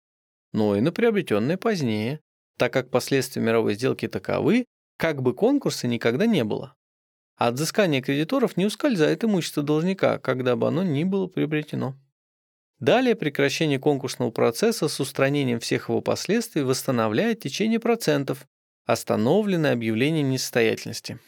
но 0.53 0.76
и 0.76 0.80
на 0.80 0.92
приобретенное 0.92 1.57
позднее, 1.57 2.20
так 2.59 2.72
как 2.72 2.90
последствия 2.90 3.42
мировой 3.42 3.74
сделки 3.74 4.09
таковы, 4.09 4.66
как 4.96 5.22
бы 5.22 5.34
конкурса 5.34 5.86
никогда 5.86 6.26
не 6.26 6.44
было. 6.44 6.74
От 7.36 7.55
взыскания 7.55 8.03
кредиторов 8.03 8.57
не 8.59 8.66
ускользает 8.66 9.24
имущество 9.24 9.62
должника, 9.62 10.18
когда 10.18 10.57
бы 10.57 10.68
оно 10.68 10.82
ни 10.82 11.05
было 11.05 11.26
приобретено. 11.26 11.96
Далее 12.80 13.14
прекращение 13.14 13.78
конкурсного 13.78 14.30
процесса 14.30 14.88
с 14.88 15.01
устранением 15.01 15.61
всех 15.61 15.88
его 15.88 16.01
последствий 16.01 16.62
восстанавливает 16.62 17.40
течение 17.40 17.80
процентов, 17.80 18.46
остановленное 18.86 19.72
объявлением 19.72 20.30
несостоятельности. 20.30 21.18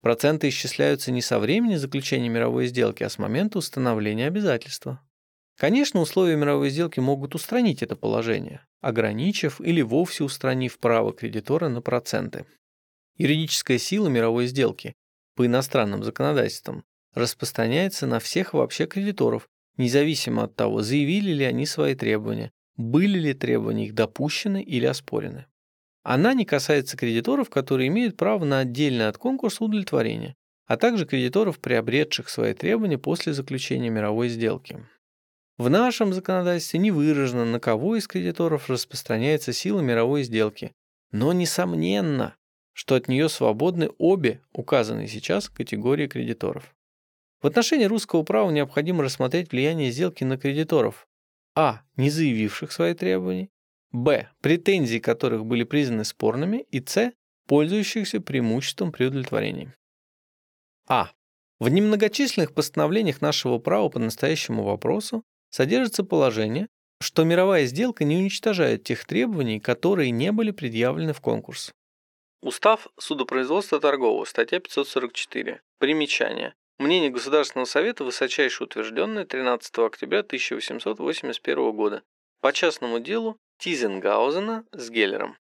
Проценты 0.00 0.48
исчисляются 0.48 1.10
не 1.10 1.22
со 1.22 1.38
времени 1.38 1.76
заключения 1.76 2.28
мировой 2.28 2.68
сделки, 2.68 3.02
а 3.02 3.08
с 3.08 3.18
момента 3.18 3.58
установления 3.58 4.28
обязательства. 4.28 5.02
Конечно, 5.58 6.00
условия 6.00 6.36
мировой 6.36 6.70
сделки 6.70 7.00
могут 7.00 7.34
устранить 7.34 7.82
это 7.82 7.96
положение, 7.96 8.64
ограничив 8.80 9.60
или 9.60 9.82
вовсе 9.82 10.22
устранив 10.22 10.78
право 10.78 11.12
кредитора 11.12 11.68
на 11.68 11.82
проценты. 11.82 12.46
Юридическая 13.16 13.78
сила 13.78 14.06
мировой 14.06 14.46
сделки 14.46 14.94
по 15.34 15.44
иностранным 15.46 16.04
законодательствам 16.04 16.84
распространяется 17.12 18.06
на 18.06 18.20
всех 18.20 18.54
вообще 18.54 18.86
кредиторов, 18.86 19.48
независимо 19.76 20.44
от 20.44 20.54
того, 20.54 20.82
заявили 20.82 21.32
ли 21.32 21.44
они 21.44 21.66
свои 21.66 21.96
требования, 21.96 22.52
были 22.76 23.18
ли 23.18 23.34
требования 23.34 23.86
их 23.86 23.94
допущены 23.96 24.62
или 24.62 24.86
оспорены. 24.86 25.46
Она 26.04 26.34
не 26.34 26.44
касается 26.44 26.96
кредиторов, 26.96 27.50
которые 27.50 27.88
имеют 27.88 28.16
право 28.16 28.44
на 28.44 28.60
отдельное 28.60 29.08
от 29.08 29.18
конкурса 29.18 29.64
удовлетворение, 29.64 30.36
а 30.66 30.76
также 30.76 31.04
кредиторов, 31.04 31.58
приобретших 31.58 32.28
свои 32.28 32.54
требования 32.54 32.98
после 32.98 33.32
заключения 33.32 33.90
мировой 33.90 34.28
сделки. 34.28 34.86
В 35.58 35.68
нашем 35.68 36.12
законодательстве 36.12 36.80
не 36.80 36.90
выражено, 36.90 37.44
на 37.44 37.60
кого 37.60 37.96
из 37.96 38.06
кредиторов 38.06 38.70
распространяется 38.70 39.52
сила 39.52 39.80
мировой 39.80 40.22
сделки, 40.22 40.72
но 41.10 41.32
несомненно, 41.32 42.36
что 42.72 42.94
от 42.94 43.08
нее 43.08 43.28
свободны 43.28 43.90
обе 43.98 44.40
указанные 44.52 45.08
сейчас 45.08 45.48
категории 45.48 46.06
кредиторов. 46.06 46.74
В 47.42 47.46
отношении 47.46 47.84
русского 47.84 48.22
права 48.22 48.50
необходимо 48.50 49.04
рассмотреть 49.04 49.52
влияние 49.52 49.90
сделки 49.90 50.24
на 50.24 50.38
кредиторов 50.38 51.08
а. 51.60 51.82
не 51.96 52.08
заявивших 52.08 52.70
свои 52.70 52.94
требования, 52.94 53.48
б. 53.90 54.28
претензии 54.40 55.00
которых 55.00 55.44
были 55.44 55.64
признаны 55.64 56.04
спорными 56.04 56.58
и 56.70 56.80
с. 56.80 57.12
пользующихся 57.48 58.20
преимуществом 58.20 58.92
при 58.92 59.06
удовлетворении. 59.06 59.72
А. 60.86 61.10
В 61.58 61.68
немногочисленных 61.68 62.54
постановлениях 62.54 63.20
нашего 63.20 63.58
права 63.58 63.88
по 63.88 63.98
настоящему 63.98 64.62
вопросу 64.62 65.24
содержится 65.50 66.04
положение, 66.04 66.68
что 67.00 67.24
мировая 67.24 67.66
сделка 67.66 68.04
не 68.04 68.16
уничтожает 68.16 68.84
тех 68.84 69.04
требований, 69.04 69.60
которые 69.60 70.10
не 70.10 70.32
были 70.32 70.50
предъявлены 70.50 71.12
в 71.12 71.20
конкурс. 71.20 71.72
Устав 72.40 72.88
судопроизводства 72.98 73.80
торгового, 73.80 74.24
статья 74.24 74.60
544. 74.60 75.60
Примечание. 75.78 76.54
Мнение 76.78 77.10
Государственного 77.10 77.66
совета 77.66 78.04
высочайше 78.04 78.64
утвержденное 78.64 79.24
13 79.24 79.78
октября 79.78 80.20
1881 80.20 81.72
года 81.72 82.02
по 82.40 82.52
частному 82.52 83.00
делу 83.00 83.36
Тизенгаузена 83.58 84.64
с 84.72 84.88
Геллером. 84.88 85.36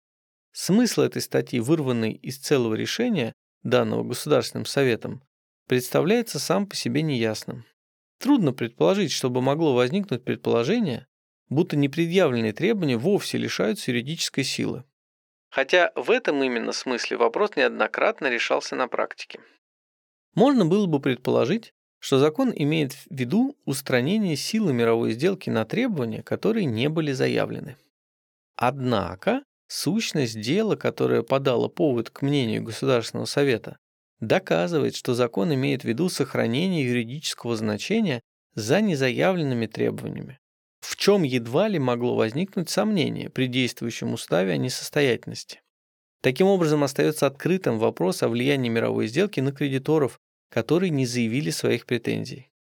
Смысл 0.51 1.01
этой 1.01 1.21
статьи, 1.21 1.59
вырванный 1.59 2.13
из 2.13 2.39
целого 2.39 2.73
решения, 2.73 3.33
данного 3.61 4.03
Государственным 4.03 4.65
советом, 4.65 5.21
представляется 5.67 6.39
сам 6.39 6.65
по 6.65 6.75
себе 6.75 7.03
неясным. 7.03 7.65
Трудно 8.19 8.53
предположить, 8.53 9.11
чтобы 9.11 9.41
могло 9.41 9.73
возникнуть 9.75 10.23
предположение, 10.23 11.07
будто 11.49 11.75
непредъявленные 11.75 12.53
требования 12.53 12.97
вовсе 12.97 13.37
лишаются 13.37 13.91
юридической 13.91 14.43
силы. 14.43 14.83
Хотя 15.49 15.91
в 15.95 16.11
этом 16.11 16.43
именно 16.43 16.71
смысле 16.71 17.17
вопрос 17.17 17.55
неоднократно 17.55 18.27
решался 18.27 18.75
на 18.75 18.87
практике. 18.87 19.39
Можно 20.33 20.65
было 20.65 20.85
бы 20.87 20.99
предположить, 20.99 21.73
что 21.99 22.19
закон 22.19 22.51
имеет 22.55 22.93
в 22.93 23.07
виду 23.09 23.57
устранение 23.65 24.35
силы 24.35 24.73
мировой 24.73 25.13
сделки 25.13 25.49
на 25.49 25.65
требования, 25.65 26.21
которые 26.21 26.65
не 26.65 26.89
были 26.89 27.11
заявлены. 27.11 27.77
Однако 28.55 29.43
сущность 29.67 30.39
дела, 30.39 30.75
которое 30.75 31.23
подало 31.23 31.69
повод 31.69 32.09
к 32.09 32.21
мнению 32.21 32.63
Государственного 32.63 33.25
Совета, 33.25 33.77
доказывает, 34.19 34.95
что 34.95 35.13
закон 35.13 35.53
имеет 35.53 35.81
в 35.81 35.85
виду 35.85 36.09
сохранение 36.09 36.85
юридического 36.85 37.55
значения 37.55 38.21
за 38.55 38.81
незаявленными 38.81 39.67
требованиями, 39.67 40.39
в 40.81 40.95
чем 40.95 41.23
едва 41.23 41.67
ли 41.67 41.79
могло 41.79 42.15
возникнуть 42.15 42.69
сомнение 42.69 43.29
при 43.29 43.47
действующем 43.47 44.13
уставе 44.13 44.53
о 44.53 44.57
несостоятельности. 44.57 45.61
Таким 46.21 46.47
образом, 46.47 46.83
остается 46.83 47.27
открытым 47.27 47.77
вопрос 47.77 48.23
о 48.23 48.29
влиянии 48.29 48.69
мировой 48.69 49.07
сделки 49.07 49.39
на 49.39 49.51
кредиторов 49.51 50.19
которые 50.49 50.89
не 50.89 51.05
заявили 51.05 51.49
своих 51.49 51.85
претензий. 51.85 52.51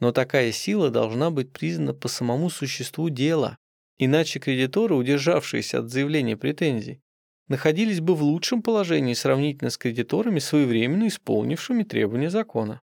Но 0.00 0.12
такая 0.12 0.52
сила 0.52 0.90
должна 0.90 1.30
быть 1.30 1.52
признана 1.52 1.94
по 1.94 2.08
самому 2.08 2.50
существу 2.50 3.08
дела, 3.08 3.58
иначе 3.98 4.38
кредиторы, 4.38 4.94
удержавшиеся 4.94 5.80
от 5.80 5.90
заявления 5.90 6.36
претензий, 6.36 7.00
находились 7.48 8.00
бы 8.00 8.14
в 8.14 8.22
лучшем 8.22 8.62
положении 8.62 9.14
сравнительно 9.14 9.70
с 9.70 9.78
кредиторами, 9.78 10.38
своевременно 10.38 11.08
исполнившими 11.08 11.82
требования 11.82 12.30
закона. 12.30 12.80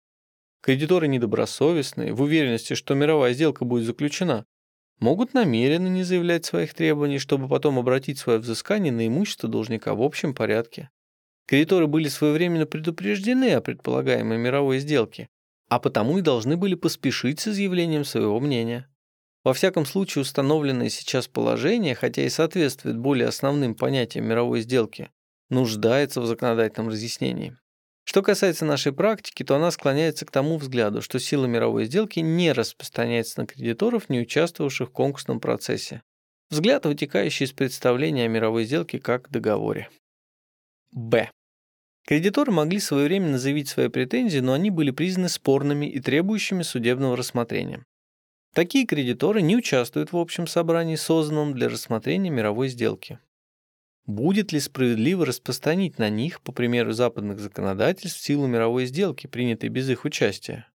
Кредиторы 0.62 1.08
недобросовестные, 1.08 2.12
в 2.12 2.22
уверенности, 2.22 2.74
что 2.74 2.94
мировая 2.94 3.32
сделка 3.32 3.64
будет 3.64 3.84
заключена, 3.84 4.44
могут 4.98 5.34
намеренно 5.34 5.88
не 5.88 6.02
заявлять 6.02 6.44
своих 6.44 6.74
требований, 6.74 7.18
чтобы 7.18 7.48
потом 7.48 7.78
обратить 7.78 8.18
свое 8.18 8.38
взыскание 8.38 8.92
на 8.92 9.06
имущество 9.06 9.48
должника 9.48 9.94
в 9.94 10.02
общем 10.02 10.34
порядке. 10.34 10.90
Кредиторы 11.46 11.86
были 11.86 12.08
своевременно 12.08 12.66
предупреждены 12.66 13.52
о 13.52 13.60
предполагаемой 13.60 14.38
мировой 14.38 14.80
сделке, 14.80 15.28
а 15.68 15.78
потому 15.78 16.18
и 16.18 16.22
должны 16.22 16.56
были 16.56 16.74
поспешить 16.74 17.38
с 17.40 17.48
изъявлением 17.48 18.04
своего 18.04 18.40
мнения. 18.40 18.88
Во 19.46 19.54
всяком 19.54 19.86
случае, 19.86 20.22
установленное 20.22 20.88
сейчас 20.88 21.28
положение, 21.28 21.94
хотя 21.94 22.22
и 22.22 22.28
соответствует 22.28 22.98
более 22.98 23.28
основным 23.28 23.76
понятиям 23.76 24.26
мировой 24.26 24.62
сделки, 24.62 25.08
нуждается 25.50 26.20
в 26.20 26.26
законодательном 26.26 26.88
разъяснении. 26.88 27.56
Что 28.02 28.24
касается 28.24 28.64
нашей 28.64 28.92
практики, 28.92 29.44
то 29.44 29.54
она 29.54 29.70
склоняется 29.70 30.26
к 30.26 30.32
тому 30.32 30.56
взгляду, 30.56 31.00
что 31.00 31.20
сила 31.20 31.46
мировой 31.46 31.84
сделки 31.84 32.18
не 32.18 32.50
распространяется 32.50 33.38
на 33.38 33.46
кредиторов, 33.46 34.08
не 34.08 34.18
участвовавших 34.18 34.88
в 34.88 34.92
конкурсном 34.92 35.38
процессе. 35.38 36.02
Взгляд, 36.50 36.84
вытекающий 36.84 37.46
из 37.46 37.52
представления 37.52 38.24
о 38.24 38.28
мировой 38.28 38.64
сделке 38.64 38.98
как 38.98 39.30
договоре. 39.30 39.88
Б. 40.90 41.30
Кредиторы 42.04 42.50
могли 42.50 42.80
своевременно 42.80 43.38
заявить 43.38 43.68
свои 43.68 43.86
претензии, 43.90 44.40
но 44.40 44.54
они 44.54 44.72
были 44.72 44.90
признаны 44.90 45.28
спорными 45.28 45.86
и 45.86 46.00
требующими 46.00 46.64
судебного 46.64 47.16
рассмотрения. 47.16 47.84
Такие 48.56 48.86
кредиторы 48.86 49.42
не 49.42 49.54
участвуют 49.54 50.12
в 50.12 50.16
общем 50.16 50.46
собрании, 50.46 50.96
созданном 50.96 51.52
для 51.52 51.68
рассмотрения 51.68 52.30
мировой 52.30 52.68
сделки. 52.68 53.18
Будет 54.06 54.50
ли 54.50 54.60
справедливо 54.60 55.26
распространить 55.26 55.98
на 55.98 56.08
них, 56.08 56.40
по 56.40 56.52
примеру 56.52 56.92
западных 56.92 57.38
законодательств, 57.38 58.18
силу 58.18 58.46
мировой 58.46 58.86
сделки, 58.86 59.26
принятой 59.26 59.68
без 59.68 59.90
их 59.90 60.06
участия? 60.06 60.66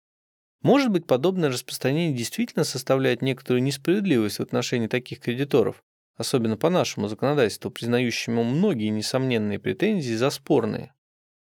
Может 0.60 0.90
быть, 0.90 1.06
подобное 1.06 1.48
распространение 1.48 2.14
действительно 2.14 2.64
составляет 2.64 3.22
некоторую 3.22 3.62
несправедливость 3.62 4.40
в 4.40 4.42
отношении 4.42 4.86
таких 4.86 5.20
кредиторов, 5.20 5.82
особенно 6.16 6.58
по 6.58 6.68
нашему 6.68 7.08
законодательству, 7.08 7.70
признающему 7.70 8.44
многие 8.44 8.88
несомненные 8.88 9.58
претензии 9.58 10.12
за 10.12 10.28
спорные. 10.28 10.92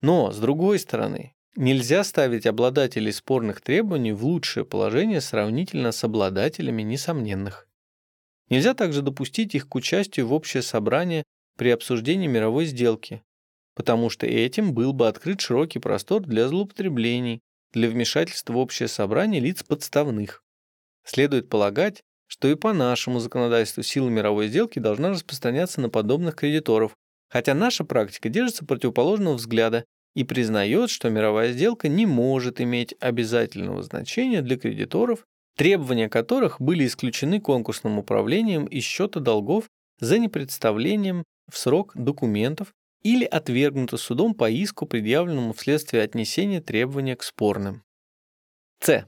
Но, 0.01 0.32
с 0.32 0.39
другой 0.41 0.80
стороны, 0.80 1.34
нельзя 1.57 2.05
ставить 2.05 2.47
обладателей 2.47 3.13
спорных 3.13 3.61
требований 3.61 4.13
в 4.13 4.25
лучшее 4.25 4.65
положение 4.65 5.21
сравнительно 5.21 5.93
с 5.93 6.03
обладателями 6.05 6.83
несомненных. 6.83 7.69
Нельзя 8.51 8.75
также 8.75 9.03
допустить 9.03 9.55
их 9.55 9.69
к 9.69 9.75
участию 9.75 10.27
в 10.29 10.33
общее 10.33 10.63
собрание 10.63 11.25
при 11.57 11.71
обсуждении 11.71 12.27
мировой 12.27 12.67
сделки, 12.67 13.23
потому 13.75 14.11
что 14.11 14.27
этим 14.27 14.75
был 14.75 14.93
бы 14.93 15.09
открыт 15.09 15.41
широкий 15.41 15.79
простор 15.79 16.23
для 16.23 16.49
злоупотреблений, 16.49 17.41
для 17.73 17.89
вмешательства 17.89 18.53
в 18.53 18.59
общее 18.59 18.89
собрание 18.89 19.41
лиц 19.41 19.63
подставных. 19.63 20.43
Следует 21.05 21.49
полагать, 21.49 22.03
что 22.27 22.49
и 22.49 22.55
по 22.55 22.73
нашему 22.73 23.21
законодательству 23.21 23.83
сила 23.83 24.09
мировой 24.09 24.49
сделки 24.49 24.79
должна 24.79 25.11
распространяться 25.11 25.81
на 25.81 25.89
подобных 25.89 26.35
кредиторов, 26.35 26.97
хотя 27.29 27.55
наша 27.55 27.85
практика 27.85 28.29
держится 28.29 28.65
противоположного 28.65 29.35
взгляда 29.35 29.85
и 30.15 30.25
признает, 30.25 30.91
что 30.91 31.11
мировая 31.11 31.53
сделка 31.53 31.89
не 31.89 32.07
может 32.07 32.61
иметь 32.61 32.95
обязательного 33.01 33.83
значения 33.83 34.43
для 34.43 34.57
кредиторов, 34.57 35.27
требования 35.57 36.09
которых 36.09 36.61
были 36.61 36.87
исключены 36.87 37.41
конкурсным 37.41 37.99
управлением 37.99 38.67
из 38.67 38.85
счета 38.85 39.21
долгов 39.21 39.69
за 40.01 40.19
непредставлением 40.19 41.25
в 41.51 41.59
срок 41.59 41.93
документов 41.95 42.73
или 43.03 43.25
отвергнуты 43.25 43.99
судом 43.99 44.35
по 44.35 44.51
иску, 44.51 44.87
предъявленному 44.87 45.53
вследствие 45.53 46.03
отнесения 46.03 46.61
требования 46.61 47.17
к 47.17 47.23
спорным. 47.23 47.83
С. 48.81 49.07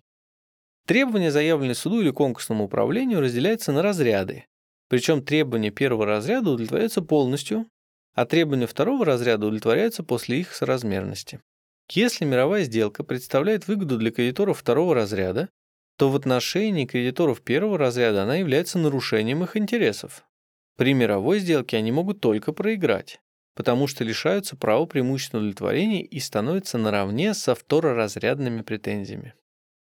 Требования, 0.86 1.30
заявленные 1.30 1.74
суду 1.74 2.00
или 2.00 2.10
конкурсному 2.10 2.64
управлению, 2.64 3.20
разделяются 3.20 3.72
на 3.72 3.82
разряды. 3.82 4.46
Причем 4.88 5.24
требования 5.24 5.70
первого 5.70 6.06
разряда 6.06 6.50
удовлетворяются 6.50 7.02
полностью, 7.02 7.66
а 8.16 8.24
требования 8.24 8.66
второго 8.66 9.04
разряда 9.04 9.46
удовлетворяются 9.46 10.02
после 10.02 10.40
их 10.40 10.54
соразмерности. 10.54 11.40
Если 11.90 12.24
мировая 12.24 12.64
сделка 12.64 13.04
представляет 13.04 13.68
выгоду 13.68 13.98
для 13.98 14.10
кредиторов 14.10 14.58
второго 14.58 14.94
разряда, 14.94 15.50
то 15.98 16.10
в 16.10 16.16
отношении 16.16 16.86
кредиторов 16.86 17.42
первого 17.42 17.78
разряда 17.78 18.22
она 18.22 18.36
является 18.36 18.78
нарушением 18.78 19.44
их 19.44 19.56
интересов. 19.56 20.24
При 20.76 20.94
мировой 20.94 21.40
сделке 21.40 21.76
они 21.76 21.92
могут 21.92 22.20
только 22.20 22.52
проиграть, 22.52 23.20
потому 23.54 23.86
что 23.86 24.02
лишаются 24.02 24.56
права 24.56 24.86
преимущественного 24.86 25.44
удовлетворения 25.44 26.02
и 26.02 26.18
становятся 26.18 26.78
наравне 26.78 27.34
со 27.34 27.54
второразрядными 27.54 28.62
претензиями. 28.62 29.34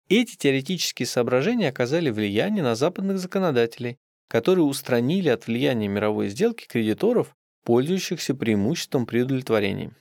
Эти 0.07 0.37
теоретические 0.37 1.07
соображения 1.07 1.69
оказали 1.69 2.09
влияние 2.09 2.63
на 2.63 2.75
западных 2.75 3.19
законодателей, 3.19 3.97
которые 4.29 4.65
устранили 4.65 5.27
от 5.27 5.47
влияния 5.47 5.87
мировой 5.89 6.29
сделки 6.29 6.65
кредиторов, 6.67 7.35
пользующихся 7.63 8.35
преимуществом 8.35 9.05
при 9.05 9.21
удовлетворении. 9.21 9.91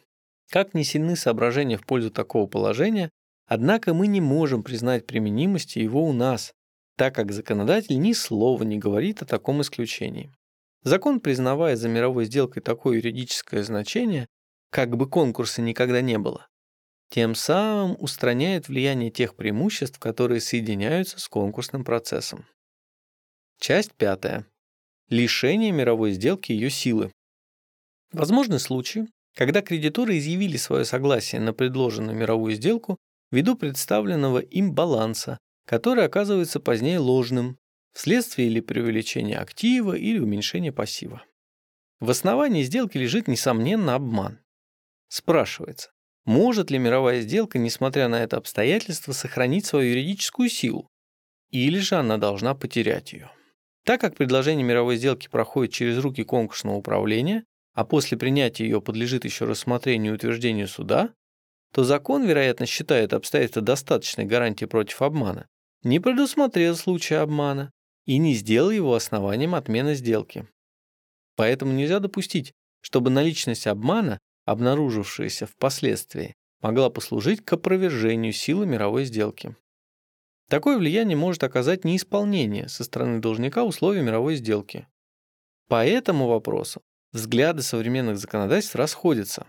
Как 0.51 0.75
не 0.75 0.85
сильны 0.85 1.17
соображения 1.17 1.79
в 1.79 1.87
пользу 1.87 2.11
такого 2.11 2.47
положения, 2.47 3.11
однако 3.47 3.95
мы 3.95 4.07
не 4.07 4.21
можем 4.21 4.63
признать 4.63 5.07
применимости 5.07 5.79
его 5.79 6.07
у 6.07 6.13
нас, 6.13 6.53
так 6.97 7.15
как 7.15 7.33
законодатель 7.33 7.99
ни 7.99 8.13
слова 8.13 8.63
не 8.63 8.79
говорит 8.79 9.23
о 9.23 9.27
таком 9.27 9.63
исключении. 9.63 10.33
Закон, 10.83 11.21
признавая 11.21 11.77
за 11.77 11.89
мировой 11.89 12.27
сделкой 12.27 12.63
такое 12.63 12.97
юридическое 12.97 13.63
значение, 13.63 14.27
как 14.71 14.97
бы 14.97 15.09
конкурса 15.09 15.63
никогда 15.63 16.01
не 16.01 16.19
было, 16.19 16.49
тем 17.09 17.35
самым 17.35 17.97
устраняет 18.01 18.69
влияние 18.69 19.11
тех 19.11 19.37
преимуществ, 19.37 19.99
которые 19.99 20.41
соединяются 20.41 21.21
с 21.21 21.29
конкурсным 21.29 21.85
процессом. 21.85 22.47
Часть 23.61 23.93
пятая. 23.93 24.47
Лишение 25.09 25.73
мировой 25.73 26.13
сделки 26.13 26.53
ее 26.53 26.71
силы. 26.71 27.13
Возможны 28.13 28.59
случаи, 28.59 29.09
когда 29.35 29.63
кредиторы 29.63 30.19
изъявили 30.19 30.57
свое 30.57 30.85
согласие 30.85 31.41
на 31.41 31.53
предложенную 31.55 32.17
мировую 32.17 32.55
сделку 32.55 32.99
ввиду 33.31 33.57
представленного 33.57 34.39
им 34.39 34.75
баланса, 34.75 35.39
который 35.67 36.05
оказывается 36.05 36.61
позднее 36.61 36.99
ложным, 36.99 37.59
вследствие 37.95 38.49
или 38.49 38.61
преувеличения 38.61 39.41
актива 39.41 39.95
или 39.95 40.19
уменьшения 40.19 40.73
пассива. 40.73 41.25
В 42.01 42.11
основании 42.11 42.63
сделки 42.63 42.99
лежит, 42.99 43.29
несомненно, 43.29 43.95
обман. 43.95 44.41
Спрашивается, 45.09 45.91
может 46.25 46.71
ли 46.71 46.79
мировая 46.79 47.21
сделка, 47.21 47.59
несмотря 47.59 48.09
на 48.09 48.23
это 48.23 48.37
обстоятельство, 48.37 49.13
сохранить 49.13 49.67
свою 49.67 49.91
юридическую 49.91 50.49
силу, 50.49 50.89
или 51.51 51.79
же 51.79 51.97
она 51.97 52.19
должна 52.19 52.55
потерять 52.55 53.13
ее? 53.13 53.31
Так 53.85 54.01
как 54.01 54.17
предложение 54.17 54.65
мировой 54.65 54.97
сделки 54.97 55.29
проходит 55.29 55.73
через 55.73 55.99
руки 55.99 56.23
конкурсного 56.23 56.77
управления, 56.77 57.45
а 57.75 57.85
после 57.85 58.19
принятия 58.19 58.65
ее 58.65 58.81
подлежит 58.81 59.25
еще 59.25 59.45
рассмотрению 59.45 60.13
и 60.13 60.17
утверждению 60.17 60.69
суда, 60.69 61.15
то 61.73 61.85
закон, 61.85 62.25
вероятно, 62.25 62.67
считает 62.67 63.15
обстоятельства 63.15 63.63
достаточной 63.63 64.25
гарантией 64.25 64.69
против 64.69 65.01
обмана, 65.01 65.47
не 65.83 65.99
предусмотрел 66.01 66.77
случая 66.77 67.19
обмана 67.19 67.73
и 68.05 68.19
не 68.19 68.35
сделал 68.35 68.71
его 68.71 68.95
основанием 68.95 69.55
отмены 69.55 69.95
сделки. 69.95 70.47
Поэтому 71.35 71.73
нельзя 71.73 71.99
допустить, 71.99 72.53
чтобы 72.83 73.11
наличность 73.11 73.67
обмана, 73.67 74.19
обнаружившаяся 74.45 75.47
впоследствии, 75.47 76.35
могла 76.61 76.91
послужить 76.91 77.45
к 77.45 77.53
опровержению 77.55 78.33
силы 78.33 78.67
мировой 78.67 79.05
сделки. 79.05 79.57
Такое 80.49 80.77
влияние 80.77 81.17
может 81.17 81.43
оказать 81.45 81.85
неисполнение 81.85 82.69
со 82.69 82.85
стороны 82.85 83.21
должника 83.21 83.65
условий 83.65 84.03
мировой 84.03 84.37
сделки. 84.37 84.87
По 85.69 85.87
этому 85.87 86.29
вопросу 86.29 86.83
взгляды 87.13 87.63
современных 87.63 88.19
законодательств 88.19 88.75
расходятся. 88.75 89.47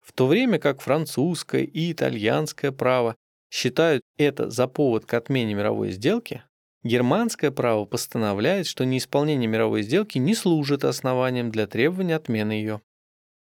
В 0.00 0.12
то 0.12 0.26
время 0.26 0.58
как 0.58 0.80
французское 0.80 1.62
и 1.62 1.92
итальянское 1.92 2.72
право 2.72 3.16
считают 3.50 4.02
это 4.16 4.50
за 4.50 4.66
повод 4.66 5.06
к 5.06 5.14
отмене 5.14 5.54
мировой 5.54 5.92
сделки, 5.92 6.42
германское 6.82 7.50
право 7.50 7.84
постановляет, 7.84 8.66
что 8.66 8.84
неисполнение 8.84 9.46
мировой 9.46 9.82
сделки 9.82 10.18
не 10.18 10.34
служит 10.34 10.84
основанием 10.84 11.50
для 11.50 11.66
требования 11.66 12.16
отмены 12.16 12.52
ее. 12.52 12.80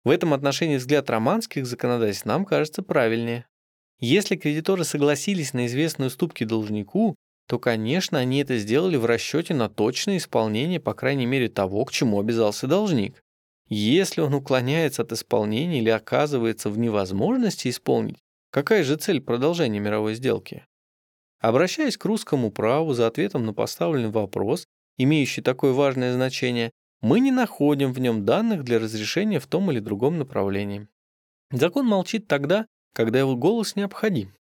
В 0.03 0.09
этом 0.09 0.33
отношении 0.33 0.77
взгляд 0.77 1.09
романских 1.09 1.65
законодательств 1.65 2.25
нам 2.25 2.45
кажется 2.45 2.81
правильнее. 2.81 3.45
Если 3.99 4.37
кредиторы 4.37 4.85
согласились 4.85 5.53
на 5.53 5.67
известные 5.67 6.07
уступки 6.07 6.45
должнику, 6.45 7.15
то, 7.47 7.59
конечно, 7.59 8.17
они 8.17 8.41
это 8.41 8.57
сделали 8.57 8.95
в 8.95 9.05
расчете 9.05 9.53
на 9.53 9.69
точное 9.69 10.17
исполнение, 10.17 10.79
по 10.79 10.93
крайней 10.93 11.25
мере, 11.25 11.49
того, 11.49 11.83
к 11.83 11.91
чему 11.91 12.19
обязался 12.19 12.67
должник. 12.67 13.21
Если 13.69 14.21
он 14.21 14.33
уклоняется 14.33 15.03
от 15.03 15.11
исполнения 15.11 15.77
или 15.77 15.89
оказывается 15.89 16.71
в 16.71 16.79
невозможности 16.79 17.67
исполнить, 17.67 18.17
какая 18.49 18.83
же 18.83 18.95
цель 18.95 19.21
продолжения 19.21 19.79
мировой 19.79 20.15
сделки? 20.15 20.65
Обращаясь 21.39 21.95
к 21.95 22.03
русскому 22.05 22.51
праву 22.51 22.93
за 22.93 23.05
ответом 23.05 23.45
на 23.45 23.53
поставленный 23.53 24.09
вопрос, 24.09 24.65
имеющий 24.97 25.41
такое 25.41 25.71
важное 25.71 26.13
значение, 26.13 26.71
мы 27.01 27.19
не 27.19 27.29
находим 27.29 27.93
в 27.93 27.99
нем 27.99 28.25
данных 28.25 28.63
для 28.63 28.79
разрешения 28.79 29.39
в 29.39 29.45
том 29.45 29.69
или 29.71 29.79
другом 29.79 30.17
направлении. 30.17 30.87
Закон 31.51 31.85
молчит 31.85 32.27
тогда, 32.27 32.65
когда 32.93 33.19
его 33.19 33.35
голос 33.35 33.75
необходим. 33.75 34.33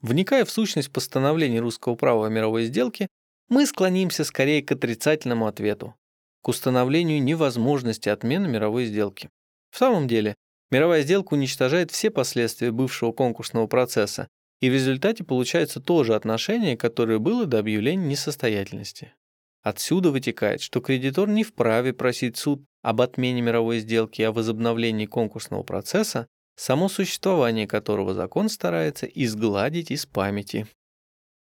Вникая 0.00 0.44
в 0.44 0.50
сущность 0.50 0.92
постановлений 0.92 1.58
русского 1.58 1.96
права 1.96 2.28
о 2.28 2.30
мировой 2.30 2.66
сделке, 2.66 3.08
мы 3.48 3.66
склонимся 3.66 4.22
скорее 4.24 4.62
к 4.62 4.70
отрицательному 4.70 5.48
ответу 5.48 5.96
к 6.42 6.48
установлению 6.48 7.22
невозможности 7.22 8.08
отмены 8.08 8.48
мировой 8.48 8.86
сделки. 8.86 9.30
В 9.70 9.78
самом 9.78 10.08
деле, 10.08 10.34
мировая 10.70 11.02
сделка 11.02 11.34
уничтожает 11.34 11.90
все 11.90 12.10
последствия 12.10 12.72
бывшего 12.72 13.12
конкурсного 13.12 13.66
процесса, 13.66 14.28
и 14.60 14.68
в 14.68 14.74
результате 14.74 15.24
получается 15.24 15.80
то 15.80 16.04
же 16.04 16.14
отношение, 16.14 16.76
которое 16.76 17.18
было 17.18 17.46
до 17.46 17.58
объявления 17.58 18.06
несостоятельности. 18.06 19.14
Отсюда 19.62 20.10
вытекает, 20.10 20.60
что 20.60 20.80
кредитор 20.80 21.28
не 21.28 21.44
вправе 21.44 21.92
просить 21.92 22.36
суд 22.36 22.64
об 22.82 23.00
отмене 23.00 23.40
мировой 23.42 23.78
сделки 23.78 24.20
и 24.20 24.24
о 24.24 24.32
возобновлении 24.32 25.06
конкурсного 25.06 25.62
процесса, 25.62 26.26
само 26.56 26.88
существование 26.88 27.66
которого 27.66 28.14
закон 28.14 28.48
старается 28.48 29.06
изгладить 29.06 29.90
из 29.90 30.06
памяти. 30.06 30.66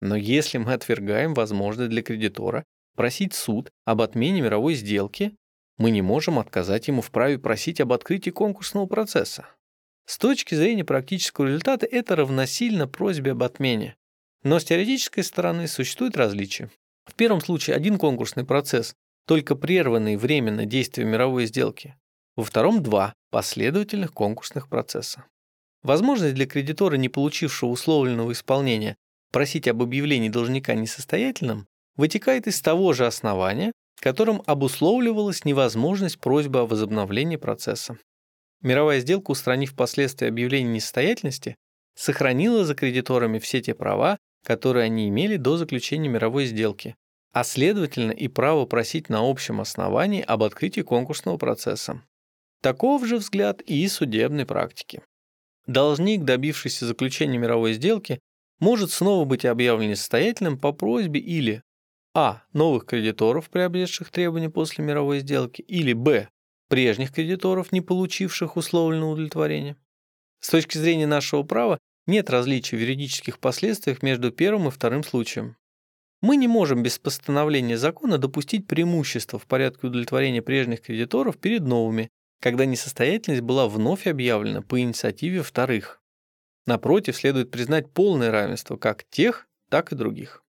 Но 0.02 0.16
если 0.16 0.60
мы 0.60 0.74
отвергаем 0.74 1.34
возможность 1.34 1.90
для 1.90 2.04
кредитора 2.04 2.64
просить 2.96 3.34
суд 3.34 3.70
об 3.86 4.02
отмене 4.02 4.42
мировой 4.42 4.76
сделки, 4.76 5.36
мы 5.78 5.92
не 5.92 6.02
можем 6.02 6.38
отказать 6.40 6.88
ему 6.88 7.02
в 7.02 7.12
праве 7.12 7.40
просить 7.40 7.82
об 7.82 7.94
открытии 7.94 8.30
конкурсного 8.30 8.86
процесса. 8.86 9.48
С 10.06 10.18
точки 10.18 10.56
зрения 10.56 10.84
практического 10.84 11.48
результата 11.48 11.86
это 11.86 12.16
равносильно 12.16 12.88
просьбе 12.88 13.32
об 13.32 13.44
отмене. 13.44 13.96
Но 14.44 14.60
с 14.60 14.66
теоретической 14.66 15.24
стороны 15.24 15.68
существует 15.68 16.18
различие. 16.18 16.70
В 17.06 17.14
первом 17.16 17.42
случае 17.42 17.76
один 17.76 17.98
конкурсный 17.98 18.44
процесс, 18.44 18.94
только 19.28 19.56
прерванный 19.56 20.18
временно 20.18 20.66
действием 20.66 21.10
мировой 21.10 21.46
сделки. 21.46 21.96
Во 22.36 22.44
втором 22.44 22.82
два 22.82 23.14
последовательных 23.30 24.14
конкурсных 24.14 24.68
процесса. 24.68 25.26
Возможность 25.84 26.36
для 26.36 26.46
кредитора, 26.46 26.96
не 26.96 27.10
получившего 27.10 27.70
условленного 27.70 28.32
исполнения, 28.34 28.96
просить 29.32 29.68
об 29.68 29.82
объявлении 29.82 30.30
должника 30.30 30.74
несостоятельным 30.76 31.68
вытекает 31.96 32.48
из 32.48 32.62
того 32.62 32.94
же 32.94 33.06
основания, 33.06 33.72
которым 34.00 34.42
обусловливалась 34.46 35.46
невозможность 35.46 36.20
просьбы 36.20 36.60
о 36.60 36.66
возобновлении 36.66 37.36
процесса. 37.36 37.98
Мировая 38.62 39.00
сделка, 39.00 39.32
устранив 39.32 39.76
последствия 39.76 40.28
объявления 40.28 40.74
несостоятельности, 40.74 41.56
сохранила 41.96 42.66
за 42.66 42.76
кредиторами 42.76 43.40
все 43.40 43.62
те 43.62 43.74
права, 43.74 44.18
которые 44.44 44.86
они 44.86 45.08
имели 45.10 45.38
до 45.38 45.58
заключения 45.58 46.10
мировой 46.10 46.46
сделки, 46.46 46.96
а 47.32 47.44
следовательно 47.44 48.12
и 48.12 48.28
право 48.28 48.66
просить 48.66 49.10
на 49.10 49.28
общем 49.30 49.62
основании 49.62 50.22
об 50.22 50.44
открытии 50.44 50.82
конкурсного 50.82 51.38
процесса. 51.38 52.02
Таков 52.62 53.06
же 53.06 53.18
взгляд 53.18 53.62
и 53.62 53.88
судебной 53.88 54.46
практики. 54.46 55.02
Должник, 55.68 56.24
добившийся 56.24 56.86
заключения 56.86 57.38
мировой 57.38 57.74
сделки, 57.74 58.20
может 58.60 58.92
снова 58.92 59.26
быть 59.26 59.46
объявлен 59.46 59.92
несостоятельным 59.92 60.58
по 60.58 60.72
просьбе 60.72 61.20
или 61.20 61.64
а. 62.14 62.44
новых 62.54 62.86
кредиторов, 62.86 63.50
приобретших 63.50 64.12
требования 64.12 64.50
после 64.50 64.84
мировой 64.84 65.20
сделки, 65.20 65.62
или 65.62 65.94
б. 65.94 66.30
прежних 66.68 67.14
кредиторов, 67.14 67.72
не 67.72 67.82
получивших 67.82 68.58
условленного 68.58 69.12
удовлетворения. 69.12 69.78
С 70.40 70.50
точки 70.50 70.78
зрения 70.78 71.08
нашего 71.08 71.44
права 71.44 71.78
нет 72.08 72.30
различий 72.30 72.78
в 72.78 72.82
юридических 72.82 73.40
последствиях 73.40 74.02
между 74.02 74.32
первым 74.32 74.68
и 74.68 74.72
вторым 74.72 75.04
случаем. 75.04 75.56
Мы 76.22 76.36
не 76.38 76.48
можем 76.48 76.84
без 76.84 77.00
постановления 77.00 77.78
закона 77.78 78.18
допустить 78.18 78.68
преимущество 78.68 79.40
в 79.40 79.48
порядке 79.48 79.88
удовлетворения 79.88 80.42
прежних 80.42 80.82
кредиторов 80.82 81.38
перед 81.38 81.62
новыми, 81.62 82.10
когда 82.40 82.66
несостоятельность 82.66 83.42
была 83.42 83.68
вновь 83.68 84.08
объявлена 84.08 84.62
по 84.62 84.80
инициативе 84.80 85.42
вторых. 85.42 86.02
Напротив, 86.66 87.16
следует 87.16 87.50
признать 87.50 87.92
полное 87.92 88.32
равенство 88.32 88.78
как 88.78 89.04
тех, 89.10 89.48
так 89.70 89.92
и 89.92 89.96
других. 89.96 90.44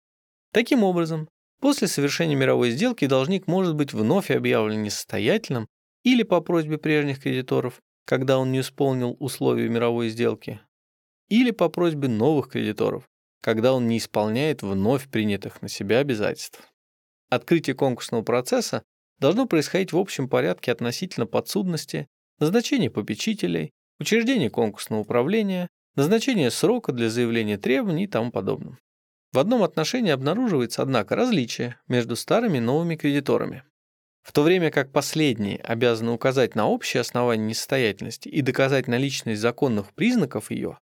Таким 0.53 0.85
образом, 0.85 1.29
после 1.63 1.87
совершения 1.87 2.35
мировой 2.35 2.73
сделки 2.73 3.07
должник 3.07 3.47
может 3.47 3.77
быть 3.77 3.95
вновь 3.95 4.33
объявлен 4.33 4.83
несостоятельным 4.83 5.69
или 6.03 6.25
по 6.25 6.41
просьбе 6.41 6.77
прежних 6.77 7.23
кредиторов, 7.23 7.81
когда 8.05 8.39
он 8.39 8.51
не 8.51 8.61
исполнил 8.61 9.17
условия 9.21 9.69
мировой 9.69 10.09
сделки, 10.09 10.61
или 11.29 11.53
по 11.53 11.69
просьбе 11.69 12.09
новых 12.09 12.49
кредиторов, 12.49 13.09
когда 13.41 13.73
он 13.75 13.87
не 13.87 13.99
исполняет 13.99 14.63
вновь 14.63 15.09
принятых 15.09 15.63
на 15.63 15.69
себя 15.69 15.99
обязательств. 15.99 16.61
Открытие 17.31 17.77
конкурсного 17.77 18.23
процесса 18.23 18.83
должно 19.21 19.47
происходить 19.47 19.93
в 19.93 19.99
общем 19.99 20.29
порядке 20.29 20.73
относительно 20.73 21.27
подсудности, 21.27 22.09
назначения 22.41 22.91
попечителей, 22.91 23.71
учреждения 24.01 24.51
конкурсного 24.51 25.03
управления, 25.03 25.69
назначения 25.95 26.51
срока 26.51 26.91
для 26.91 27.09
заявления 27.09 27.57
требований 27.57 28.05
и 28.05 28.09
тому 28.09 28.33
подобное. 28.33 28.79
В 29.33 29.39
одном 29.39 29.63
отношении 29.63 30.11
обнаруживается, 30.11 30.83
однако, 30.83 31.17
различие 31.17 31.79
между 31.89 32.17
старыми 32.17 32.59
и 32.59 32.61
новыми 32.61 32.97
кредиторами. 32.97 33.65
В 34.23 34.33
то 34.33 34.43
время 34.43 34.71
как 34.71 34.93
последние 34.93 35.59
обязаны 35.59 36.13
указать 36.13 36.55
на 36.55 36.69
общее 36.69 37.01
основание 37.01 37.47
несостоятельности 37.47 38.29
и 38.29 38.41
доказать 38.43 38.87
наличность 38.89 39.41
законных 39.41 39.93
признаков 39.95 40.51
ее, 40.51 40.79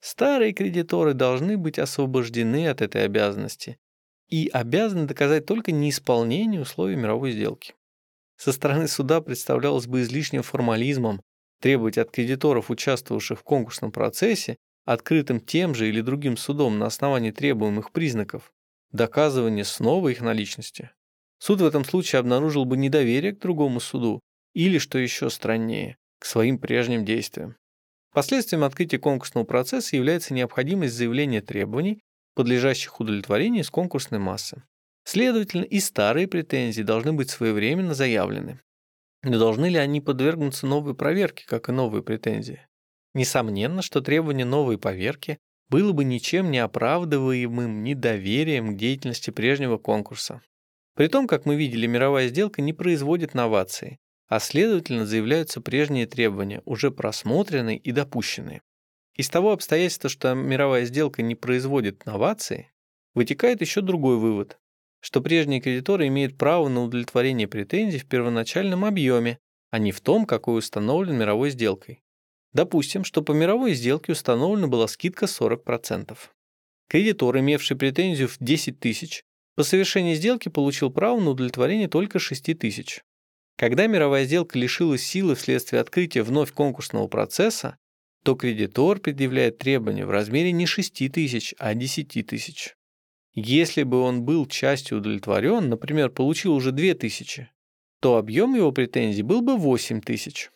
Старые 0.00 0.52
кредиторы 0.52 1.12
должны 1.12 1.56
быть 1.56 1.78
освобождены 1.78 2.68
от 2.68 2.82
этой 2.82 3.04
обязанности 3.04 3.78
и 4.28 4.48
обязаны 4.52 5.06
доказать 5.06 5.46
только 5.46 5.72
неисполнение 5.72 6.60
условий 6.60 6.96
мировой 6.96 7.32
сделки. 7.32 7.74
Со 8.36 8.52
стороны 8.52 8.86
суда 8.86 9.20
представлялось 9.20 9.86
бы 9.86 10.02
излишним 10.02 10.42
формализмом 10.42 11.20
требовать 11.60 11.98
от 11.98 12.12
кредиторов, 12.12 12.70
участвовавших 12.70 13.40
в 13.40 13.42
конкурсном 13.42 13.90
процессе, 13.90 14.56
открытым 14.88 15.38
тем 15.38 15.74
же 15.74 15.86
или 15.86 16.00
другим 16.00 16.38
судом 16.38 16.78
на 16.78 16.86
основании 16.86 17.30
требуемых 17.30 17.92
признаков, 17.92 18.54
доказывания 18.90 19.64
снова 19.64 20.08
их 20.08 20.22
наличности. 20.22 20.92
Суд 21.38 21.60
в 21.60 21.66
этом 21.66 21.84
случае 21.84 22.20
обнаружил 22.20 22.64
бы 22.64 22.78
недоверие 22.78 23.32
к 23.32 23.38
другому 23.38 23.80
суду 23.80 24.20
или, 24.54 24.78
что 24.78 24.98
еще 24.98 25.28
страннее, 25.28 25.98
к 26.18 26.24
своим 26.24 26.58
прежним 26.58 27.04
действиям. 27.04 27.56
Последствием 28.14 28.64
открытия 28.64 28.98
конкурсного 28.98 29.44
процесса 29.44 29.94
является 29.94 30.32
необходимость 30.32 30.94
заявления 30.94 31.42
требований, 31.42 32.00
подлежащих 32.34 32.98
удовлетворению 32.98 33.64
из 33.64 33.70
конкурсной 33.70 34.20
массы. 34.20 34.62
Следовательно, 35.04 35.64
и 35.64 35.80
старые 35.80 36.28
претензии 36.28 36.80
должны 36.80 37.12
быть 37.12 37.28
своевременно 37.28 37.92
заявлены. 37.92 38.58
Но 39.22 39.38
должны 39.38 39.66
ли 39.66 39.76
они 39.76 40.00
подвергнуться 40.00 40.66
новой 40.66 40.94
проверке, 40.94 41.44
как 41.46 41.68
и 41.68 41.72
новые 41.72 42.02
претензии? 42.02 42.66
Несомненно, 43.14 43.82
что 43.82 44.00
требование 44.00 44.44
новой 44.46 44.78
поверки 44.78 45.38
было 45.68 45.92
бы 45.92 46.04
ничем 46.04 46.50
не 46.50 46.58
оправдываемым 46.58 47.82
недоверием 47.82 48.74
к 48.74 48.76
деятельности 48.76 49.30
прежнего 49.30 49.78
конкурса. 49.78 50.40
При 50.94 51.08
том, 51.08 51.26
как 51.26 51.46
мы 51.46 51.56
видели, 51.56 51.86
мировая 51.86 52.28
сделка 52.28 52.60
не 52.62 52.72
производит 52.72 53.34
новации, 53.34 53.98
а 54.28 54.40
следовательно 54.40 55.06
заявляются 55.06 55.60
прежние 55.60 56.06
требования, 56.06 56.62
уже 56.64 56.90
просмотренные 56.90 57.78
и 57.78 57.92
допущенные. 57.92 58.62
Из 59.14 59.28
того 59.28 59.52
обстоятельства, 59.52 60.10
что 60.10 60.34
мировая 60.34 60.84
сделка 60.84 61.22
не 61.22 61.34
производит 61.34 62.06
новации, 62.06 62.72
вытекает 63.14 63.60
еще 63.60 63.80
другой 63.80 64.16
вывод, 64.16 64.58
что 65.00 65.20
прежние 65.20 65.60
кредиторы 65.60 66.06
имеют 66.08 66.36
право 66.36 66.68
на 66.68 66.84
удовлетворение 66.84 67.48
претензий 67.48 67.98
в 67.98 68.06
первоначальном 68.06 68.84
объеме, 68.84 69.38
а 69.70 69.78
не 69.78 69.92
в 69.92 70.00
том, 70.00 70.26
какой 70.26 70.58
установлен 70.58 71.16
мировой 71.16 71.50
сделкой. 71.50 72.02
Допустим, 72.52 73.04
что 73.04 73.22
по 73.22 73.32
мировой 73.32 73.74
сделке 73.74 74.12
установлена 74.12 74.68
была 74.68 74.88
скидка 74.88 75.26
40%. 75.26 76.16
Кредитор, 76.88 77.38
имевший 77.38 77.76
претензию 77.76 78.28
в 78.28 78.38
10 78.40 78.80
тысяч, 78.80 79.22
по 79.54 79.62
совершении 79.62 80.14
сделки 80.14 80.48
получил 80.48 80.90
право 80.90 81.20
на 81.20 81.30
удовлетворение 81.30 81.88
только 81.88 82.18
6 82.18 82.58
тысяч. 82.58 83.02
Когда 83.56 83.86
мировая 83.88 84.24
сделка 84.24 84.58
лишилась 84.58 85.02
силы 85.02 85.34
вследствие 85.34 85.80
открытия 85.80 86.22
вновь 86.22 86.52
конкурсного 86.52 87.08
процесса, 87.08 87.76
то 88.22 88.34
кредитор 88.34 89.00
предъявляет 89.00 89.58
требования 89.58 90.06
в 90.06 90.10
размере 90.10 90.52
не 90.52 90.66
6 90.66 91.10
тысяч, 91.12 91.54
а 91.58 91.74
10 91.74 92.26
тысяч. 92.26 92.76
Если 93.34 93.82
бы 93.82 94.00
он 94.00 94.22
был 94.22 94.46
частью 94.46 94.98
удовлетворен, 94.98 95.68
например, 95.68 96.10
получил 96.10 96.54
уже 96.54 96.72
2 96.72 96.94
тысячи, 96.94 97.50
то 98.00 98.16
объем 98.16 98.54
его 98.54 98.72
претензий 98.72 99.22
был 99.22 99.42
бы 99.42 99.56
8 99.56 100.00
тысяч. 100.00 100.50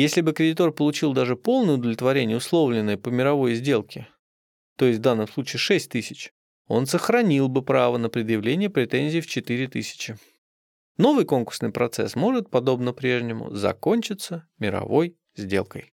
Если 0.00 0.22
бы 0.22 0.32
кредитор 0.32 0.72
получил 0.72 1.12
даже 1.12 1.36
полное 1.36 1.74
удовлетворение, 1.74 2.38
условленное 2.38 2.96
по 2.96 3.10
мировой 3.10 3.54
сделке, 3.54 4.08
то 4.78 4.86
есть 4.86 4.98
в 4.98 5.02
данном 5.02 5.28
случае 5.28 5.58
6 5.58 5.90
тысяч, 5.90 6.32
он 6.68 6.86
сохранил 6.86 7.48
бы 7.48 7.62
право 7.62 7.98
на 7.98 8.08
предъявление 8.08 8.70
претензий 8.70 9.20
в 9.20 9.26
4 9.26 9.68
тысячи. 9.68 10.16
Новый 10.96 11.26
конкурсный 11.26 11.70
процесс 11.70 12.14
может, 12.16 12.48
подобно 12.48 12.94
прежнему, 12.94 13.50
закончиться 13.50 14.48
мировой 14.58 15.18
сделкой. 15.36 15.92